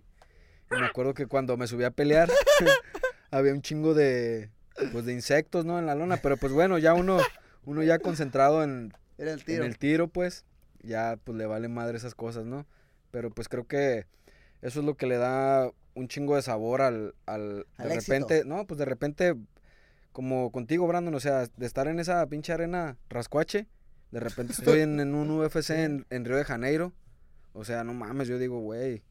y 0.75 0.81
me 0.81 0.87
acuerdo 0.87 1.15
que 1.15 1.27
cuando 1.27 1.57
me 1.57 1.67
subí 1.69 1.85
a 1.85 1.91
pelear 1.91 2.31
había 3.31 3.53
un 3.53 3.63
chingo 3.63 3.95
de, 3.95 4.51
pues, 4.93 5.05
de 5.05 5.13
insectos, 5.13 5.65
¿no? 5.65 5.79
En 5.79 5.87
la 5.87 5.95
lona. 5.95 6.17
Pero 6.17 6.37
pues 6.39 6.53
bueno, 6.53 6.79
ya 6.79 6.95
uno, 6.95 7.19
uno 7.65 7.83
ya 7.83 7.99
concentrado 7.99 8.65
en, 8.65 8.93
Era 9.19 9.33
el 9.35 9.43
en 9.47 9.63
el 9.63 9.79
tiro, 9.79 10.09
pues, 10.09 10.45
ya 10.83 11.19
pues 11.25 11.37
le 11.37 11.47
vale 11.47 11.69
madre 11.69 11.97
esas 11.97 12.15
cosas, 12.15 12.47
¿no? 12.47 12.67
Pero 13.11 13.31
pues 13.31 13.49
creo 13.49 13.67
que 13.67 14.07
eso 14.63 14.81
es 14.81 14.87
lo 14.87 14.97
que 14.97 15.07
le 15.07 15.17
da 15.17 15.71
un 15.95 16.09
chingo 16.09 16.37
de 16.37 16.43
sabor 16.43 16.83
al, 16.83 17.15
al, 17.27 17.67
Al 17.77 17.89
de 17.89 17.95
éxito. 17.95 18.13
repente, 18.13 18.45
no, 18.45 18.67
pues 18.67 18.79
de 18.79 18.85
repente, 18.85 19.35
como 20.13 20.51
contigo, 20.53 20.87
Brandon, 20.87 21.15
o 21.15 21.21
sea, 21.21 21.47
de 21.57 21.67
estar 21.67 21.89
en 21.89 22.01
esa 22.01 22.27
pinche 22.27 22.53
arena 22.53 22.97
rascuache, 23.11 23.67
de 24.11 24.21
repente 24.21 24.53
estoy 24.53 24.81
en, 24.81 25.01
en 25.01 25.15
un 25.15 25.31
UFC 25.31 25.71
en, 25.71 26.07
en 26.11 26.25
Río 26.25 26.37
de 26.37 26.45
Janeiro, 26.45 26.93
o 27.53 27.65
sea, 27.65 27.85
no 27.85 27.95
mames, 27.95 28.29
yo 28.29 28.39
digo, 28.39 28.61
güey, 28.61 29.03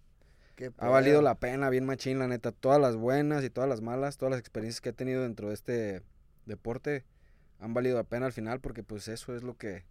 ha 0.77 0.89
valido 0.89 1.21
la 1.21 1.35
pena, 1.39 1.69
bien 1.69 1.85
machín, 1.85 2.19
la 2.19 2.27
neta, 2.27 2.51
todas 2.51 2.79
las 2.79 2.95
buenas 2.95 3.43
y 3.43 3.49
todas 3.49 3.69
las 3.69 3.81
malas, 3.81 4.17
todas 4.17 4.31
las 4.31 4.39
experiencias 4.39 4.81
que 4.81 4.89
he 4.89 4.93
tenido 4.93 5.23
dentro 5.23 5.47
de 5.47 5.53
este 5.55 6.01
deporte 6.45 7.05
han 7.59 7.73
valido 7.73 7.95
la 7.95 8.03
pena 8.03 8.25
al 8.25 8.33
final 8.33 8.59
porque 8.59 8.83
pues 8.83 9.07
eso 9.07 9.35
es 9.35 9.43
lo 9.43 9.55
que, 9.57 9.85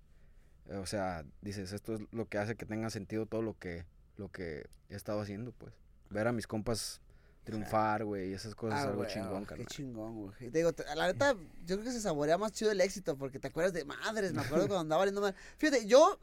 o 0.69 0.87
sea, 0.87 1.25
dices, 1.41 1.73
esto 1.73 1.95
es 1.95 2.01
lo 2.13 2.29
que 2.29 2.39
hace 2.39 2.57
que 2.57 2.67
tenga 2.67 2.91
sentido 2.91 3.27
todo 3.27 3.43
lo 3.43 3.59
que, 3.59 3.85
lo 4.17 4.29
que 4.31 4.67
he 4.89 4.95
estado 4.95 5.21
haciendo, 5.21 5.53
pues. 5.53 5.75
Ver 6.11 6.27
a 6.27 6.33
mis 6.33 6.47
compas 6.47 7.01
triunfar, 7.45 8.05
güey, 8.05 8.31
y 8.31 8.33
esas 8.35 8.55
cosas 8.55 8.79
Ah, 8.79 8.83
es 8.83 8.87
algo 8.89 8.99
güey, 8.99 9.13
chingón, 9.13 9.43
oh, 9.43 9.55
Qué 9.55 9.65
chingón, 9.67 10.17
güey. 10.17 10.35
Y 10.41 10.51
te 10.51 10.59
digo, 10.59 10.73
la 10.95 11.07
neta, 11.07 11.35
yo 11.65 11.77
creo 11.77 11.85
que 11.85 11.93
se 11.93 12.01
saborea 12.01 12.39
más 12.39 12.53
chido 12.53 12.71
el 12.71 12.81
éxito, 12.81 13.17
porque 13.17 13.39
te 13.39 13.49
acuerdas 13.49 13.73
de 13.73 13.85
madres, 13.85 14.33
me 14.33 14.43
acuerdo 14.43 14.67
cuando 14.69 14.81
andaba 14.81 15.01
valiendo 15.01 15.21
mal. 15.21 15.35
Fíjate, 15.59 15.87
yo, 15.87 16.19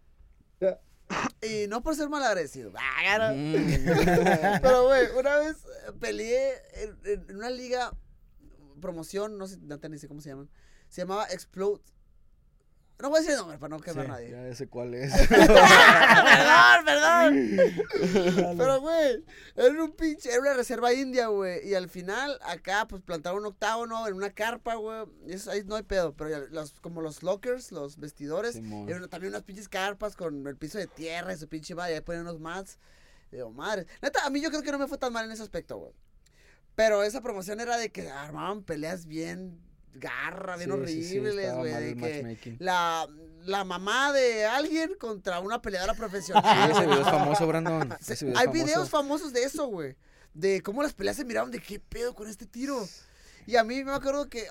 Ya. 0.60 0.80
y 1.42 1.68
no 1.68 1.82
por 1.82 1.96
ser 1.96 2.10
mal 2.10 2.24
agradecido, 2.24 2.72
ah. 2.76 3.34
Mm. 3.34 4.62
pero 4.62 4.86
güey, 4.86 5.08
una 5.18 5.38
vez 5.38 5.58
eh, 5.58 5.92
peleé 6.00 6.54
en, 6.74 6.98
en 7.30 7.36
una 7.36 7.50
liga, 7.50 7.96
promoción, 8.80 9.38
no 9.38 9.48
sé, 9.48 9.58
no 9.58 9.78
ni 9.78 9.98
sé 9.98 10.08
cómo 10.08 10.22
se 10.22 10.30
llaman, 10.30 10.50
se 10.90 11.02
llamaba 11.02 11.26
Explode. 11.32 11.82
No 13.00 13.10
voy 13.10 13.20
a 13.20 13.22
decir 13.22 13.38
nombre 13.38 13.60
para 13.60 13.76
no 13.76 13.82
quemar 13.82 14.06
a 14.06 14.10
nadie. 14.10 14.32
ya 14.32 14.56
sé 14.56 14.68
cuál 14.68 14.96
es. 14.96 15.14
perdón, 15.30 16.86
perdón. 16.86 18.58
Pero, 18.58 18.82
güey, 18.82 19.24
era 19.56 19.84
un 19.84 19.92
pinche, 19.92 20.32
era 20.32 20.40
una 20.42 20.54
reserva 20.54 20.92
india, 20.94 21.28
güey. 21.28 21.68
Y 21.68 21.76
al 21.76 21.90
final, 21.90 22.40
acá, 22.42 22.88
pues 22.88 23.04
plantaron 23.04 23.42
un 23.42 23.46
octágono 23.46 24.08
en 24.08 24.16
una 24.16 24.32
carpa, 24.32 24.74
güey. 24.76 25.06
ahí 25.52 25.62
no 25.66 25.76
hay 25.76 25.84
pedo. 25.84 26.16
Pero 26.16 26.48
los, 26.48 26.80
como 26.80 27.02
los 27.02 27.22
lockers, 27.22 27.72
los 27.72 27.98
vestidores, 27.98 28.56
eran 28.56 29.08
también 29.10 29.32
unas 29.32 29.44
pinches 29.44 29.70
carpas 29.70 30.16
con 30.16 30.48
el 30.48 30.58
piso 30.58 30.80
de 30.80 30.88
tierra 30.88 31.34
y 31.34 31.38
su 31.38 31.48
pinche 31.48 31.76
madre. 31.76 31.92
Y 31.94 31.96
ahí 31.96 32.02
ponen 32.02 32.22
unos 32.22 32.40
mats. 32.40 32.80
Digo, 33.32 33.52
madre. 33.52 33.86
Neta, 34.02 34.26
a 34.26 34.30
mí 34.32 34.42
yo 34.42 34.50
creo 34.50 34.64
que 34.64 34.72
no 34.72 34.80
me 34.80 34.88
fue 34.88 34.98
tan 34.98 35.14
mal 35.14 35.26
en 35.26 35.32
ese 35.32 35.44
aspecto, 35.44 35.78
güey. 35.78 35.94
Pero 36.74 37.04
esa 37.04 37.22
promoción 37.22 37.60
era 37.60 37.78
de 37.78 37.92
que 37.92 38.10
armaban 38.10 38.64
peleas 38.64 39.06
bien 39.06 39.67
garra, 40.00 40.56
bien 40.58 40.72
Sí, 40.88 41.04
sí, 41.04 41.10
sí, 41.10 41.20
horribles, 41.20 41.54
güey. 41.56 41.74
que 41.74 41.96
matchmaking. 41.96 42.58
la, 42.60 43.08
la 43.44 43.64
mamá 43.64 44.12
de 44.14 44.46
alguien 44.46 44.96
contra 45.00 45.40
una 45.40 45.62
peleadora 45.62 45.94
profesional. 45.94 46.44
Sí, 46.68 46.72
ese 46.78 46.86
video 46.88 47.02
es 47.02 47.08
famoso, 47.08 47.48
Brandon. 47.48 47.94
Ese 48.00 48.26
video 48.26 48.38
Hay 48.40 48.46
famoso. 48.48 48.66
videos 48.66 48.90
famosos 48.90 49.34
de 49.34 49.44
eso, 49.44 49.68
güey. 49.68 49.96
De 50.34 50.62
cómo 50.62 50.84
las 50.84 50.94
peleas 50.94 51.16
se 51.18 51.26
miraron 51.26 51.52
de 51.52 51.60
qué 51.60 51.80
pedo 51.80 52.14
con 52.14 52.28
este 52.28 52.46
tiro. 52.46 52.88
Y 53.46 53.56
a 53.56 53.64
mí 53.64 53.84
me 53.84 53.92
acuerdo 53.94 54.30
que 54.30 54.48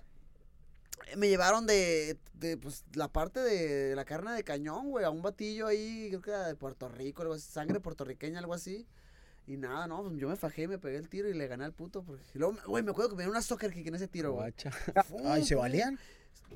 me 1.16 1.28
llevaron 1.28 1.66
de, 1.66 2.18
de 2.34 2.56
pues, 2.56 2.84
la 2.94 3.08
parte 3.08 3.40
de 3.40 3.94
la 3.94 4.04
carne 4.04 4.32
de 4.32 4.42
cañón, 4.42 4.90
güey, 4.90 5.04
a 5.04 5.10
un 5.10 5.22
batillo 5.22 5.66
ahí, 5.68 6.08
creo 6.08 6.20
que 6.22 6.30
era 6.30 6.46
de 6.48 6.56
Puerto 6.56 6.88
Rico, 6.88 7.22
algo 7.22 7.34
así, 7.34 7.44
sangre 7.50 7.78
puertorriqueña, 7.80 8.38
algo 8.40 8.54
así. 8.54 8.86
Y 9.46 9.56
nada, 9.56 9.86
no, 9.86 10.02
pues 10.02 10.16
yo 10.16 10.28
me 10.28 10.36
fajé 10.36 10.66
me 10.66 10.78
pegué 10.78 10.96
el 10.96 11.08
tiro 11.08 11.28
y 11.28 11.34
le 11.34 11.46
gané 11.46 11.64
al 11.64 11.72
puto. 11.72 12.02
Porque... 12.02 12.22
y 12.34 12.38
luego, 12.38 12.56
güey, 12.66 12.82
me 12.82 12.90
acuerdo 12.90 13.10
que 13.10 13.16
me 13.16 13.22
dieron 13.22 13.36
una 13.36 13.42
soccer 13.42 13.72
kick 13.72 13.86
en 13.86 13.94
ese 13.94 14.08
tiro, 14.08 14.32
güey. 14.32 14.52
Ay, 15.24 15.44
¿se 15.44 15.54
valían? 15.54 15.98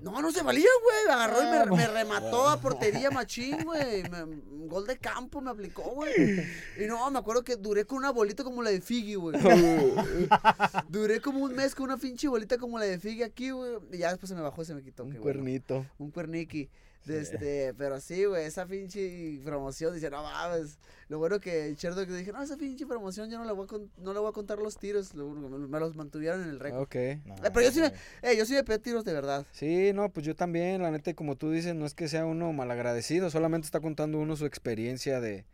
No, 0.00 0.22
no 0.22 0.32
se 0.32 0.42
valía, 0.42 0.68
güey. 0.82 1.14
Agarró 1.14 1.42
y 1.42 1.46
Ah, 1.46 1.66
me, 1.66 1.76
me 1.76 1.86
remató 1.86 2.48
a 2.48 2.60
portería 2.60 3.10
machín, 3.10 3.64
güey. 3.64 4.02
Un 4.02 4.68
Gol 4.68 4.86
de 4.86 4.96
campo 4.98 5.40
me 5.40 5.50
aplicó, 5.50 5.82
güey. 5.82 6.40
Y 6.78 6.86
no, 6.86 7.10
me 7.10 7.18
acuerdo 7.18 7.42
que 7.42 7.56
duré 7.56 7.84
con 7.84 7.98
una 7.98 8.10
bolita 8.10 8.42
como 8.42 8.62
la 8.62 8.70
de 8.70 8.80
Figgy, 8.80 9.16
güey. 9.16 9.38
duré 10.88 11.20
como 11.20 11.40
un 11.40 11.54
mes 11.54 11.74
con 11.74 11.84
una 11.86 11.96
pinche 11.96 12.28
bolita 12.28 12.56
como 12.56 12.78
la 12.78 12.86
de 12.86 12.98
Figgy 12.98 13.22
aquí, 13.22 13.50
güey. 13.50 13.78
Y 13.92 13.98
ya 13.98 14.10
después 14.10 14.28
se 14.28 14.34
me 14.34 14.40
bajó 14.40 14.62
y 14.62 14.64
se 14.64 14.74
me 14.74 14.82
quitó. 14.82 15.02
Un 15.02 15.10
bueno. 15.10 15.22
cuernito. 15.22 15.86
Un 15.98 16.10
cuerniqui. 16.10 16.70
Este, 17.08 17.74
pero 17.74 17.98
sí, 18.00 18.24
güey, 18.26 18.44
esa 18.44 18.66
pinche 18.66 19.40
promoción, 19.44 19.94
dice, 19.94 20.10
no 20.10 20.22
mames. 20.22 20.78
Lo 21.08 21.18
bueno 21.18 21.40
que 21.40 21.74
Cherdo 21.76 22.06
que 22.06 22.12
dije, 22.12 22.30
no, 22.32 22.42
esa 22.42 22.56
pinche 22.56 22.86
promoción 22.86 23.30
yo 23.30 23.38
no 23.38 23.44
le 23.44 23.52
voy 23.52 23.64
a, 23.64 23.66
con- 23.66 23.90
no 23.98 24.12
le 24.12 24.20
voy 24.20 24.28
a 24.28 24.32
contar 24.32 24.58
los 24.58 24.76
tiros. 24.76 25.14
Lo- 25.14 25.28
me, 25.30 25.66
me 25.66 25.80
los 25.80 25.96
mantuvieron 25.96 26.42
en 26.42 26.50
el 26.50 26.60
récord. 26.60 26.82
Ok. 26.82 26.94
No, 27.24 27.34
Eh, 27.36 27.50
pero 27.52 27.62
yo 27.62 27.72
sí 27.72 27.80
me, 27.80 27.92
eh, 28.22 28.36
yo 28.36 28.44
sí 28.44 28.52
me 28.52 28.62
pegué 28.64 28.78
tiros 28.78 29.04
de 29.04 29.12
verdad. 29.12 29.46
Sí, 29.52 29.92
no, 29.94 30.08
pues 30.10 30.24
yo 30.26 30.34
también, 30.36 30.82
la 30.82 30.90
neta, 30.90 31.10
y 31.10 31.14
como 31.14 31.36
tú 31.36 31.50
dices, 31.50 31.74
no 31.74 31.86
es 31.86 31.94
que 31.94 32.06
sea 32.08 32.26
uno 32.26 32.52
malagradecido, 32.52 33.30
solamente 33.30 33.64
está 33.64 33.80
contando 33.80 34.18
uno 34.18 34.36
su 34.36 34.46
experiencia 34.46 35.20
de, 35.20 35.46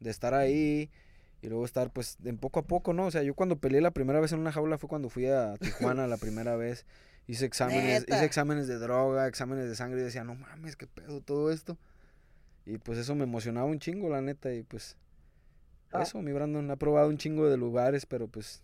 de 0.00 0.10
estar 0.10 0.34
ahí 0.34 0.90
y 1.42 1.48
luego 1.48 1.64
estar, 1.66 1.92
pues, 1.92 2.16
en 2.24 2.38
poco 2.38 2.60
a 2.60 2.62
poco, 2.66 2.92
¿no? 2.94 3.06
O 3.06 3.10
sea, 3.10 3.22
yo 3.22 3.34
cuando 3.34 3.56
peleé 3.58 3.82
la 3.82 3.90
primera 3.90 4.18
vez 4.18 4.32
en 4.32 4.38
una 4.40 4.50
jaula 4.52 4.78
fue 4.78 4.88
cuando 4.88 5.10
fui 5.10 5.26
a 5.26 5.54
Tijuana 5.58 6.06
la 6.06 6.16
primera 6.16 6.56
vez, 6.56 6.86
hice 7.26 7.46
exámenes, 7.46 8.00
Neta. 8.02 8.16
hice 8.16 8.24
exámenes 8.24 8.66
de 8.68 8.78
droga, 8.78 9.26
exámenes 9.28 9.68
de 9.68 9.74
sangre 9.74 10.00
y 10.00 10.04
decía, 10.04 10.24
no 10.24 10.34
mames, 10.34 10.76
qué 10.76 10.86
pedo 10.86 11.20
todo 11.20 11.50
esto. 11.50 11.76
Y 12.66 12.78
pues 12.78 12.98
eso 12.98 13.14
me 13.14 13.24
emocionaba 13.24 13.66
un 13.66 13.78
chingo, 13.78 14.08
la 14.08 14.20
neta, 14.22 14.52
y 14.52 14.62
pues, 14.62 14.96
Ah. 15.92 16.02
eso, 16.02 16.20
mi 16.22 16.32
Brandon, 16.32 16.70
ha 16.70 16.76
probado 16.76 17.08
un 17.08 17.18
chingo 17.18 17.48
de 17.48 17.56
lugares, 17.56 18.06
pero 18.06 18.26
pues... 18.28 18.62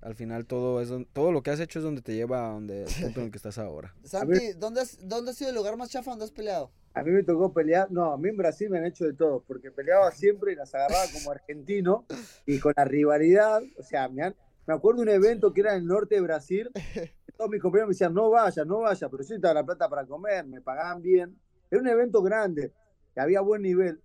Al 0.00 0.14
final 0.14 0.44
todo 0.44 0.82
es 0.82 0.90
don- 0.90 1.06
todo 1.06 1.32
lo 1.32 1.42
que 1.42 1.50
has 1.50 1.60
hecho 1.60 1.78
es 1.78 1.82
donde 1.82 2.02
te 2.02 2.14
lleva 2.14 2.46
a 2.46 2.52
donde 2.52 2.84
al 2.84 3.02
punto 3.04 3.20
en 3.20 3.24
el 3.26 3.30
que 3.32 3.38
estás 3.38 3.56
ahora. 3.56 3.94
Santi, 4.04 4.52
¿dónde 4.58 4.82
has, 4.82 4.98
¿dónde 5.08 5.30
ha 5.30 5.34
sido 5.34 5.48
el 5.48 5.56
lugar 5.56 5.78
más 5.78 5.88
chafa 5.88 6.10
donde 6.10 6.26
has 6.26 6.30
peleado? 6.30 6.70
A 6.92 7.02
mí 7.02 7.10
me 7.10 7.22
tocó 7.22 7.54
pelear, 7.54 7.90
no, 7.90 8.12
a 8.12 8.18
mí 8.18 8.28
en 8.28 8.36
Brasil 8.36 8.68
me 8.68 8.76
han 8.76 8.84
hecho 8.84 9.06
de 9.06 9.14
todo, 9.14 9.42
porque 9.48 9.70
peleaba 9.70 10.10
siempre 10.12 10.52
y 10.52 10.56
las 10.56 10.74
agarraba 10.74 11.04
como 11.10 11.30
argentino 11.30 12.04
y 12.44 12.58
con 12.58 12.74
la 12.76 12.84
rivalidad, 12.84 13.62
o 13.78 13.82
sea, 13.82 14.10
me, 14.10 14.24
han- 14.24 14.36
me 14.66 14.74
acuerdo 14.74 15.00
de 15.02 15.08
un 15.08 15.14
evento 15.24 15.54
que 15.54 15.62
era 15.62 15.72
en 15.74 15.78
el 15.80 15.86
norte 15.86 16.16
de 16.16 16.20
Brasil, 16.20 16.70
todos 17.36 17.50
mis 17.50 17.60
compañeros 17.60 17.88
me 17.88 17.92
decían, 17.94 18.14
no 18.14 18.30
vaya, 18.30 18.64
no 18.64 18.80
vaya, 18.80 19.08
pero 19.08 19.22
yo 19.22 19.28
necesitaba 19.28 19.54
la 19.54 19.64
plata 19.64 19.88
para 19.88 20.06
comer, 20.06 20.46
me 20.46 20.60
pagaban 20.60 21.02
bien, 21.02 21.36
era 21.70 21.80
un 21.80 21.88
evento 21.88 22.22
grande, 22.22 22.72
que 23.14 23.20
había 23.20 23.40
buen 23.40 23.62
nivel, 23.62 24.00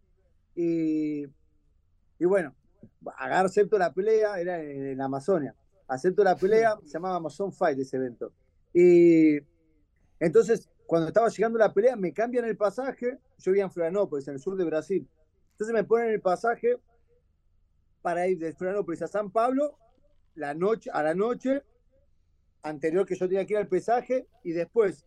y, 0.56 1.24
y 1.24 2.26
bueno, 2.26 2.56
acepto 3.18 3.78
la 3.78 3.94
pelea, 3.94 4.40
era 4.40 4.62
en, 4.62 4.88
en 4.88 5.02
Amazonia, 5.02 5.56
acepto 5.88 6.24
la 6.24 6.36
pelea, 6.36 6.78
se 6.84 6.94
llamaba 6.94 7.16
Amazon 7.18 7.52
Fight 7.54 7.78
ese 7.80 7.98
evento, 7.98 8.32
y 8.74 9.40
entonces, 10.20 10.70
cuando 10.86 11.08
estaba 11.08 11.30
llegando 11.30 11.58
la 11.58 11.74
pelea, 11.74 11.96
me 11.96 12.14
cambian 12.14 12.46
el 12.46 12.58
pasaje. 12.58 13.20
Yo 13.38 13.52
vivía 13.52 13.64
en 13.64 13.72
Florianópolis, 13.72 14.28
en 14.28 14.34
el 14.36 14.40
sur 14.40 14.58
de 14.58 14.66
Brasil. 14.66 15.08
Entonces 15.52 15.74
me 15.74 15.84
ponen 15.84 16.10
el 16.10 16.22
pasaje 16.22 16.78
para 18.02 18.28
ir 18.28 18.38
de 18.38 18.54
Florianópolis 18.54 19.02
a 19.02 19.08
San 19.08 19.32
Pablo 19.32 19.78
la 20.36 20.54
noche, 20.54 20.90
a 20.94 21.04
la 21.04 21.14
noche 21.14 21.64
anterior 22.64 23.06
que 23.06 23.16
yo 23.16 23.28
tenía 23.28 23.46
que 23.46 23.54
ir 23.54 23.60
al 23.60 23.68
pesaje 23.68 24.28
y 24.44 24.52
después 24.52 25.06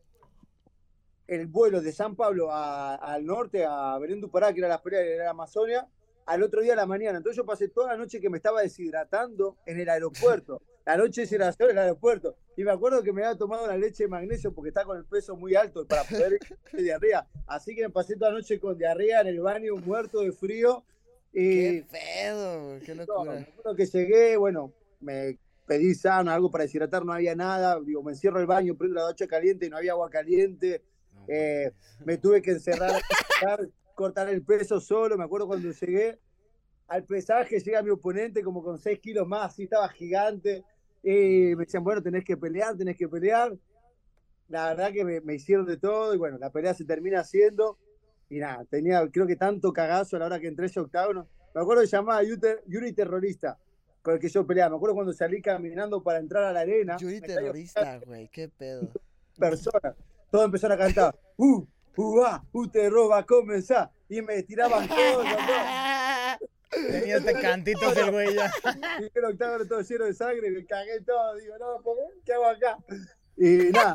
el 1.27 1.47
vuelo 1.47 1.81
de 1.81 1.93
San 1.93 2.17
Pablo 2.17 2.51
a- 2.51 2.95
al 2.97 3.25
norte, 3.25 3.65
a 3.67 3.97
Belén 3.99 4.21
do 4.21 4.31
Pará, 4.31 4.53
que 4.53 4.59
era 4.61 4.69
la 4.69 4.83
pelea 4.83 5.01
de 5.01 5.17
la 5.19 5.31
Amazonia, 5.31 5.87
al 6.27 6.43
otro 6.43 6.61
día 6.61 6.75
a 6.75 6.77
la 6.77 6.87
mañana. 6.87 7.19
Entonces 7.19 7.37
yo 7.37 7.45
pasé 7.47 7.69
toda 7.69 7.89
la 7.93 7.97
noche 7.97 8.21
que 8.21 8.29
me 8.31 8.37
estaba 8.39 8.61
deshidratando 8.63 9.57
en 9.67 9.81
el 9.81 9.89
aeropuerto. 9.89 10.61
La 10.85 10.97
noche 10.97 11.21
de 11.21 11.27
deshidratación 11.27 11.71
en 11.71 11.77
el 11.79 11.83
aeropuerto. 11.85 12.37
Y 12.57 12.65
me 12.65 12.71
acuerdo 12.73 13.03
que 13.03 13.13
me 13.13 13.25
había 13.25 13.39
tomado 13.39 13.65
una 13.65 13.77
leche 13.77 14.05
de 14.05 14.09
magnesio 14.09 14.53
porque 14.53 14.69
está 14.69 14.85
con 14.85 14.99
el 14.99 15.05
peso 15.05 15.37
muy 15.37 15.55
alto 15.55 15.87
para 15.87 16.03
poder 16.05 16.39
de 16.73 16.83
diarrea. 16.83 17.27
Así 17.47 17.75
que 17.75 17.83
me 17.83 17.91
pasé 17.91 18.17
toda 18.17 18.31
la 18.33 18.39
noche 18.39 18.59
con 18.59 18.77
diarrea 18.77 19.21
en 19.21 19.29
el 19.29 19.41
baño, 19.41 19.77
muerto 19.77 20.21
de 20.21 20.33
frío. 20.33 20.85
Y 21.33 21.83
Qué 21.83 21.87
pedo, 21.91 22.79
qué 22.85 22.95
no, 22.95 23.05
locura. 23.07 23.41
acuerdo 23.41 23.77
que 23.77 23.87
llegué, 23.87 24.37
bueno, 24.37 24.73
me 25.01 25.39
pedí 25.73 25.95
sano, 25.95 26.31
algo 26.31 26.51
para 26.51 26.65
deshidratar, 26.65 27.05
no 27.05 27.13
había 27.13 27.35
nada. 27.35 27.81
Digo, 27.81 28.03
me 28.03 28.13
encierro 28.13 28.41
el 28.41 28.47
baño, 28.47 28.77
prendo 28.77 28.97
la 28.97 29.07
ducha 29.09 29.27
caliente 29.27 29.67
y 29.67 29.71
no 29.71 29.77
había 29.79 29.93
agua 29.93 30.11
caliente. 30.11 30.83
No, 31.13 31.25
Eh, 31.29 31.71
mames. 31.73 32.07
me 32.07 32.19
tuve 32.19 32.43
que 32.43 32.51
encerrar, 32.53 33.01
cortar, 33.95 34.29
el 34.29 34.43
peso 34.45 34.81
solo. 34.81 35.17
Me 35.17 35.25
acuerdo 35.25 35.47
cuando 35.47 35.71
llegué 35.71 36.19
al 36.89 37.05
pesaje, 37.05 37.59
llega 37.61 37.83
mi 37.83 37.91
oponente 37.91 38.43
como 38.43 38.63
con 38.63 38.79
6 38.79 38.99
kilos 39.01 39.27
más, 39.27 39.53
así 39.53 39.65
estaba 39.65 39.89
gigante. 39.89 40.63
Y 41.03 41.55
me 41.57 41.65
decían, 41.65 41.83
bueno, 41.85 42.03
tenés 42.03 42.25
que 42.25 42.37
pelear, 42.37 42.77
tenés 42.77 42.97
que 42.97 43.09
pelear. 43.09 43.57
La 44.49 44.69
verdad 44.69 44.93
que 44.93 45.05
me, 45.05 45.21
me 45.23 45.35
hicieron 45.35 45.65
de 45.65 45.79
todo 45.79 46.15
y 46.15 46.19
bueno, 46.19 46.37
la 46.39 46.51
pelea 46.51 46.75
se 46.75 46.85
termina 46.85 47.21
haciendo. 47.21 47.79
Y 48.29 48.39
nada, 48.39 48.65
tenía 48.67 49.07
creo 49.11 49.27
que 49.27 49.37
tanto 49.37 49.73
cagazo 49.73 50.17
a 50.17 50.19
la 50.21 50.27
hora 50.27 50.41
que 50.41 50.49
entré 50.49 50.67
ese 50.67 50.81
octágono. 50.81 51.29
Me 51.55 51.61
acuerdo 51.61 51.83
que 51.83 51.89
llamaba 51.89 52.23
Yuri, 52.23 52.41
Yuri 52.67 52.93
Terrorista, 52.93 53.59
con 54.03 54.15
el 54.15 54.21
que 54.21 54.29
yo 54.29 54.47
peleaba. 54.47 54.71
Me 54.71 54.77
acuerdo 54.77 54.95
cuando 54.95 55.13
salí 55.13 55.41
caminando 55.41 56.03
para 56.03 56.19
entrar 56.19 56.45
a 56.45 56.53
la 56.53 56.61
arena. 56.61 56.97
Yuri 56.99 57.21
terrorista, 57.21 57.99
güey, 58.05 58.29
qué 58.29 58.49
pedo. 58.49 58.89
personas. 59.39 59.95
Todos 60.31 60.47
empezaron 60.47 60.79
a 60.79 60.85
cantar. 60.85 61.19
Uh, 61.37 61.67
uh, 61.97 62.25
ah, 62.25 62.45
uh, 62.53 62.69
terror 62.69 63.11
va 63.11 63.19
a 63.19 63.27
comenzar. 63.27 63.91
Y 64.09 64.21
me 64.23 64.43
tiraban 64.43 64.89
todos. 64.89 65.27
Tenía 66.71 67.19
este 67.19 67.35
cantito 67.35 67.93
el 67.93 68.11
güey 68.11 68.35
ya. 68.35 68.51
Y 69.01 69.19
el 69.19 69.25
octágono 69.27 69.67
todo 69.67 69.83
lleno 69.83 70.05
de 70.07 70.15
sangre. 70.15 70.51
Me 70.51 70.65
cagué 70.65 71.01
todo. 71.03 71.37
Digo, 71.37 71.59
no, 71.59 71.83
¿por 71.83 71.97
¿qué 72.25 72.33
hago 72.33 72.47
acá? 72.47 72.79
Y 73.37 73.71
nada. 73.71 73.95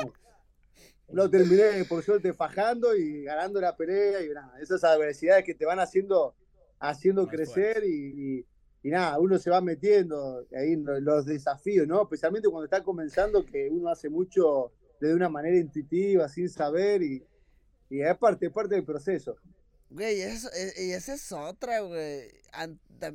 Lo 1.10 1.30
terminé, 1.30 1.86
por 1.86 2.04
suerte, 2.04 2.34
fajando 2.34 2.96
y 2.96 3.24
ganando 3.24 3.60
la 3.60 3.76
pelea. 3.76 4.22
Y 4.22 4.30
nada, 4.30 4.60
esas 4.62 4.84
adversidades 4.84 5.44
que 5.44 5.56
te 5.56 5.66
van 5.66 5.80
haciendo, 5.80 6.36
haciendo 6.80 7.24
Más 7.24 7.32
crecer 7.32 7.84
y, 7.84 8.40
y- 8.40 8.46
y 8.84 8.90
nada, 8.90 9.20
uno 9.20 9.38
se 9.38 9.50
va 9.50 9.60
metiendo 9.62 10.46
ahí 10.56 10.74
en 10.74 10.86
lo- 10.86 11.00
los 11.00 11.26
desafíos, 11.26 11.88
¿no? 11.88 12.04
Especialmente 12.04 12.48
cuando 12.50 12.66
está 12.66 12.84
comenzando, 12.84 13.46
que 13.46 13.70
uno 13.70 13.90
hace 13.90 14.10
mucho 14.10 14.72
de 15.00 15.14
una 15.14 15.30
manera 15.30 15.58
intuitiva, 15.58 16.28
sin 16.30 16.50
saber, 16.50 17.02
y, 17.04 17.24
y 17.90 18.02
es 18.02 18.18
parte, 18.18 18.50
parte 18.50 18.76
del 18.76 18.86
proceso. 18.86 19.38
Güey, 19.90 20.20
eso, 20.22 20.50
eh, 20.54 20.74
y 20.78 20.92
esa 20.92 21.14
es 21.14 21.32
otra, 21.32 21.80
güey. 21.80 22.30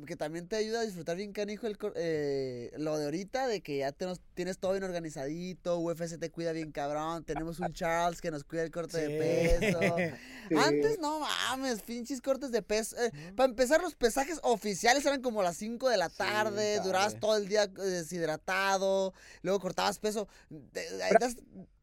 Que 0.07 0.15
también 0.15 0.47
te 0.47 0.55
ayuda 0.55 0.79
a 0.79 0.83
disfrutar 0.85 1.17
bien 1.17 1.33
canijo 1.33 1.67
el, 1.67 1.77
eh, 1.95 2.71
lo 2.77 2.97
de 2.97 3.05
ahorita, 3.05 3.47
de 3.47 3.61
que 3.61 3.79
ya 3.79 3.91
te 3.91 4.05
nos- 4.05 4.21
tienes 4.33 4.57
todo 4.57 4.71
bien 4.71 4.83
organizadito, 4.83 5.77
UFC 5.79 6.17
te 6.17 6.31
cuida 6.31 6.51
bien 6.53 6.71
cabrón, 6.71 7.25
tenemos 7.25 7.59
un 7.59 7.73
Charles 7.73 8.21
que 8.21 8.31
nos 8.31 8.43
cuida 8.45 8.63
el 8.63 8.71
corte 8.71 8.97
de 9.07 9.59
peso. 9.59 9.79
Sí. 10.49 10.55
Antes 10.57 10.99
no 10.99 11.21
mames, 11.21 11.81
pinches 11.83 12.19
cortes 12.21 12.51
de 12.51 12.61
peso. 12.61 12.97
Eh, 13.01 13.11
para 13.33 13.49
empezar, 13.49 13.81
los 13.81 13.95
pesajes 13.95 14.39
oficiales 14.43 15.05
eran 15.05 15.21
como 15.21 15.41
las 15.41 15.55
5 15.55 15.87
de 15.89 15.95
la 15.95 16.09
Sí, 16.09 16.17
tarde, 16.17 16.81
durabas 16.81 17.17
todo 17.17 17.37
el 17.37 17.47
día 17.47 17.63
eh, 17.63 17.69
deshidratado, 17.81 19.13
luego 19.41 19.59
cortabas 19.61 19.99
peso. 19.99 20.27
De- 20.49 20.81
de- 20.81 21.35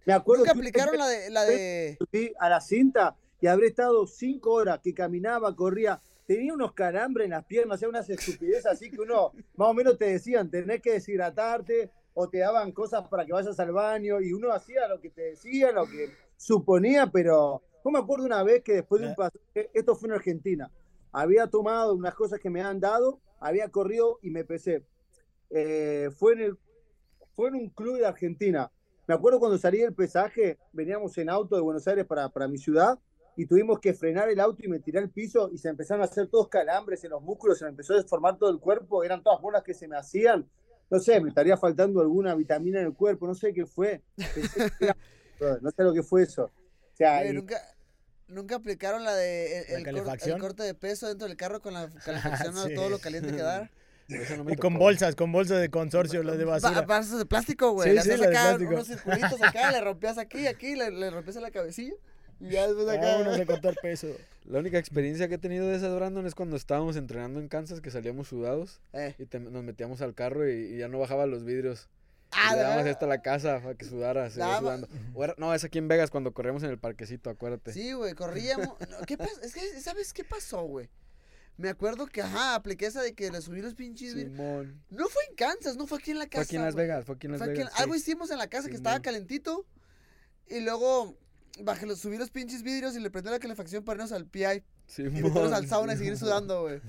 Me 0.05 0.13
acuerdo 0.13 0.45
Nunca 0.45 0.53
que 0.53 0.59
aplicaron 0.59 0.99
la 0.99 1.07
de, 1.09 1.31
la 1.31 1.45
de... 1.47 1.99
a 2.39 2.49
la 2.51 2.61
cinta 2.61 3.17
y 3.41 3.47
habré 3.47 3.69
estado 3.69 4.07
cinco 4.07 4.53
horas 4.53 4.81
que 4.83 4.95
caminaba, 4.95 5.55
corría. 5.55 6.01
Tenía 6.27 6.55
unos 6.55 6.75
calambres 6.75 7.25
en 7.25 7.33
las 7.33 7.45
piernas, 7.45 7.77
hacía 7.77 7.89
unas 7.89 8.09
estupideces 8.09 8.67
así 8.67 8.91
que 8.91 9.01
uno, 9.01 9.33
más 9.57 9.69
o 9.69 9.75
menos 9.75 9.99
te 9.99 10.05
decían, 10.05 10.49
tenés 10.49 10.81
que 10.81 10.93
deshidratarte 10.93 11.91
o 12.15 12.29
te 12.29 12.39
daban 12.39 12.71
cosas 12.73 13.09
para 13.09 13.25
que 13.25 13.33
vayas 13.33 13.59
al 13.59 13.73
baño 13.73 14.21
y 14.21 14.33
uno 14.33 14.53
hacía 14.53 14.87
lo 14.87 15.01
que 15.01 15.11
te 15.11 15.23
decían, 15.23 15.75
lo 15.75 15.87
que 15.87 16.11
suponía, 16.37 17.09
pero 17.09 17.63
yo 17.85 17.91
me 17.91 17.99
acuerdo 17.99 18.27
una 18.27 18.43
vez 18.45 18.63
que 18.63 18.75
después 18.75 19.01
de 19.01 19.09
un 19.09 19.15
pasaje, 19.15 19.71
esto 19.73 19.97
fue 19.97 20.09
en 20.09 20.15
Argentina, 20.17 20.71
había 21.11 21.49
tomado 21.49 21.95
unas 21.95 22.15
cosas 22.15 22.39
que 22.39 22.51
me 22.51 22.61
han 22.61 22.79
dado, 22.79 23.21
había 23.41 23.69
corrido 23.69 24.19
y 24.23 24.31
me 24.31 24.45
pesé. 24.45 24.85
Eh, 25.49 26.11
fue, 26.17 26.35
en 26.35 26.41
el, 26.41 26.59
fue 27.35 27.49
en 27.49 27.55
un 27.57 27.71
club 27.71 27.99
de 27.99 28.07
Argentina. 28.07 28.71
Me 29.09 29.15
acuerdo 29.15 29.41
cuando 29.41 29.59
salí 29.59 29.79
del 29.79 29.95
pesaje, 29.95 30.59
veníamos 30.73 31.19
en 31.19 31.29
auto 31.29 31.57
de 31.57 31.63
Buenos 31.63 31.89
Aires 31.89 32.05
para, 32.07 32.29
para 32.29 32.47
mi 32.47 32.59
ciudad 32.59 33.01
y 33.37 33.47
tuvimos 33.47 33.79
que 33.81 33.95
frenar 33.95 34.29
el 34.29 34.41
auto 34.41 34.63
y 34.65 34.69
me 34.69 34.81
tiré 34.81 34.99
al 34.99 35.09
piso 35.11 35.51
y 35.53 35.59
se 35.59 35.69
empezaron 35.69 36.03
a 36.03 36.05
hacer 36.07 36.27
todos 36.29 36.49
calambres 36.49 37.03
en 37.05 37.11
los 37.11 37.23
músculos, 37.23 37.59
se 37.59 37.65
me 37.65 37.71
empezó 37.71 37.95
a 37.95 37.97
desformar 37.97 38.37
todo 38.39 38.51
el 38.51 38.59
cuerpo, 38.59 39.03
eran 39.05 39.23
todas 39.23 39.41
bolas 39.41 39.63
que 39.63 39.73
se 39.75 39.89
me 39.89 39.97
hacían. 39.97 40.49
No 40.91 40.99
sé, 40.99 41.21
me 41.21 41.29
estaría 41.29 41.57
faltando 41.57 42.01
alguna 42.01 42.35
vitamina 42.35 42.81
en 42.81 42.87
el 42.87 42.95
cuerpo, 42.95 43.27
no 43.27 43.35
sé 43.35 43.53
qué 43.53 43.65
fue. 43.67 44.03
Era- 44.81 44.97
no 45.63 45.71
sé 45.71 45.83
lo 45.85 45.95
que 45.95 46.03
fue 46.03 46.23
eso. 46.25 46.45
O 46.45 46.97
sea, 46.97 47.19
Güey, 47.21 47.31
y- 47.31 47.35
nunca, 47.35 47.57
nunca 48.29 48.57
aplicaron 48.57 49.05
la 49.05 49.15
de 49.15 49.61
el, 49.75 49.83
¿La 49.85 49.91
el 49.91 50.03
cor- 50.03 50.19
el 50.21 50.39
corte 50.39 50.63
de 50.65 50.75
peso 50.75 51.07
dentro 51.09 51.29
del 51.29 51.37
carro 51.37 51.61
con 51.61 51.75
la 51.75 51.89
calefacción 52.05 52.57
a 52.59 52.65
Sí. 52.67 52.75
todo 52.75 52.91
lo 52.91 52.99
caliente 52.99 53.31
que 53.31 53.43
da. 53.43 53.71
Eso 54.11 54.43
no 54.43 54.51
Y 54.53 54.57
con 54.57 54.75
bolsas, 54.75 55.15
con 55.15 55.31
bolsas 55.31 55.61
de 55.61 55.71
consorcio, 55.71 56.25
las 56.25 56.37
de 56.37 56.45
basura. 56.45 56.83
Vasos 56.83 57.21
de 57.21 57.27
plástico, 57.27 57.71
güey. 57.71 57.91
Sí, 57.91 57.95
le 57.95 58.03
sí, 58.03 58.11
hacías 58.11 58.27
acá 58.29 58.41
plástico. 58.49 58.73
unos 58.73 58.87
circulitos 58.89 59.43
acá, 59.45 59.71
le 59.71 59.81
rompías 59.81 60.19
aquí, 60.19 60.49
aquí, 60.49 60.75
le, 60.75 60.91
le 60.91 61.11
rompías 61.11 61.37
en 61.37 61.43
la 61.43 61.53
cabecilla. 61.53 61.95
Y 62.41 62.49
ya 62.49 62.67
después 62.67 62.89
acá. 62.89 63.01
Vámonos 63.19 63.39
a 63.41 63.47
contar 63.47 63.75
peso. 63.83 64.09
La 64.47 64.59
única 64.59 64.79
experiencia 64.79 65.29
que 65.29 65.35
he 65.35 65.39
tenido 65.39 65.69
de 65.69 65.77
esas, 65.77 65.95
Brandon, 65.95 66.27
es 66.27 66.35
cuando 66.35 66.57
estábamos 66.57 66.97
entrenando 66.97 67.39
en 67.41 67.49
Kansas, 67.49 67.81
que 67.81 67.91
salíamos 67.91 68.29
sudados 68.29 68.81
Eh. 68.93 69.15
y 69.19 69.27
te- 69.27 69.39
nos 69.41 69.63
metíamos 69.63 70.01
al 70.01 70.15
carro 70.15 70.49
y, 70.49 70.53
y 70.75 70.79
ya 70.79 70.89
no 70.89 70.99
bajaban 70.99 71.31
los 71.31 71.45
vidrios. 71.45 71.89
Ah, 72.33 72.49
y 72.49 72.51
le 72.53 72.57
¿de 72.57 72.63
dábamos 72.63 72.85
verdad? 72.85 72.93
hasta 72.95 73.07
la 73.07 73.23
casa 73.23 73.61
para 73.61 73.75
que 73.75 73.85
sudara, 73.85 74.31
se 74.31 74.41
sudando. 74.41 74.89
O 75.15 75.23
era- 75.25 75.35
no, 75.37 75.53
es 75.55 75.65
aquí 75.65 75.79
en 75.79 75.89
Vegas 75.89 76.11
cuando 76.11 76.33
corríamos 76.33 76.63
en 76.63 76.71
el 76.71 76.79
parquecito, 76.79 77.29
acuérdate. 77.29 77.73
Sí, 77.73 77.93
güey, 77.93 78.15
corríamos. 78.15 78.69
No, 78.89 78.99
¿Qué 79.07 79.19
pas- 79.19 79.41
Es 79.43 79.53
que, 79.53 79.81
¿sabes 79.81 80.13
qué 80.13 80.25
pasó, 80.25 80.63
güey? 80.63 80.89
Me 81.57 81.69
acuerdo 81.69 82.07
que, 82.07 82.23
ajá, 82.23 82.55
apliqué 82.55 82.87
esa 82.87 83.03
de 83.03 83.13
que 83.13 83.31
le 83.31 83.43
subí 83.43 83.61
los 83.61 83.75
pinches. 83.75 84.13
Simón. 84.15 84.81
No 84.89 85.09
fue 85.09 85.23
en 85.29 85.35
Kansas, 85.35 85.77
no 85.77 85.87
fue 85.87 85.99
aquí 85.99 86.13
en 86.13 86.19
la 86.19 86.27
casa. 86.27 86.37
Fue 86.37 86.43
aquí 86.45 86.57
en 86.57 86.63
Las. 86.63 86.75
Vegas, 86.75 87.05
fue 87.05 87.15
aquí 87.17 87.27
en 87.27 87.33
Las 87.33 87.39
Fue 87.41 87.49
aquí 87.49 87.61
en- 87.61 87.67
Vegas. 87.67 87.75
sí. 87.77 87.83
Algo 87.83 87.95
hicimos 87.97 88.31
en 88.31 88.39
la 88.39 88.47
casa 88.49 88.69
que 88.71 88.77
estaba 88.77 89.01
calentito. 89.01 89.67
Y 90.49 90.61
luego 90.61 91.17
bajé, 91.63 91.87
los- 91.87 91.99
subí 92.01 92.17
los 92.17 92.31
pinches 92.31 92.63
vidrios 92.63 92.97
y 92.97 93.01
le 93.01 93.11
prendí 93.11 93.31
la 93.31 93.39
calefacción 93.39 93.85
para 93.85 93.97
irnos 93.97 94.13
al 94.13 94.27
PI. 94.27 94.63
Y 94.99 95.03
meternos 95.03 95.53
al 95.53 95.69
sauna 95.69 95.95
y 95.95 95.97
seguir 95.99 96.17
sudando, 96.19 96.63
güey. 96.63 96.81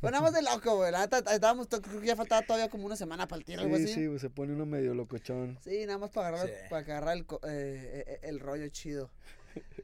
Fue 0.00 0.10
nada 0.10 0.20
más 0.22 0.32
de 0.34 0.42
loco, 0.42 0.76
güey. 0.76 0.92
La 0.92 1.00
neta, 1.00 1.18
estábamos, 1.32 1.66
creo 1.68 2.00
que 2.00 2.06
ya 2.06 2.14
faltaba 2.16 2.42
todavía 2.46 2.68
como 2.70 2.86
una 2.86 2.96
semana 2.96 3.26
para 3.26 3.38
el 3.40 3.44
tiro, 3.44 3.62
algo 3.62 3.76
Sí, 3.76 3.84
así. 3.84 3.94
sí, 3.94 4.08
pues, 4.08 4.20
se 4.20 4.30
pone 4.30 4.52
uno 4.52 4.66
medio 4.66 4.94
locochón. 4.94 5.58
Sí, 5.64 5.84
nada 5.86 5.98
más 5.98 6.10
para 6.10 6.28
agarrar, 6.28 6.46
Sí. 6.48 6.54
para 6.70 6.82
agarrar 6.82 7.16
el, 7.16 7.26
co- 7.26 7.40
eh, 7.44 8.04
eh, 8.06 8.18
el 8.22 8.40
rollo 8.40 8.68
chido. 8.68 9.10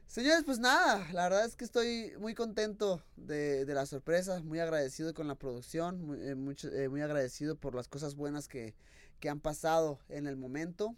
Señores, 0.06 0.42
pues 0.44 0.58
nada, 0.58 1.06
la 1.12 1.24
verdad 1.24 1.44
es 1.44 1.54
que 1.56 1.64
estoy 1.64 2.12
muy 2.18 2.34
contento 2.34 3.02
de, 3.16 3.64
de 3.64 3.74
la 3.74 3.86
sorpresa, 3.86 4.40
muy 4.42 4.58
agradecido 4.58 5.14
con 5.14 5.28
la 5.28 5.36
producción, 5.36 6.04
muy, 6.04 6.20
eh, 6.28 6.34
mucho- 6.34 6.72
eh, 6.72 6.88
muy 6.88 7.00
agradecido 7.02 7.56
por 7.56 7.74
las 7.76 7.86
cosas 7.86 8.16
buenas 8.16 8.48
que, 8.48 8.74
que 9.20 9.28
han 9.28 9.38
pasado 9.40 10.00
en 10.08 10.26
el 10.26 10.36
momento. 10.36 10.96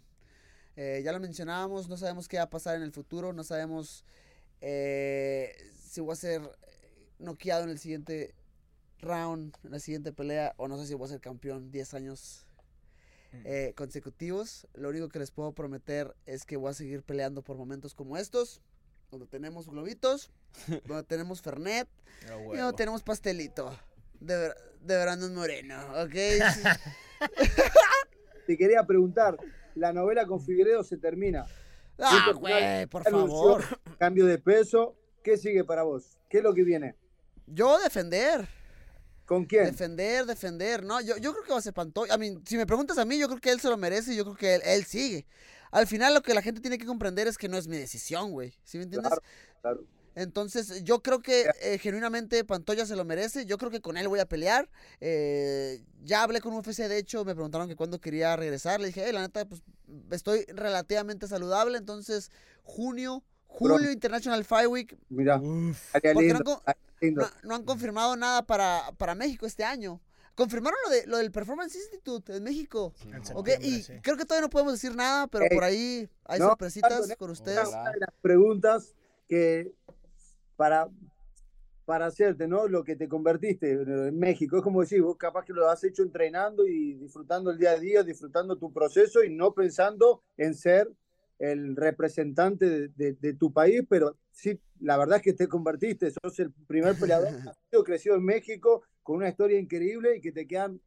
Eh, 0.75 1.01
ya 1.03 1.11
lo 1.11 1.19
mencionábamos, 1.19 1.87
no 1.89 1.97
sabemos 1.97 2.27
qué 2.27 2.37
va 2.37 2.43
a 2.43 2.49
pasar 2.49 2.75
en 2.75 2.83
el 2.83 2.91
futuro, 2.91 3.33
no 3.33 3.43
sabemos 3.43 4.05
eh, 4.61 5.55
si 5.79 6.01
voy 6.01 6.13
a 6.13 6.15
ser 6.15 6.41
noqueado 7.19 7.63
en 7.63 7.69
el 7.69 7.79
siguiente 7.79 8.33
round, 8.99 9.55
en 9.63 9.71
la 9.71 9.79
siguiente 9.79 10.11
pelea, 10.13 10.53
o 10.57 10.67
no 10.67 10.77
sé 10.77 10.87
si 10.87 10.93
voy 10.95 11.05
a 11.05 11.09
ser 11.11 11.21
campeón 11.21 11.71
10 11.71 11.93
años 11.93 12.45
eh, 13.45 13.73
consecutivos. 13.75 14.67
Lo 14.73 14.89
único 14.89 15.09
que 15.09 15.19
les 15.19 15.31
puedo 15.31 15.51
prometer 15.53 16.15
es 16.25 16.45
que 16.45 16.57
voy 16.57 16.71
a 16.71 16.73
seguir 16.73 17.03
peleando 17.03 17.43
por 17.43 17.57
momentos 17.57 17.93
como 17.93 18.17
estos, 18.17 18.61
donde 19.11 19.27
tenemos 19.27 19.67
globitos, 19.67 20.31
donde 20.87 21.03
tenemos 21.03 21.41
Fernet 21.41 21.87
y 22.55 22.57
donde 22.57 22.77
tenemos 22.77 23.03
pastelito 23.03 23.77
de, 24.19 24.37
ver- 24.37 24.57
de 24.81 25.01
Brandon 25.01 25.35
Moreno, 25.35 25.77
¿ok? 26.03 26.13
te 28.47 28.57
quería 28.57 28.83
preguntar, 28.85 29.37
la 29.75 29.93
novela 29.93 30.25
con 30.25 30.41
Figueredo 30.41 30.83
se 30.83 30.97
termina. 30.97 31.45
ah, 31.99 32.33
güey, 32.35 32.85
por 32.87 33.07
Anunció 33.07 33.59
favor. 33.59 33.63
Cambio 33.97 34.25
de 34.25 34.39
peso. 34.39 34.95
¿Qué 35.23 35.37
sigue 35.37 35.63
para 35.63 35.83
vos? 35.83 36.17
¿Qué 36.29 36.39
es 36.39 36.43
lo 36.43 36.53
que 36.53 36.63
viene? 36.63 36.95
Yo 37.47 37.79
defender. 37.79 38.47
¿Con 39.25 39.45
quién? 39.45 39.65
Defender, 39.65 40.25
defender, 40.25 40.83
¿no? 40.83 40.99
Yo, 40.99 41.15
yo 41.17 41.31
creo 41.31 41.43
que 41.45 41.51
va 41.53 41.59
a 41.59 41.61
ser 41.61 41.73
Pantoya. 41.73 42.13
A 42.13 42.17
mí, 42.17 42.37
si 42.45 42.57
me 42.57 42.65
preguntas 42.65 42.97
a 42.97 43.05
mí, 43.05 43.17
yo 43.17 43.27
creo 43.27 43.39
que 43.39 43.51
él 43.51 43.59
se 43.59 43.69
lo 43.69 43.77
merece 43.77 44.13
y 44.13 44.17
yo 44.17 44.25
creo 44.25 44.35
que 44.35 44.55
él, 44.55 44.61
él 44.65 44.83
sigue. 44.83 45.25
Al 45.71 45.87
final, 45.87 46.13
lo 46.13 46.21
que 46.21 46.33
la 46.33 46.41
gente 46.41 46.59
tiene 46.61 46.77
que 46.77 46.85
comprender 46.85 47.27
es 47.27 47.37
que 47.37 47.47
no 47.47 47.57
es 47.57 47.67
mi 47.67 47.77
decisión, 47.77 48.31
güey. 48.31 48.53
¿Sí 48.63 48.77
me 48.77 48.83
entiendes? 48.83 49.09
Claro, 49.09 49.23
claro. 49.61 49.83
Entonces, 50.15 50.83
yo 50.83 51.01
creo 51.01 51.21
que 51.21 51.49
eh, 51.61 51.77
genuinamente 51.77 52.43
Pantoya 52.43 52.85
se 52.85 52.95
lo 52.95 53.05
merece. 53.05 53.45
Yo 53.45 53.57
creo 53.57 53.71
que 53.71 53.81
con 53.81 53.97
él 53.97 54.07
voy 54.07 54.19
a 54.19 54.25
pelear. 54.25 54.69
Eh, 55.01 55.83
ya 56.03 56.23
hablé 56.23 56.41
con 56.41 56.53
UFC, 56.53 56.87
de 56.87 56.97
hecho, 56.97 57.25
me 57.25 57.33
preguntaron 57.33 57.67
que 57.67 57.75
cuándo 57.75 57.99
quería 57.99 58.35
regresar. 58.35 58.79
Le 58.79 58.87
dije, 58.87 59.07
"Eh, 59.07 59.13
la 59.13 59.21
neta, 59.21 59.45
pues 59.45 59.61
estoy 60.11 60.45
relativamente 60.45 61.27
saludable. 61.27 61.77
Entonces, 61.77 62.31
junio, 62.63 63.23
Julio 63.47 63.91
International 63.91 64.43
Fight 64.43 64.67
Week. 64.67 64.97
Mira, 65.09 65.39
Uf. 65.39 65.91
Porque 65.91 66.33
no, 66.33 66.61
no, 67.11 67.27
no, 67.43 67.55
han 67.55 67.63
confirmado 67.63 68.15
nada 68.15 68.43
para, 68.43 68.91
para 68.97 69.15
México 69.15 69.45
este 69.45 69.63
año. 69.63 70.01
Confirmaron 70.35 70.77
lo, 70.85 70.91
de, 70.91 71.05
lo 71.05 71.17
del 71.17 71.31
Performance 71.31 71.75
Institute 71.75 72.35
en 72.35 72.43
México. 72.43 72.93
Okay, 73.35 73.53
septiembre, 73.53 73.59
y 73.61 73.83
sí. 73.83 73.93
creo 74.01 74.17
que 74.17 74.25
todavía 74.25 74.47
no 74.47 74.49
podemos 74.49 74.73
decir 74.73 74.95
nada, 74.95 75.27
pero 75.27 75.45
Ey, 75.45 75.51
por 75.53 75.63
ahí 75.63 76.09
hay 76.25 76.39
no, 76.39 76.47
sorpresitas 76.47 77.15
con 77.17 77.29
ustedes. 77.29 77.69
De 77.69 77.99
las 77.99 78.09
preguntas 78.19 78.95
que 79.27 79.75
para, 80.55 80.89
para 81.85 82.05
hacerte, 82.07 82.47
¿no? 82.47 82.67
Lo 82.67 82.83
que 82.83 82.95
te 82.95 83.07
convertiste 83.09 83.71
en 83.71 84.17
México, 84.17 84.57
es 84.57 84.63
como 84.63 84.81
decir, 84.81 85.01
vos 85.01 85.17
capaz 85.17 85.45
que 85.45 85.53
lo 85.53 85.69
has 85.69 85.83
hecho 85.83 86.03
entrenando 86.03 86.65
y 86.67 86.93
disfrutando 86.93 87.51
el 87.51 87.57
día 87.57 87.71
a 87.71 87.79
día, 87.79 88.03
disfrutando 88.03 88.57
tu 88.57 88.71
proceso 88.71 89.23
y 89.23 89.29
no 89.33 89.53
pensando 89.53 90.23
en 90.37 90.53
ser 90.55 90.89
el 91.39 91.75
representante 91.75 92.69
de, 92.69 92.87
de- 92.89 93.13
de 93.19 93.33
tu 93.33 93.51
país, 93.51 93.83
pero 93.89 94.15
sí, 94.31 94.57
la 94.79 94.97
verdad 94.97 95.17
es 95.17 95.23
que 95.23 95.33
te 95.33 95.47
convertiste, 95.47 96.11
sos 96.11 96.39
el 96.39 96.51
primer 96.67 96.95
peleador 96.97 97.33
nacido, 97.33 97.83
crecido 97.83 98.15
en 98.15 98.23
México, 98.23 98.83
con 99.01 99.17
una 99.17 99.29
historia 99.29 99.59
increíble 99.59 100.15
y 100.17 100.21
que 100.21 100.31
te 100.31 100.47
quedan 100.47 100.79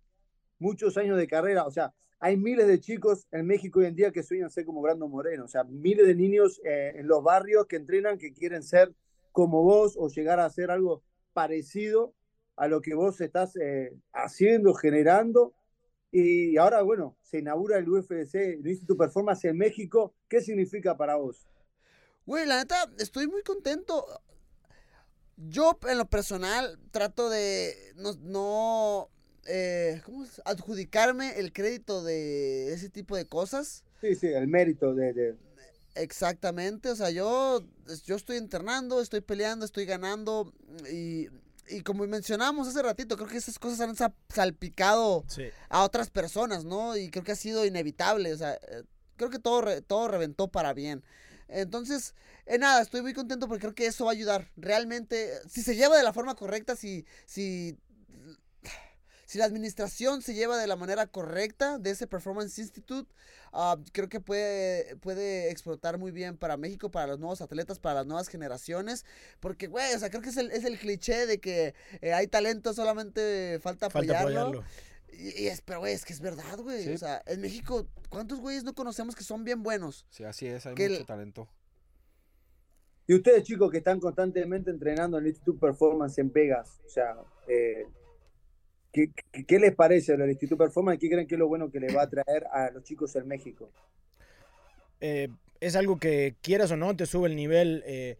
muchos 0.58 0.96
años 0.96 1.18
de 1.18 1.26
carrera, 1.26 1.66
o 1.66 1.70
sea, 1.70 1.92
hay 2.18 2.38
miles 2.38 2.66
de 2.66 2.80
chicos 2.80 3.26
en 3.30 3.46
México 3.46 3.80
hoy 3.80 3.86
en 3.86 3.94
día 3.96 4.10
que 4.10 4.22
sueñan 4.22 4.48
ser 4.50 4.64
como 4.64 4.80
Brandon 4.80 5.10
Moreno, 5.10 5.44
o 5.44 5.48
sea, 5.48 5.64
miles 5.64 6.06
de 6.06 6.14
niños 6.14 6.58
eh, 6.64 6.92
en 6.96 7.06
los 7.06 7.22
barrios 7.22 7.66
que 7.66 7.76
entrenan 7.76 8.16
que 8.16 8.32
quieren 8.32 8.62
ser 8.62 8.94
como 9.36 9.62
vos 9.62 9.96
o 9.98 10.08
llegar 10.08 10.40
a 10.40 10.46
hacer 10.46 10.70
algo 10.70 11.02
parecido 11.34 12.14
a 12.56 12.68
lo 12.68 12.80
que 12.80 12.94
vos 12.94 13.20
estás 13.20 13.54
eh, 13.56 13.92
haciendo, 14.14 14.72
generando. 14.72 15.52
Y 16.10 16.56
ahora, 16.56 16.80
bueno, 16.80 17.18
se 17.20 17.40
inaugura 17.40 17.76
el 17.76 17.86
UFC, 17.86 18.34
el 18.34 18.66
Instituto 18.66 18.96
Performance 18.96 19.44
en 19.44 19.58
México. 19.58 20.14
¿Qué 20.26 20.40
significa 20.40 20.96
para 20.96 21.16
vos? 21.16 21.46
Güey, 22.24 22.46
la 22.46 22.56
neta, 22.56 22.76
estoy 22.98 23.26
muy 23.26 23.42
contento. 23.42 24.06
Yo, 25.36 25.78
en 25.86 25.98
lo 25.98 26.06
personal, 26.06 26.78
trato 26.90 27.28
de 27.28 27.74
no, 27.96 28.14
no 28.22 29.10
eh, 29.46 30.00
¿cómo 30.06 30.24
es? 30.24 30.40
adjudicarme 30.46 31.38
el 31.38 31.52
crédito 31.52 32.02
de 32.02 32.72
ese 32.72 32.88
tipo 32.88 33.16
de 33.16 33.26
cosas. 33.26 33.84
Sí, 34.00 34.14
sí, 34.14 34.28
el 34.28 34.48
mérito 34.48 34.94
de... 34.94 35.12
de- 35.12 35.45
Exactamente, 35.96 36.90
o 36.90 36.96
sea, 36.96 37.10
yo, 37.10 37.62
yo 38.04 38.16
estoy 38.16 38.36
internando, 38.36 39.00
estoy 39.00 39.20
peleando, 39.22 39.64
estoy 39.64 39.86
ganando 39.86 40.52
y, 40.92 41.28
y 41.68 41.80
como 41.82 42.06
mencionamos 42.06 42.68
hace 42.68 42.82
ratito, 42.82 43.16
creo 43.16 43.28
que 43.28 43.38
esas 43.38 43.58
cosas 43.58 43.80
han 43.80 43.96
sa- 43.96 44.14
salpicado 44.28 45.24
Sí. 45.28 45.44
a 45.68 45.82
otras 45.82 46.10
personas, 46.10 46.64
¿no? 46.64 46.96
Y 46.96 47.10
creo 47.10 47.24
que 47.24 47.32
ha 47.32 47.36
sido 47.36 47.64
inevitable, 47.64 48.32
o 48.32 48.36
sea, 48.36 48.54
eh, 48.54 48.84
creo 49.16 49.30
que 49.30 49.38
todo, 49.38 49.62
re- 49.62 49.80
todo 49.82 50.08
reventó 50.08 50.48
para 50.48 50.72
bien. 50.74 51.02
Entonces, 51.48 52.14
eh, 52.46 52.58
nada, 52.58 52.82
estoy 52.82 53.02
muy 53.02 53.14
contento 53.14 53.46
porque 53.48 53.60
creo 53.62 53.74
que 53.74 53.86
eso 53.86 54.04
va 54.04 54.10
a 54.10 54.14
ayudar. 54.14 54.50
Realmente, 54.56 55.30
si 55.48 55.62
se 55.62 55.76
lleva 55.76 55.96
de 55.96 56.02
la 56.02 56.12
forma 56.12 56.34
correcta, 56.34 56.74
si, 56.76 57.06
si, 57.24 57.76
si 59.26 59.36
la 59.38 59.44
administración 59.44 60.22
se 60.22 60.32
lleva 60.34 60.56
de 60.56 60.66
la 60.66 60.76
manera 60.76 61.06
correcta 61.06 61.78
de 61.78 61.90
ese 61.90 62.06
Performance 62.06 62.58
Institute, 62.58 63.12
ah, 63.52 63.76
creo 63.92 64.08
que 64.08 64.20
puede, 64.20 64.96
puede 64.96 65.50
explotar 65.50 65.98
muy 65.98 66.12
bien 66.12 66.36
para 66.38 66.56
México, 66.56 66.90
para 66.90 67.08
los 67.08 67.18
nuevos 67.18 67.42
atletas, 67.42 67.78
para 67.78 67.96
las 67.96 68.06
nuevas 68.06 68.28
generaciones. 68.28 69.04
Porque, 69.40 69.66
güey, 69.66 69.92
o 69.94 69.98
sea, 69.98 70.08
creo 70.08 70.22
que 70.22 70.30
es 70.30 70.36
el, 70.38 70.50
es 70.52 70.64
el 70.64 70.78
cliché 70.78 71.26
de 71.26 71.38
que 71.40 71.74
eh, 72.00 72.12
hay 72.14 72.26
talento, 72.28 72.72
solamente 72.72 73.58
falta 73.60 73.90
Falta 73.90 74.20
apoyarlo. 74.20 74.40
apoyarlo. 74.60 74.64
Y, 75.12 75.42
y 75.44 75.46
es, 75.48 75.60
pero, 75.62 75.80
güey, 75.80 75.92
es 75.94 76.04
que 76.04 76.12
es 76.12 76.20
verdad, 76.20 76.58
güey. 76.60 76.84
Sí. 76.84 76.90
O 76.92 76.98
sea, 76.98 77.22
en 77.26 77.40
México, 77.40 77.86
¿cuántos 78.10 78.38
güeyes 78.40 78.64
no 78.64 78.74
conocemos 78.74 79.14
que 79.16 79.24
son 79.24 79.44
bien 79.44 79.62
buenos? 79.62 80.06
Sí, 80.10 80.24
así 80.24 80.46
es, 80.46 80.66
hay 80.66 80.74
Que 80.74 80.88
mucho 80.88 81.00
el- 81.00 81.06
talento. 81.06 81.48
Y 83.08 83.14
ustedes, 83.14 83.44
chicos, 83.44 83.70
que 83.70 83.78
están 83.78 84.00
constantemente 84.00 84.70
entrenando 84.70 85.16
en 85.18 85.24
el 85.24 85.28
Instituto 85.30 85.60
Performance 85.60 86.18
en 86.20 86.32
Vegas, 86.32 86.80
o 86.84 86.88
sea, 86.88 87.16
eh, 87.46 87.86
¿qué, 88.96 89.44
qué, 89.44 89.58
les 89.58 89.74
parece 89.74 90.16
del 90.16 90.30
Instituto 90.30 90.64
Performance? 90.64 90.98
¿Qué 90.98 91.10
creen 91.10 91.26
que 91.26 91.34
es 91.34 91.38
lo 91.38 91.48
bueno 91.48 91.70
que 91.70 91.80
le 91.80 91.92
va 91.92 92.02
a 92.02 92.08
traer 92.08 92.46
a 92.50 92.70
los 92.70 92.82
chicos 92.82 93.14
en 93.16 93.28
México? 93.28 93.70
eh, 95.00 95.28
es 95.60 95.76
algo 95.76 95.98
que 95.98 96.36
quieras 96.42 96.70
o 96.70 96.76
no 96.76 96.96
te 96.96 97.06
sube 97.06 97.28
el 97.28 97.36
nivel 97.36 97.82
eh, 97.86 98.16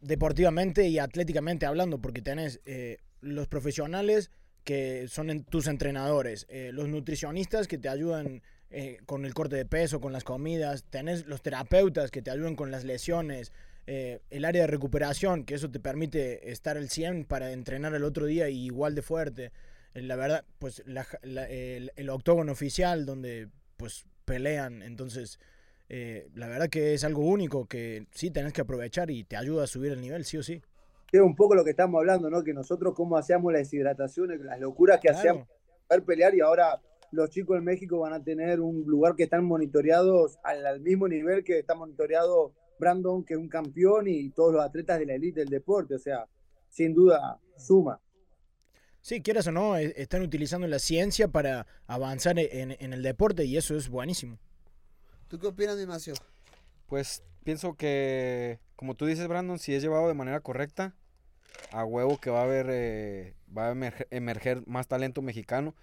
deportivamente 0.00 0.86
y 0.86 0.98
atléticamente 0.98 1.66
hablando, 1.66 1.98
porque 1.98 2.22
tenés 2.22 2.60
eh, 2.66 2.98
los 3.20 3.48
profesionales 3.48 4.30
que 4.64 5.08
son 5.08 5.44
tus 5.44 5.66
entrenadores, 5.66 6.46
eh, 6.48 6.70
los 6.72 6.88
nutricionistas 6.88 7.68
que 7.68 7.78
te 7.78 7.88
ayudan 7.88 8.42
eh, 8.70 8.98
con 9.06 9.24
el 9.24 9.34
corte 9.34 9.56
de 9.56 9.66
peso, 9.66 10.00
con 10.00 10.12
las 10.12 10.24
comidas, 10.24 10.84
tenés 10.88 11.26
los 11.26 11.42
terapeutas 11.42 12.10
que 12.10 12.22
te 12.22 12.30
ayudan 12.30 12.56
con 12.56 12.70
las 12.70 12.84
lesiones, 12.84 13.52
el 13.86 14.46
área 14.46 14.62
de 14.62 14.66
recuperación, 14.66 15.44
que 15.44 15.56
eso 15.56 15.70
te 15.70 15.78
permite 15.78 16.50
estar 16.50 16.78
al 16.78 16.88
100 16.88 17.26
para 17.26 17.52
entrenar 17.52 17.94
el 17.94 18.04
otro 18.04 18.24
día 18.24 18.48
y 18.48 18.64
igual 18.64 18.94
de 18.94 19.02
fuerte. 19.02 19.52
La 19.94 20.16
verdad, 20.16 20.44
pues 20.58 20.82
la- 20.86 21.06
la- 21.22 21.48
el, 21.48 21.92
el 21.96 22.10
octógono 22.10 22.52
oficial 22.52 23.06
donde 23.06 23.48
pues 23.76 24.04
pelean, 24.24 24.82
entonces 24.82 25.38
eh, 25.88 26.28
la 26.34 26.48
verdad 26.48 26.68
que 26.68 26.94
es 26.94 27.04
algo 27.04 27.22
único 27.26 27.66
que 27.66 28.06
sí 28.12 28.30
tenés 28.30 28.52
que 28.52 28.62
aprovechar 28.62 29.10
y 29.10 29.24
te 29.24 29.36
ayuda 29.36 29.64
a 29.64 29.66
subir 29.66 29.92
el 29.92 30.00
nivel, 30.00 30.24
sí 30.24 30.36
o 30.38 30.42
sí. 30.42 30.60
Es 31.12 31.20
un 31.20 31.36
poco 31.36 31.54
lo 31.54 31.62
que 31.62 31.70
estamos 31.70 31.98
hablando, 32.00 32.28
¿no? 32.30 32.42
Que 32.42 32.52
nosotros 32.54 32.94
cómo 32.94 33.16
hacíamos 33.16 33.52
las 33.52 33.62
deshidrataciones, 33.70 34.40
las 34.40 34.58
locuras 34.58 34.98
que 34.98 35.08
Claro. 35.08 35.18
hacíamos 35.18 35.46
para 35.46 35.86
poder 35.88 36.04
pelear 36.04 36.34
y 36.34 36.40
ahora 36.40 36.80
los 37.12 37.30
chicos 37.30 37.56
en 37.58 37.64
México 37.64 38.00
van 38.00 38.14
a 38.14 38.24
tener 38.24 38.60
un 38.60 38.82
lugar 38.86 39.14
que 39.14 39.24
están 39.24 39.44
monitoreados 39.44 40.38
al, 40.42 40.66
al 40.66 40.80
mismo 40.80 41.06
nivel 41.06 41.44
que 41.44 41.60
está 41.60 41.74
monitoreado 41.76 42.52
Brandon, 42.80 43.24
que 43.24 43.34
es 43.34 43.38
un 43.38 43.48
campeón, 43.48 44.08
y 44.08 44.30
todos 44.30 44.52
los 44.52 44.64
atletas 44.64 44.98
de 44.98 45.06
la 45.06 45.14
élite 45.14 45.40
del 45.40 45.48
deporte. 45.50 45.94
O 45.94 45.98
sea, 45.98 46.26
sin 46.70 46.92
duda, 46.94 47.38
suma. 47.56 48.00
Sí, 49.04 49.20
quieras 49.20 49.46
o 49.48 49.52
no, 49.52 49.76
e- 49.76 49.92
están 49.98 50.22
utilizando 50.22 50.66
la 50.66 50.78
ciencia 50.78 51.28
para 51.28 51.66
avanzar 51.86 52.38
e, 52.38 52.62
en, 52.62 52.74
en 52.80 52.94
el 52.94 53.02
deporte 53.02 53.44
y 53.44 53.58
eso 53.58 53.76
es 53.76 53.90
buenísimo. 53.90 54.38
¿Tú 55.28 55.38
qué 55.38 55.48
opinas, 55.48 55.76
mi 55.76 55.84
Macio? 55.84 56.14
Pues 56.86 57.22
pienso 57.44 57.74
que, 57.74 58.60
como 58.76 58.94
tú 58.94 59.04
dices, 59.04 59.28
Brandon, 59.28 59.58
si 59.58 59.74
es 59.74 59.82
llevado 59.82 60.08
de 60.08 60.14
manera 60.14 60.40
correcta, 60.40 60.94
a 61.70 61.84
huevo 61.84 62.16
que 62.18 62.30
va 62.30 62.40
a 62.40 62.44
haber, 62.44 62.68
eh, 62.70 63.34
va 63.54 63.68
a 63.68 63.72
emerger, 63.72 64.08
emerger 64.10 64.66
más 64.66 64.88
talento 64.88 65.20
mexicano. 65.20 65.74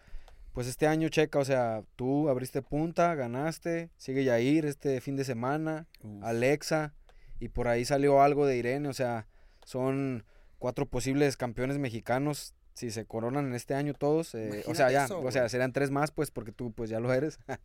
Pues 0.52 0.66
este 0.66 0.88
año, 0.88 1.08
checa, 1.10 1.38
o 1.38 1.46
sea, 1.46 1.84
tú 1.96 2.28
abriste 2.28 2.64
punta, 2.64 3.14
ganaste, 3.14 3.92
sigue 3.98 4.24
Yair 4.24 4.66
este 4.66 5.00
fin 5.00 5.16
de 5.16 5.26
semana, 5.26 5.86
Alexa, 6.24 6.96
y 7.40 7.50
por 7.50 7.68
ahí 7.68 7.86
salió 7.86 8.24
algo 8.24 8.48
de 8.48 8.58
Irene, 8.58 8.90
o 8.90 8.94
sea, 8.94 9.28
son 9.64 10.26
cuatro 10.58 10.88
posibles 10.88 11.38
campeones 11.38 11.78
mexicanos 11.78 12.56
si 12.74 12.92
se 12.92 13.06
coronan 13.06 13.46
en 13.48 13.54
este 13.54 13.74
año 13.74 13.94
todos, 13.94 14.34
eh, 14.36 14.64
o 14.68 14.76
sea, 14.76 14.92
ya, 14.92 15.06
eso, 15.06 15.20
o 15.22 15.32
sea, 15.32 15.48
serán 15.50 15.74
tres 15.74 15.92
más, 15.92 16.12
pues, 16.12 16.32
porque 16.32 16.52
tú, 16.52 16.72
pues, 16.72 16.90
ya 16.90 17.00
lo 17.00 17.14
eres. 17.14 17.40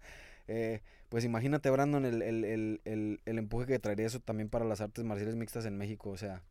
Eh, 0.49 0.81
pues 1.09 1.25
imagínate, 1.25 1.71
Brandon, 1.71 2.05
el, 2.05 2.23
el, 2.23 2.45
el, 2.45 2.81
el, 2.85 3.21
el 3.25 3.39
empuje 3.39 3.67
que 3.67 3.81
traería 3.81 4.07
eso 4.07 4.21
también 4.21 4.49
para 4.49 4.65
las 4.65 4.81
artes 4.81 5.05
marciales 5.05 5.35
mixtas 5.35 5.67
en 5.67 5.77
México, 5.77 6.11
o 6.11 6.17
sea, 6.17 6.45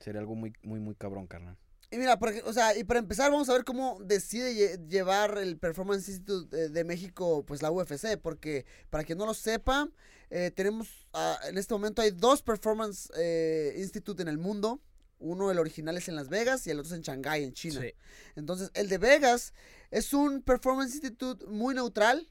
sería 0.00 0.20
algo 0.20 0.34
muy, 0.34 0.52
muy, 0.62 0.80
muy 0.80 0.94
cabrón, 0.94 1.26
carnal. 1.26 1.56
Y 1.90 1.96
mira, 1.96 2.18
porque, 2.18 2.42
o 2.44 2.52
sea, 2.52 2.76
y 2.76 2.84
para 2.84 3.00
empezar 3.00 3.30
vamos 3.30 3.48
a 3.48 3.54
ver 3.54 3.64
cómo 3.64 3.98
decide 4.04 4.52
lle- 4.52 4.86
llevar 4.86 5.38
el 5.38 5.56
Performance 5.56 6.08
Institute 6.10 6.54
de, 6.54 6.68
de 6.68 6.84
México, 6.84 7.42
pues 7.46 7.62
la 7.62 7.70
UFC, 7.70 8.18
porque 8.20 8.66
para 8.90 9.04
quien 9.04 9.16
no 9.16 9.24
lo 9.24 9.32
sepa, 9.32 9.88
eh, 10.28 10.50
tenemos, 10.54 11.08
ah, 11.14 11.38
en 11.48 11.56
este 11.56 11.72
momento 11.72 12.02
hay 12.02 12.10
dos 12.10 12.42
Performance 12.42 13.10
eh, 13.16 13.72
Institute 13.78 14.20
en 14.20 14.28
el 14.28 14.36
mundo. 14.36 14.78
Uno, 15.18 15.50
el 15.50 15.58
original 15.58 15.96
es 15.96 16.08
en 16.08 16.16
Las 16.16 16.28
Vegas 16.28 16.66
y 16.66 16.70
el 16.70 16.78
otro 16.78 16.92
es 16.92 16.96
en 16.96 17.02
Shanghái, 17.02 17.44
en 17.44 17.52
China. 17.52 17.80
Sí. 17.80 17.92
Entonces, 18.36 18.70
el 18.74 18.88
de 18.88 18.98
Vegas 18.98 19.52
es 19.90 20.12
un 20.12 20.42
Performance 20.42 20.94
Institute 20.94 21.44
muy 21.46 21.74
neutral, 21.74 22.30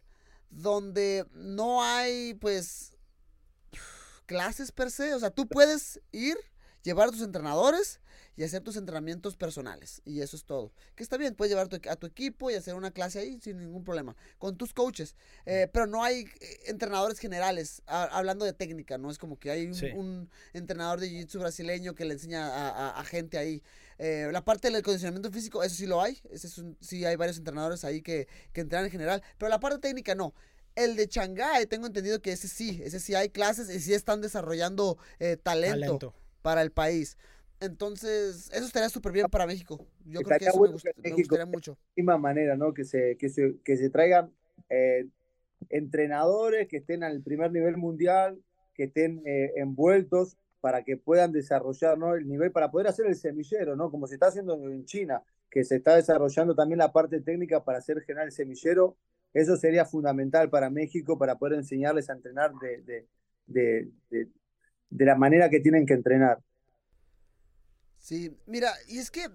donde 0.49 1.25
no 1.33 1.83
hay, 1.83 2.33
pues, 2.35 2.97
clases 4.25 4.71
per 4.71 4.91
se. 4.91 5.13
O 5.13 5.19
sea, 5.19 5.31
tú 5.31 5.47
puedes 5.47 5.99
ir, 6.11 6.37
llevar 6.83 7.09
a 7.09 7.11
tus 7.11 7.21
entrenadores 7.21 7.99
y 8.37 8.43
hacer 8.43 8.61
tus 8.61 8.77
entrenamientos 8.77 9.35
personales. 9.35 10.01
Y 10.05 10.21
eso 10.21 10.37
es 10.37 10.45
todo. 10.45 10.71
Que 10.95 11.03
está 11.03 11.17
bien, 11.17 11.35
puedes 11.35 11.51
llevar 11.51 11.67
tu- 11.67 11.89
a 11.89 11.95
tu 11.97 12.07
equipo 12.07 12.49
y 12.49 12.53
hacer 12.53 12.75
una 12.75 12.91
clase 12.91 13.19
ahí 13.19 13.37
sin 13.41 13.57
ningún 13.57 13.83
problema. 13.83 14.15
Con 14.37 14.55
tus 14.55 14.73
coaches. 14.73 15.15
Eh, 15.45 15.67
pero 15.73 15.87
no 15.87 16.03
hay 16.03 16.21
eh, 16.39 16.59
entrenadores 16.67 17.19
generales. 17.19 17.81
a- 17.87 18.03
hablando 18.05 18.45
de 18.45 18.53
técnica, 18.53 18.97
¿no? 18.97 19.11
Es 19.11 19.17
como 19.17 19.37
que 19.39 19.51
hay 19.51 19.65
un, 19.67 19.73
Sí. 19.75 19.87
un 19.87 20.29
entrenador 20.53 20.99
de 21.01 21.09
jiu-jitsu 21.09 21.39
brasileño 21.39 21.95
que 21.95 22.05
le 22.05 22.13
enseña 22.13 22.47
a, 22.47 22.69
a- 22.69 22.99
a 22.99 23.03
gente 23.03 23.37
ahí. 23.37 23.61
Eh, 23.97 24.29
la 24.31 24.45
parte 24.45 24.69
del 24.69 24.83
condicionamiento 24.83 25.31
físico, 25.31 25.63
eso 25.63 25.75
sí 25.75 25.87
lo 25.87 26.01
hay. 26.01 26.21
Ese 26.29 26.45
es 26.47 26.57
un- 26.59 26.77
sí 26.79 27.03
hay 27.05 27.15
varios 27.15 27.37
entrenadores 27.37 27.83
ahí 27.83 28.01
que, 28.01 28.27
que 28.53 28.61
entrenan 28.61 28.85
en 28.85 28.91
general. 28.91 29.23
Pero 29.39 29.49
la 29.49 29.59
parte 29.59 29.79
técnica 29.79 30.13
no. 30.15 30.33
El 30.75 30.95
de 30.95 31.07
Shanghái, 31.07 31.65
tengo 31.65 31.87
entendido 31.87 32.21
que 32.21 32.31
ese 32.31 32.47
sí, 32.47 32.79
ese 32.83 32.99
sí 32.99 33.15
hay 33.15 33.29
clases 33.29 33.67
y 33.69 33.79
sí 33.79 33.95
están 33.95 34.21
desarrollando 34.21 34.99
eh, 35.17 35.35
talento, 35.35 35.79
Talento. 35.79 36.13
para 36.43 36.61
el 36.61 36.71
país. 36.71 37.17
Entonces, 37.59 38.49
eso 38.53 38.65
estaría 38.65 38.89
súper 38.89 39.11
bien 39.11 39.27
para 39.27 39.47
México. 39.47 39.79
Yo 40.05 40.21
creo 40.21 40.39
que 40.39 40.45
eso 40.45 40.59
me, 40.61 40.69
gust- 40.69 41.15
gustaría 41.15 41.45
mucho. 41.45 41.77
misma 41.95 42.17
manera, 42.17 42.55
¿no? 42.55 42.73
Que 42.73 42.83
se, 42.85 43.17
que 43.17 43.29
se, 43.29 43.55
que 43.63 43.77
se 43.77 43.89
traigan 43.89 44.31
eh, 44.69 45.07
entrenadores 45.69 46.67
que 46.67 46.77
estén 46.77 47.03
al 47.03 47.21
primer 47.21 47.51
nivel 47.51 47.77
mundial, 47.77 48.39
que 48.73 48.85
estén 48.85 49.21
eh, 49.25 49.53
envueltos 49.55 50.37
para 50.61 50.83
que 50.83 50.97
puedan 50.97 51.31
desarrollar 51.31 51.97
¿no? 51.97 52.15
el 52.15 52.27
nivel, 52.27 52.51
para 52.51 52.71
poder 52.71 52.87
hacer 52.87 53.05
el 53.07 53.15
semillero, 53.15 53.75
¿no? 53.75 53.89
como 53.89 54.07
se 54.07 54.15
está 54.15 54.27
haciendo 54.27 54.53
en 54.69 54.85
China, 54.85 55.23
que 55.49 55.63
se 55.63 55.77
está 55.77 55.95
desarrollando 55.95 56.55
también 56.55 56.79
la 56.79 56.91
parte 56.91 57.21
técnica 57.21 57.63
para 57.63 57.77
hacer 57.79 58.01
general 58.01 58.27
el 58.27 58.31
semillero. 58.31 58.97
Eso 59.33 59.55
sería 59.55 59.85
fundamental 59.85 60.49
para 60.49 60.69
México 60.69 61.17
para 61.17 61.37
poder 61.37 61.59
enseñarles 61.59 62.09
a 62.09 62.13
entrenar 62.13 62.51
de, 62.61 62.81
de, 62.81 63.07
de, 63.45 63.89
de, 64.09 64.27
de 64.89 65.05
la 65.05 65.15
manera 65.15 65.49
que 65.49 65.59
tienen 65.59 65.85
que 65.85 65.93
entrenar. 65.93 66.39
Sí, 68.07 68.37
mira, 68.45 68.73
y 68.87 68.99
es 68.99 69.11
que 69.11 69.27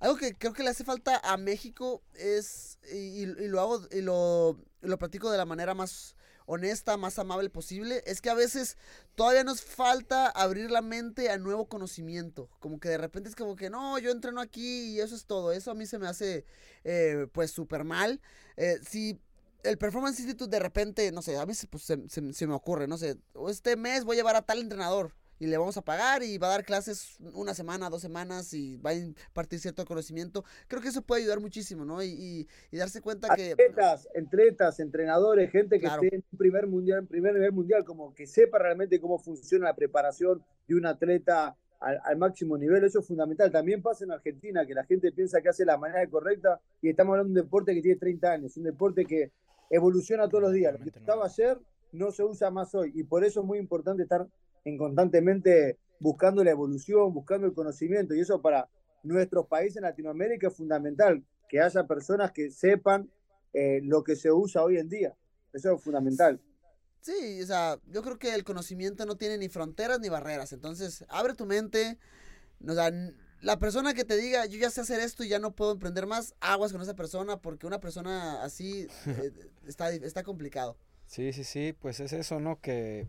algo 0.00 0.16
que 0.16 0.34
creo 0.36 0.52
que 0.52 0.62
le 0.62 0.70
hace 0.70 0.84
falta 0.84 1.20
a 1.24 1.36
México 1.36 2.02
es, 2.14 2.78
y, 2.92 3.22
y 3.22 3.48
lo 3.48 3.60
hago, 3.60 3.80
y 3.90 4.00
lo, 4.00 4.58
lo 4.80 4.98
platico 4.98 5.30
de 5.30 5.38
la 5.38 5.44
manera 5.44 5.74
más 5.74 6.14
honesta, 6.46 6.96
más 6.96 7.18
amable 7.18 7.50
posible, 7.50 8.02
es 8.06 8.20
que 8.22 8.30
a 8.30 8.34
veces 8.34 8.76
todavía 9.16 9.44
nos 9.44 9.60
falta 9.62 10.28
abrir 10.28 10.70
la 10.70 10.80
mente 10.82 11.30
a 11.30 11.36
nuevo 11.36 11.66
conocimiento. 11.68 12.48
Como 12.60 12.80
que 12.80 12.88
de 12.88 12.96
repente 12.98 13.28
es 13.28 13.36
como 13.36 13.54
que 13.56 13.68
no, 13.70 13.98
yo 13.98 14.10
entreno 14.10 14.40
aquí 14.40 14.94
y 14.94 15.00
eso 15.00 15.14
es 15.14 15.26
todo. 15.26 15.52
Eso 15.52 15.70
a 15.72 15.74
mí 15.74 15.84
se 15.84 15.98
me 15.98 16.06
hace 16.06 16.46
eh, 16.84 17.26
pues 17.32 17.50
súper 17.50 17.84
mal. 17.84 18.20
Eh, 18.56 18.78
si 18.88 19.20
el 19.62 19.76
Performance 19.76 20.20
Institute 20.20 20.50
de 20.50 20.58
repente, 20.60 21.12
no 21.12 21.20
sé, 21.20 21.36
a 21.36 21.44
mí 21.44 21.52
pues, 21.68 21.82
se, 21.82 22.08
se- 22.08 22.32
se 22.32 22.46
me 22.46 22.54
ocurre, 22.54 22.86
no 22.88 22.96
sé, 22.96 23.18
este 23.50 23.76
mes 23.76 24.04
voy 24.04 24.16
a 24.16 24.20
llevar 24.20 24.36
a 24.36 24.42
tal 24.42 24.60
entrenador 24.60 25.12
y 25.38 25.46
le 25.46 25.56
vamos 25.56 25.76
a 25.76 25.82
pagar 25.82 26.22
y 26.22 26.36
va 26.38 26.48
a 26.48 26.50
dar 26.50 26.64
clases 26.64 27.16
una 27.34 27.54
semana, 27.54 27.88
dos 27.90 28.02
semanas 28.02 28.52
y 28.54 28.76
va 28.76 28.90
a 28.90 28.94
impartir 28.94 29.58
cierto 29.60 29.84
conocimiento. 29.84 30.44
Creo 30.66 30.82
que 30.82 30.88
eso 30.88 31.02
puede 31.02 31.22
ayudar 31.22 31.40
muchísimo, 31.40 31.84
¿no? 31.84 32.02
Y, 32.02 32.08
y- 32.08 32.48
y 32.70 32.76
darse 32.76 33.00
cuenta 33.00 33.34
que... 33.34 33.52
Atletas, 33.52 34.08
atletas, 34.16 34.80
entrenadores, 34.80 35.50
gente 35.50 35.76
que 35.78 35.86
Claro. 35.86 36.02
esté 36.02 36.16
en 36.16 36.24
un 36.32 36.38
primer 36.38 36.66
mundial, 36.66 37.00
en 37.00 37.06
primer 37.06 37.34
nivel 37.34 37.52
mundial, 37.52 37.84
como 37.84 38.14
que 38.14 38.26
sepa 38.26 38.58
realmente 38.58 39.00
cómo 39.00 39.18
funciona 39.18 39.66
la 39.66 39.74
preparación 39.76 40.42
de 40.66 40.74
un 40.74 40.86
atleta 40.86 41.56
al, 41.80 42.00
al 42.04 42.16
máximo 42.16 42.58
nivel, 42.58 42.82
eso 42.84 42.98
es 42.98 43.06
fundamental. 43.06 43.52
También 43.52 43.80
pasa 43.82 44.04
en 44.04 44.10
Argentina, 44.10 44.66
que 44.66 44.74
la 44.74 44.84
gente 44.84 45.12
piensa 45.12 45.40
que 45.40 45.48
hace 45.48 45.64
la 45.64 45.76
manera 45.78 46.04
correcta 46.10 46.60
y 46.82 46.88
estamos 46.90 47.12
hablando 47.12 47.32
de 47.34 47.40
un 47.40 47.44
deporte 47.46 47.72
que 47.74 47.82
tiene 47.82 47.98
30 48.00 48.32
años, 48.32 48.56
un 48.56 48.64
deporte 48.64 49.04
que 49.06 49.30
evoluciona 49.70 50.28
todos 50.28 50.42
los 50.42 50.52
días. 50.52 50.72
Lo 50.72 50.80
que 50.80 50.98
estaba 50.98 51.26
ayer 51.26 51.58
no 51.92 52.10
se 52.10 52.24
usa 52.24 52.50
más 52.50 52.74
hoy 52.74 52.92
y 52.94 53.04
por 53.04 53.22
eso 53.24 53.40
es 53.40 53.46
muy 53.46 53.58
importante 53.58 54.02
estar 54.02 54.26
en 54.64 54.76
constantemente 54.76 55.78
buscando 56.00 56.44
la 56.44 56.50
evolución, 56.50 57.12
buscando 57.12 57.46
el 57.46 57.54
conocimiento 57.54 58.14
y 58.14 58.20
eso 58.20 58.40
para 58.40 58.68
nuestros 59.02 59.46
países 59.46 59.76
en 59.76 59.82
Latinoamérica 59.82 60.48
es 60.48 60.56
fundamental, 60.56 61.24
que 61.48 61.60
haya 61.60 61.86
personas 61.86 62.32
que 62.32 62.50
sepan 62.50 63.10
eh, 63.52 63.80
lo 63.82 64.04
que 64.04 64.16
se 64.16 64.30
usa 64.30 64.62
hoy 64.62 64.78
en 64.78 64.88
día. 64.88 65.16
Eso 65.52 65.74
es 65.74 65.82
fundamental. 65.82 66.40
Sí, 67.00 67.40
o 67.42 67.46
sea, 67.46 67.78
yo 67.86 68.02
creo 68.02 68.18
que 68.18 68.34
el 68.34 68.44
conocimiento 68.44 69.06
no 69.06 69.16
tiene 69.16 69.38
ni 69.38 69.48
fronteras 69.48 70.00
ni 70.00 70.08
barreras. 70.08 70.52
Entonces, 70.52 71.04
abre 71.08 71.34
tu 71.34 71.46
mente. 71.46 71.98
O 72.66 72.74
sea, 72.74 72.90
la 73.40 73.58
persona 73.58 73.94
que 73.94 74.04
te 74.04 74.16
diga, 74.16 74.46
yo 74.46 74.58
ya 74.58 74.70
sé 74.70 74.80
hacer 74.80 75.00
esto 75.00 75.24
y 75.24 75.28
ya 75.28 75.38
no 75.38 75.54
puedo 75.54 75.72
emprender 75.72 76.06
más, 76.06 76.34
aguas 76.40 76.72
con 76.72 76.82
esa 76.82 76.94
persona 76.94 77.40
porque 77.40 77.66
una 77.66 77.80
persona 77.80 78.42
así 78.42 78.88
eh, 79.06 79.32
está, 79.66 79.90
está 79.90 80.22
complicado. 80.22 80.76
Sí, 81.06 81.32
sí, 81.32 81.44
sí, 81.44 81.74
pues 81.78 82.00
es 82.00 82.12
eso, 82.12 82.40
¿no? 82.40 82.60
Que 82.60 83.06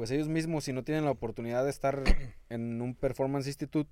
pues 0.00 0.12
ellos 0.12 0.30
mismos, 0.30 0.64
si 0.64 0.72
no 0.72 0.82
tienen 0.82 1.04
la 1.04 1.10
oportunidad 1.10 1.62
de 1.62 1.68
estar 1.68 2.02
en 2.48 2.80
un 2.80 2.94
Performance 2.94 3.46
Institute, 3.46 3.90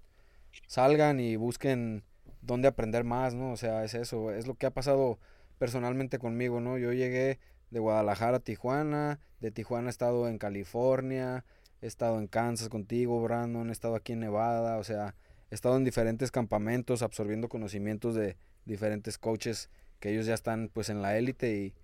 salgan 0.66 1.20
y 1.20 1.36
busquen 1.36 2.02
dónde 2.40 2.66
aprender 2.66 3.04
más, 3.04 3.34
¿no? 3.34 3.52
O 3.52 3.59
sea, 3.59 3.84
es 3.84 3.92
eso, 3.92 4.32
es 4.32 4.46
lo 4.46 4.54
que 4.54 4.64
ha 4.64 4.70
pasado 4.70 5.18
personalmente 5.59 6.18
conmigo, 6.18 6.62
¿no? 6.62 6.78
Yo 6.78 6.94
llegué 6.94 7.40
de 7.70 7.78
Guadalajara 7.78 8.38
a 8.38 8.40
Tijuana, 8.40 9.20
de 9.40 9.50
Tijuana 9.50 9.88
he 9.88 9.90
estado 9.90 10.28
en 10.28 10.38
California, 10.38 11.44
he 11.82 11.86
estado 11.86 12.18
en 12.18 12.26
Kansas 12.26 12.70
contigo, 12.70 13.20
Brandon, 13.20 13.68
he 13.68 13.72
estado 13.72 13.94
aquí 13.94 14.14
en 14.14 14.20
Nevada, 14.20 14.78
o 14.78 14.84
sea, 14.84 15.14
he 15.50 15.54
estado 15.54 15.76
en 15.76 15.84
diferentes 15.84 16.30
campamentos 16.30 17.02
absorbiendo 17.02 17.50
conocimientos 17.50 18.14
de 18.14 18.38
diferentes 18.64 19.18
coaches 19.18 19.68
que 20.00 20.12
ellos 20.12 20.24
ya 20.24 20.32
están 20.32 20.70
pues 20.72 20.88
en 20.88 21.02
la 21.02 21.18
élite 21.18 21.54
y, 21.54 21.74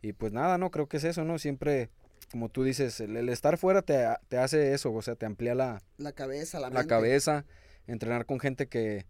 y 0.00 0.14
pues 0.14 0.32
nada, 0.32 0.56
¿no? 0.56 0.70
Creo 0.70 0.88
que 0.88 0.96
es 0.96 1.04
eso, 1.04 1.24
¿no? 1.24 1.38
Siempre, 1.38 1.90
como 2.30 2.48
tú 2.48 2.64
dices, 2.64 3.00
el, 3.00 3.16
el 3.16 3.28
estar 3.28 3.56
fuera 3.58 3.82
te, 3.82 4.04
te 4.28 4.38
hace 4.38 4.72
eso, 4.74 4.92
o 4.92 5.02
sea, 5.02 5.14
te 5.14 5.26
amplía 5.26 5.54
la, 5.54 5.82
La 5.98 6.12
cabeza, 6.12 6.58
la, 6.60 6.68
la 6.68 6.74
mente. 6.80 6.88
cabeza, 6.88 7.44
entrenar 7.86 8.26
con 8.26 8.40
gente 8.40 8.66
que 8.68 9.06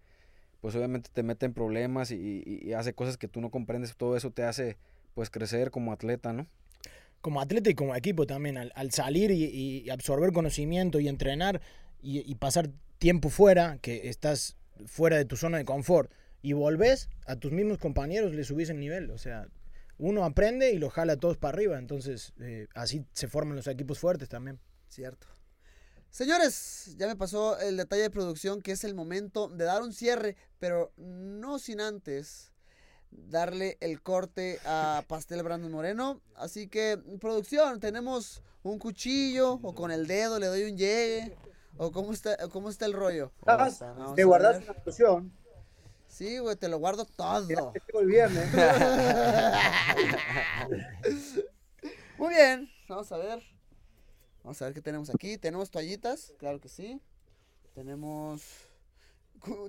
pues 0.61 0.75
obviamente 0.75 1.11
te 1.13 1.23
mete 1.23 1.47
en 1.47 1.55
problemas 1.55 2.11
y, 2.11 2.43
y- 2.45 2.61
y 2.69 2.73
hace 2.73 2.93
cosas 2.95 3.17
que 3.17 3.29
tú 3.29 3.41
no 3.41 3.51
comprendes, 3.51 3.95
todo 3.97 4.17
eso 4.17 4.31
te 4.31 4.43
hace 4.43 4.77
pues 5.15 5.31
crecer 5.31 5.71
como 5.71 5.93
atleta, 5.93 6.33
¿no? 6.33 6.47
como 7.23 7.41
atleta 7.41 7.71
y 7.71 7.75
como 7.75 7.97
equipo 7.97 8.25
también, 8.27 8.57
al, 8.57 8.71
al 8.77 8.93
salir 8.93 9.31
y, 9.33 9.45
y 9.47 9.91
absorber 9.91 10.33
conocimiento 10.33 11.01
y 11.01 11.09
entrenar 11.09 11.61
y, 12.01 12.19
y 12.31 12.35
pasar 12.37 12.71
tiempo 12.99 13.31
fuera, 13.31 13.79
que 13.79 14.09
estás 14.09 14.57
fuera 14.87 15.17
de 15.17 15.25
tu 15.25 15.37
zona 15.37 15.59
de 15.59 15.65
confort, 15.65 16.13
y 16.43 16.53
volvés 16.53 17.09
a 17.27 17.35
tus 17.37 17.51
mismos 17.51 17.79
compañeros, 17.79 18.33
le 18.33 18.45
subís 18.45 18.71
el 18.71 18.79
nivel. 18.79 19.11
O 19.11 19.19
sea, 19.19 19.49
uno 19.99 20.25
aprende 20.25 20.73
y 20.73 20.79
lo 20.79 20.91
jala 20.91 21.15
a 21.15 21.17
todos 21.17 21.37
para 21.37 21.55
arriba. 21.55 21.79
Entonces, 21.79 22.33
eh, 22.41 22.69
así 22.75 23.05
se 23.13 23.29
forman 23.29 23.57
los 23.57 23.67
equipos 23.67 23.99
fuertes 23.99 24.29
también. 24.29 24.61
Cierto. 24.89 25.27
Señores, 26.11 26.95
ya 26.97 27.07
me 27.07 27.17
pasó 27.17 27.59
el 27.59 27.77
detalle 27.77 28.03
de 28.03 28.11
producción 28.11 28.63
que 28.63 28.73
es 28.73 28.85
el 28.85 28.95
momento 28.95 29.49
de 29.49 29.65
dar 29.65 29.83
un 29.83 29.93
cierre, 29.93 30.37
pero 30.59 30.93
no 30.97 31.59
sin 31.59 31.81
antes 31.81 32.53
darle 33.11 33.77
el 33.81 34.01
corte 34.03 34.59
a 34.65 35.05
Pastel 35.09 35.43
Brandon 35.43 35.71
Moreno. 35.71 36.21
Así 36.35 36.69
que, 36.69 36.99
producción, 37.21 37.81
tenemos 37.81 38.43
un 38.63 38.79
cuchillo 38.79 39.61
o 39.63 39.75
con 39.75 39.91
el 39.91 40.07
dedo 40.07 40.39
le 40.39 40.47
doy 40.47 40.65
un 40.65 40.77
llegue. 40.77 41.37
¿O 41.79 41.93
cómo 41.93 42.15
está, 42.15 42.37
cómo 42.49 42.71
está 42.71 42.87
el 42.87 42.95
rollo? 42.95 43.33
Vamos 43.45 44.15
Te 44.15 44.23
a 44.23 44.25
guardas 44.25 44.67
ver. 44.67 44.77
Sí, 46.17 46.39
güey, 46.39 46.57
te 46.57 46.67
lo 46.69 46.79
guardo 46.79 47.05
todo. 47.05 47.47
ya 47.47 47.73
te 47.73 47.83
llegó 47.87 48.01
el 48.01 48.07
viernes. 48.07 48.49
Muy 52.17 52.31
bien, 52.35 52.71
vamos 52.89 53.13
a 53.13 53.19
ver. 53.19 53.43
Vamos 54.43 54.63
a 54.63 54.65
ver 54.65 54.73
qué 54.73 54.81
tenemos 54.81 55.11
aquí. 55.11 55.37
Tenemos 55.37 55.71
toallitas, 55.71 56.33
claro 56.39 56.59
que 56.59 56.71
sí. 56.71 57.03
Tenemos. 57.75 58.43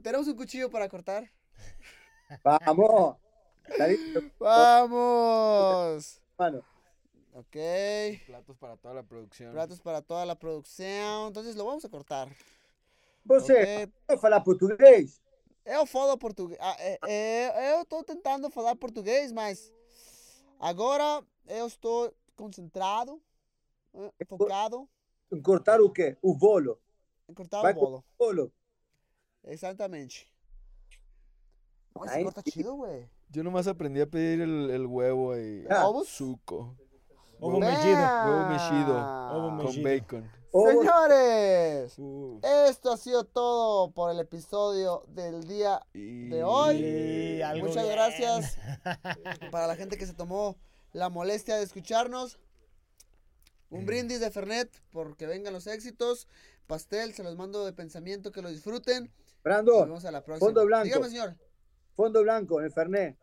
Tenemos 0.01 0.25
un 0.29 0.37
cuchillo 0.37 0.71
para 0.71 0.87
cortar. 0.87 1.29
Vamos. 2.45 3.17
¡Vamos! 4.39 6.21
hermano. 6.37 6.63
Ok. 7.33 7.57
Platos 8.25 8.57
para 8.57 8.77
toda 8.77 8.93
la 8.93 9.03
producción. 9.03 9.51
Platos 9.51 9.81
para 9.81 10.01
toda 10.01 10.25
la 10.25 10.35
producción. 10.35 11.27
Entonces 11.27 11.57
lo 11.57 11.65
vamos 11.65 11.83
a 11.83 11.89
cortar. 11.89 12.29
Você 13.25 13.83
Ok. 13.83 13.91
não 14.07 14.17
fala 14.17 14.39
português? 14.39 15.19
Eu 15.67 15.85
falo 15.85 16.17
português. 16.17 16.57
Ah, 16.61 16.75
é- 16.79 16.97
é- 17.07 17.73
eu 17.75 17.81
estou 17.81 18.01
tentando 18.03 18.49
falar 18.49 18.75
português, 18.75 19.31
mas 19.33 19.71
agora 20.59 21.21
eu 21.47 21.67
estou 21.67 22.13
concentrado, 22.37 23.21
eh, 23.93 24.25
focado 24.25 24.87
Em 25.31 25.41
cortar 25.41 25.81
o 25.81 25.89
quê? 25.91 26.17
O 26.21 26.33
bolo. 26.33 26.79
em 27.27 27.33
cortar 27.33 27.61
Vai 27.61 27.73
o 27.73 27.75
bolo. 27.75 27.97
O 28.17 28.25
bolo. 28.25 28.51
Exatamente. 29.43 30.31
Uy, 31.95 32.07
se 32.07 32.23
corta 32.23 32.41
chido, 32.49 32.75
güey. 32.77 33.09
Yo 33.29 33.43
nomás 33.43 33.67
aprendí 33.67 33.99
a 33.99 34.07
pedir 34.07 34.39
el, 34.41 34.69
el 34.69 34.85
huevo 34.85 35.35
y 35.37 35.65
Ah. 35.69 35.83
Suco. 36.05 36.77
Ovo 37.41 37.59
mechido. 37.59 37.99
Huevo 38.25 38.49
mechido. 38.49 38.95
Ovo 39.35 39.47
Con 39.49 39.57
mechido. 39.57 39.83
bacon. 39.83 40.31
Señores, 40.65 41.93
Uh, 41.97 42.39
esto 42.69 42.91
ha 42.91 42.97
sido 42.97 43.23
todo 43.23 43.91
por 43.91 44.11
el 44.11 44.19
episodio 44.19 45.03
del 45.07 45.47
día 45.47 45.81
y... 45.93 46.29
de 46.29 46.43
hoy. 46.43 46.77
Y 46.77 47.61
Muchas 47.61 47.83
bien. 47.83 47.95
gracias 47.95 48.57
para 49.51 49.67
la 49.67 49.75
gente 49.75 49.97
que 49.97 50.05
se 50.05 50.13
tomó 50.13 50.57
la 50.93 51.09
molestia 51.09 51.57
de 51.57 51.63
escucharnos. 51.63 52.39
Un 53.69 53.85
brindis 53.85 54.19
de 54.19 54.31
Fernet 54.31 54.71
porque 54.91 55.27
vengan 55.27 55.53
los 55.53 55.67
éxitos. 55.67 56.27
Pastel, 56.67 57.13
se 57.13 57.23
los 57.23 57.35
mando 57.35 57.65
de 57.65 57.73
pensamiento, 57.73 58.31
que 58.31 58.41
lo 58.41 58.49
disfruten. 58.49 59.05
Nos 59.05 59.43
Brandon, 59.43 59.85
vemos 59.87 60.05
a 60.05 60.11
la 60.11 60.23
próxima. 60.23 60.47
Fondo 60.47 60.65
blanco. 60.65 60.85
Dígame, 60.85 61.09
señor. 61.09 61.35
fondo 61.95 62.21
blanco, 62.21 62.59
el 62.61 62.71
Fernet. 62.71 63.17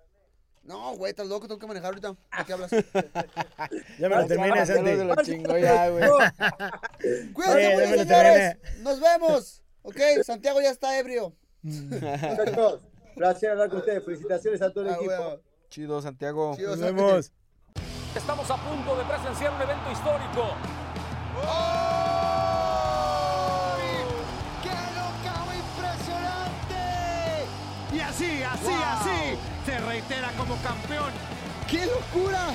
No, 0.64 0.96
güey, 0.96 1.10
estás 1.10 1.26
loco, 1.26 1.46
tengo 1.46 1.58
que 1.60 1.66
manejar 1.66 1.88
ahorita. 1.88 2.08
¿De 2.10 2.44
qué 2.46 2.52
hablas? 2.52 2.70
Ya 3.98 4.08
me 4.08 4.16
lo 4.16 4.26
terminé, 4.26 4.54
Ya 4.56 4.66
Santi. 4.66 4.94
lo 4.94 5.16
chingó 5.16 5.58
ya, 5.58 5.88
güey. 5.90 6.04
Ya 6.04 7.54
me 7.66 7.96
lo 7.96 8.04
señores. 8.04 8.56
Nos 8.80 9.00
vemos. 9.00 9.62
Ok, 9.82 9.96
Santiago 10.24 10.60
ya 10.62 10.70
está 10.70 10.98
ebrio. 10.98 11.34
Muchachos, 11.62 12.80
placer 13.14 13.50
hablar 13.50 13.68
con 13.68 13.78
ustedes. 13.80 14.04
Felicitaciones 14.04 14.62
a 14.62 14.70
todo 14.72 14.84
el 14.84 14.90
Ah, 14.90 14.96
equipo. 14.96 15.40
Chido, 15.68 16.00
Santiago. 16.00 16.54
Chido, 16.56 16.70
Nos 16.70 16.80
Santi. 16.80 16.94
vemos. 16.94 17.32
Estamos 18.16 18.50
a 18.50 18.56
punto 18.56 18.96
de 18.96 19.04
presenciar 19.04 19.52
un 19.54 19.60
evento 19.62 19.90
histórico. 19.92 20.48
¡Qué 21.34 21.46
así, 28.54 28.72
así, 28.72 29.10
así, 29.10 29.38
se 29.66 29.78
reitera 29.78 30.30
como 30.32 30.56
campeón. 30.56 31.12
¡Qué 31.68 31.86
locura! 31.86 32.54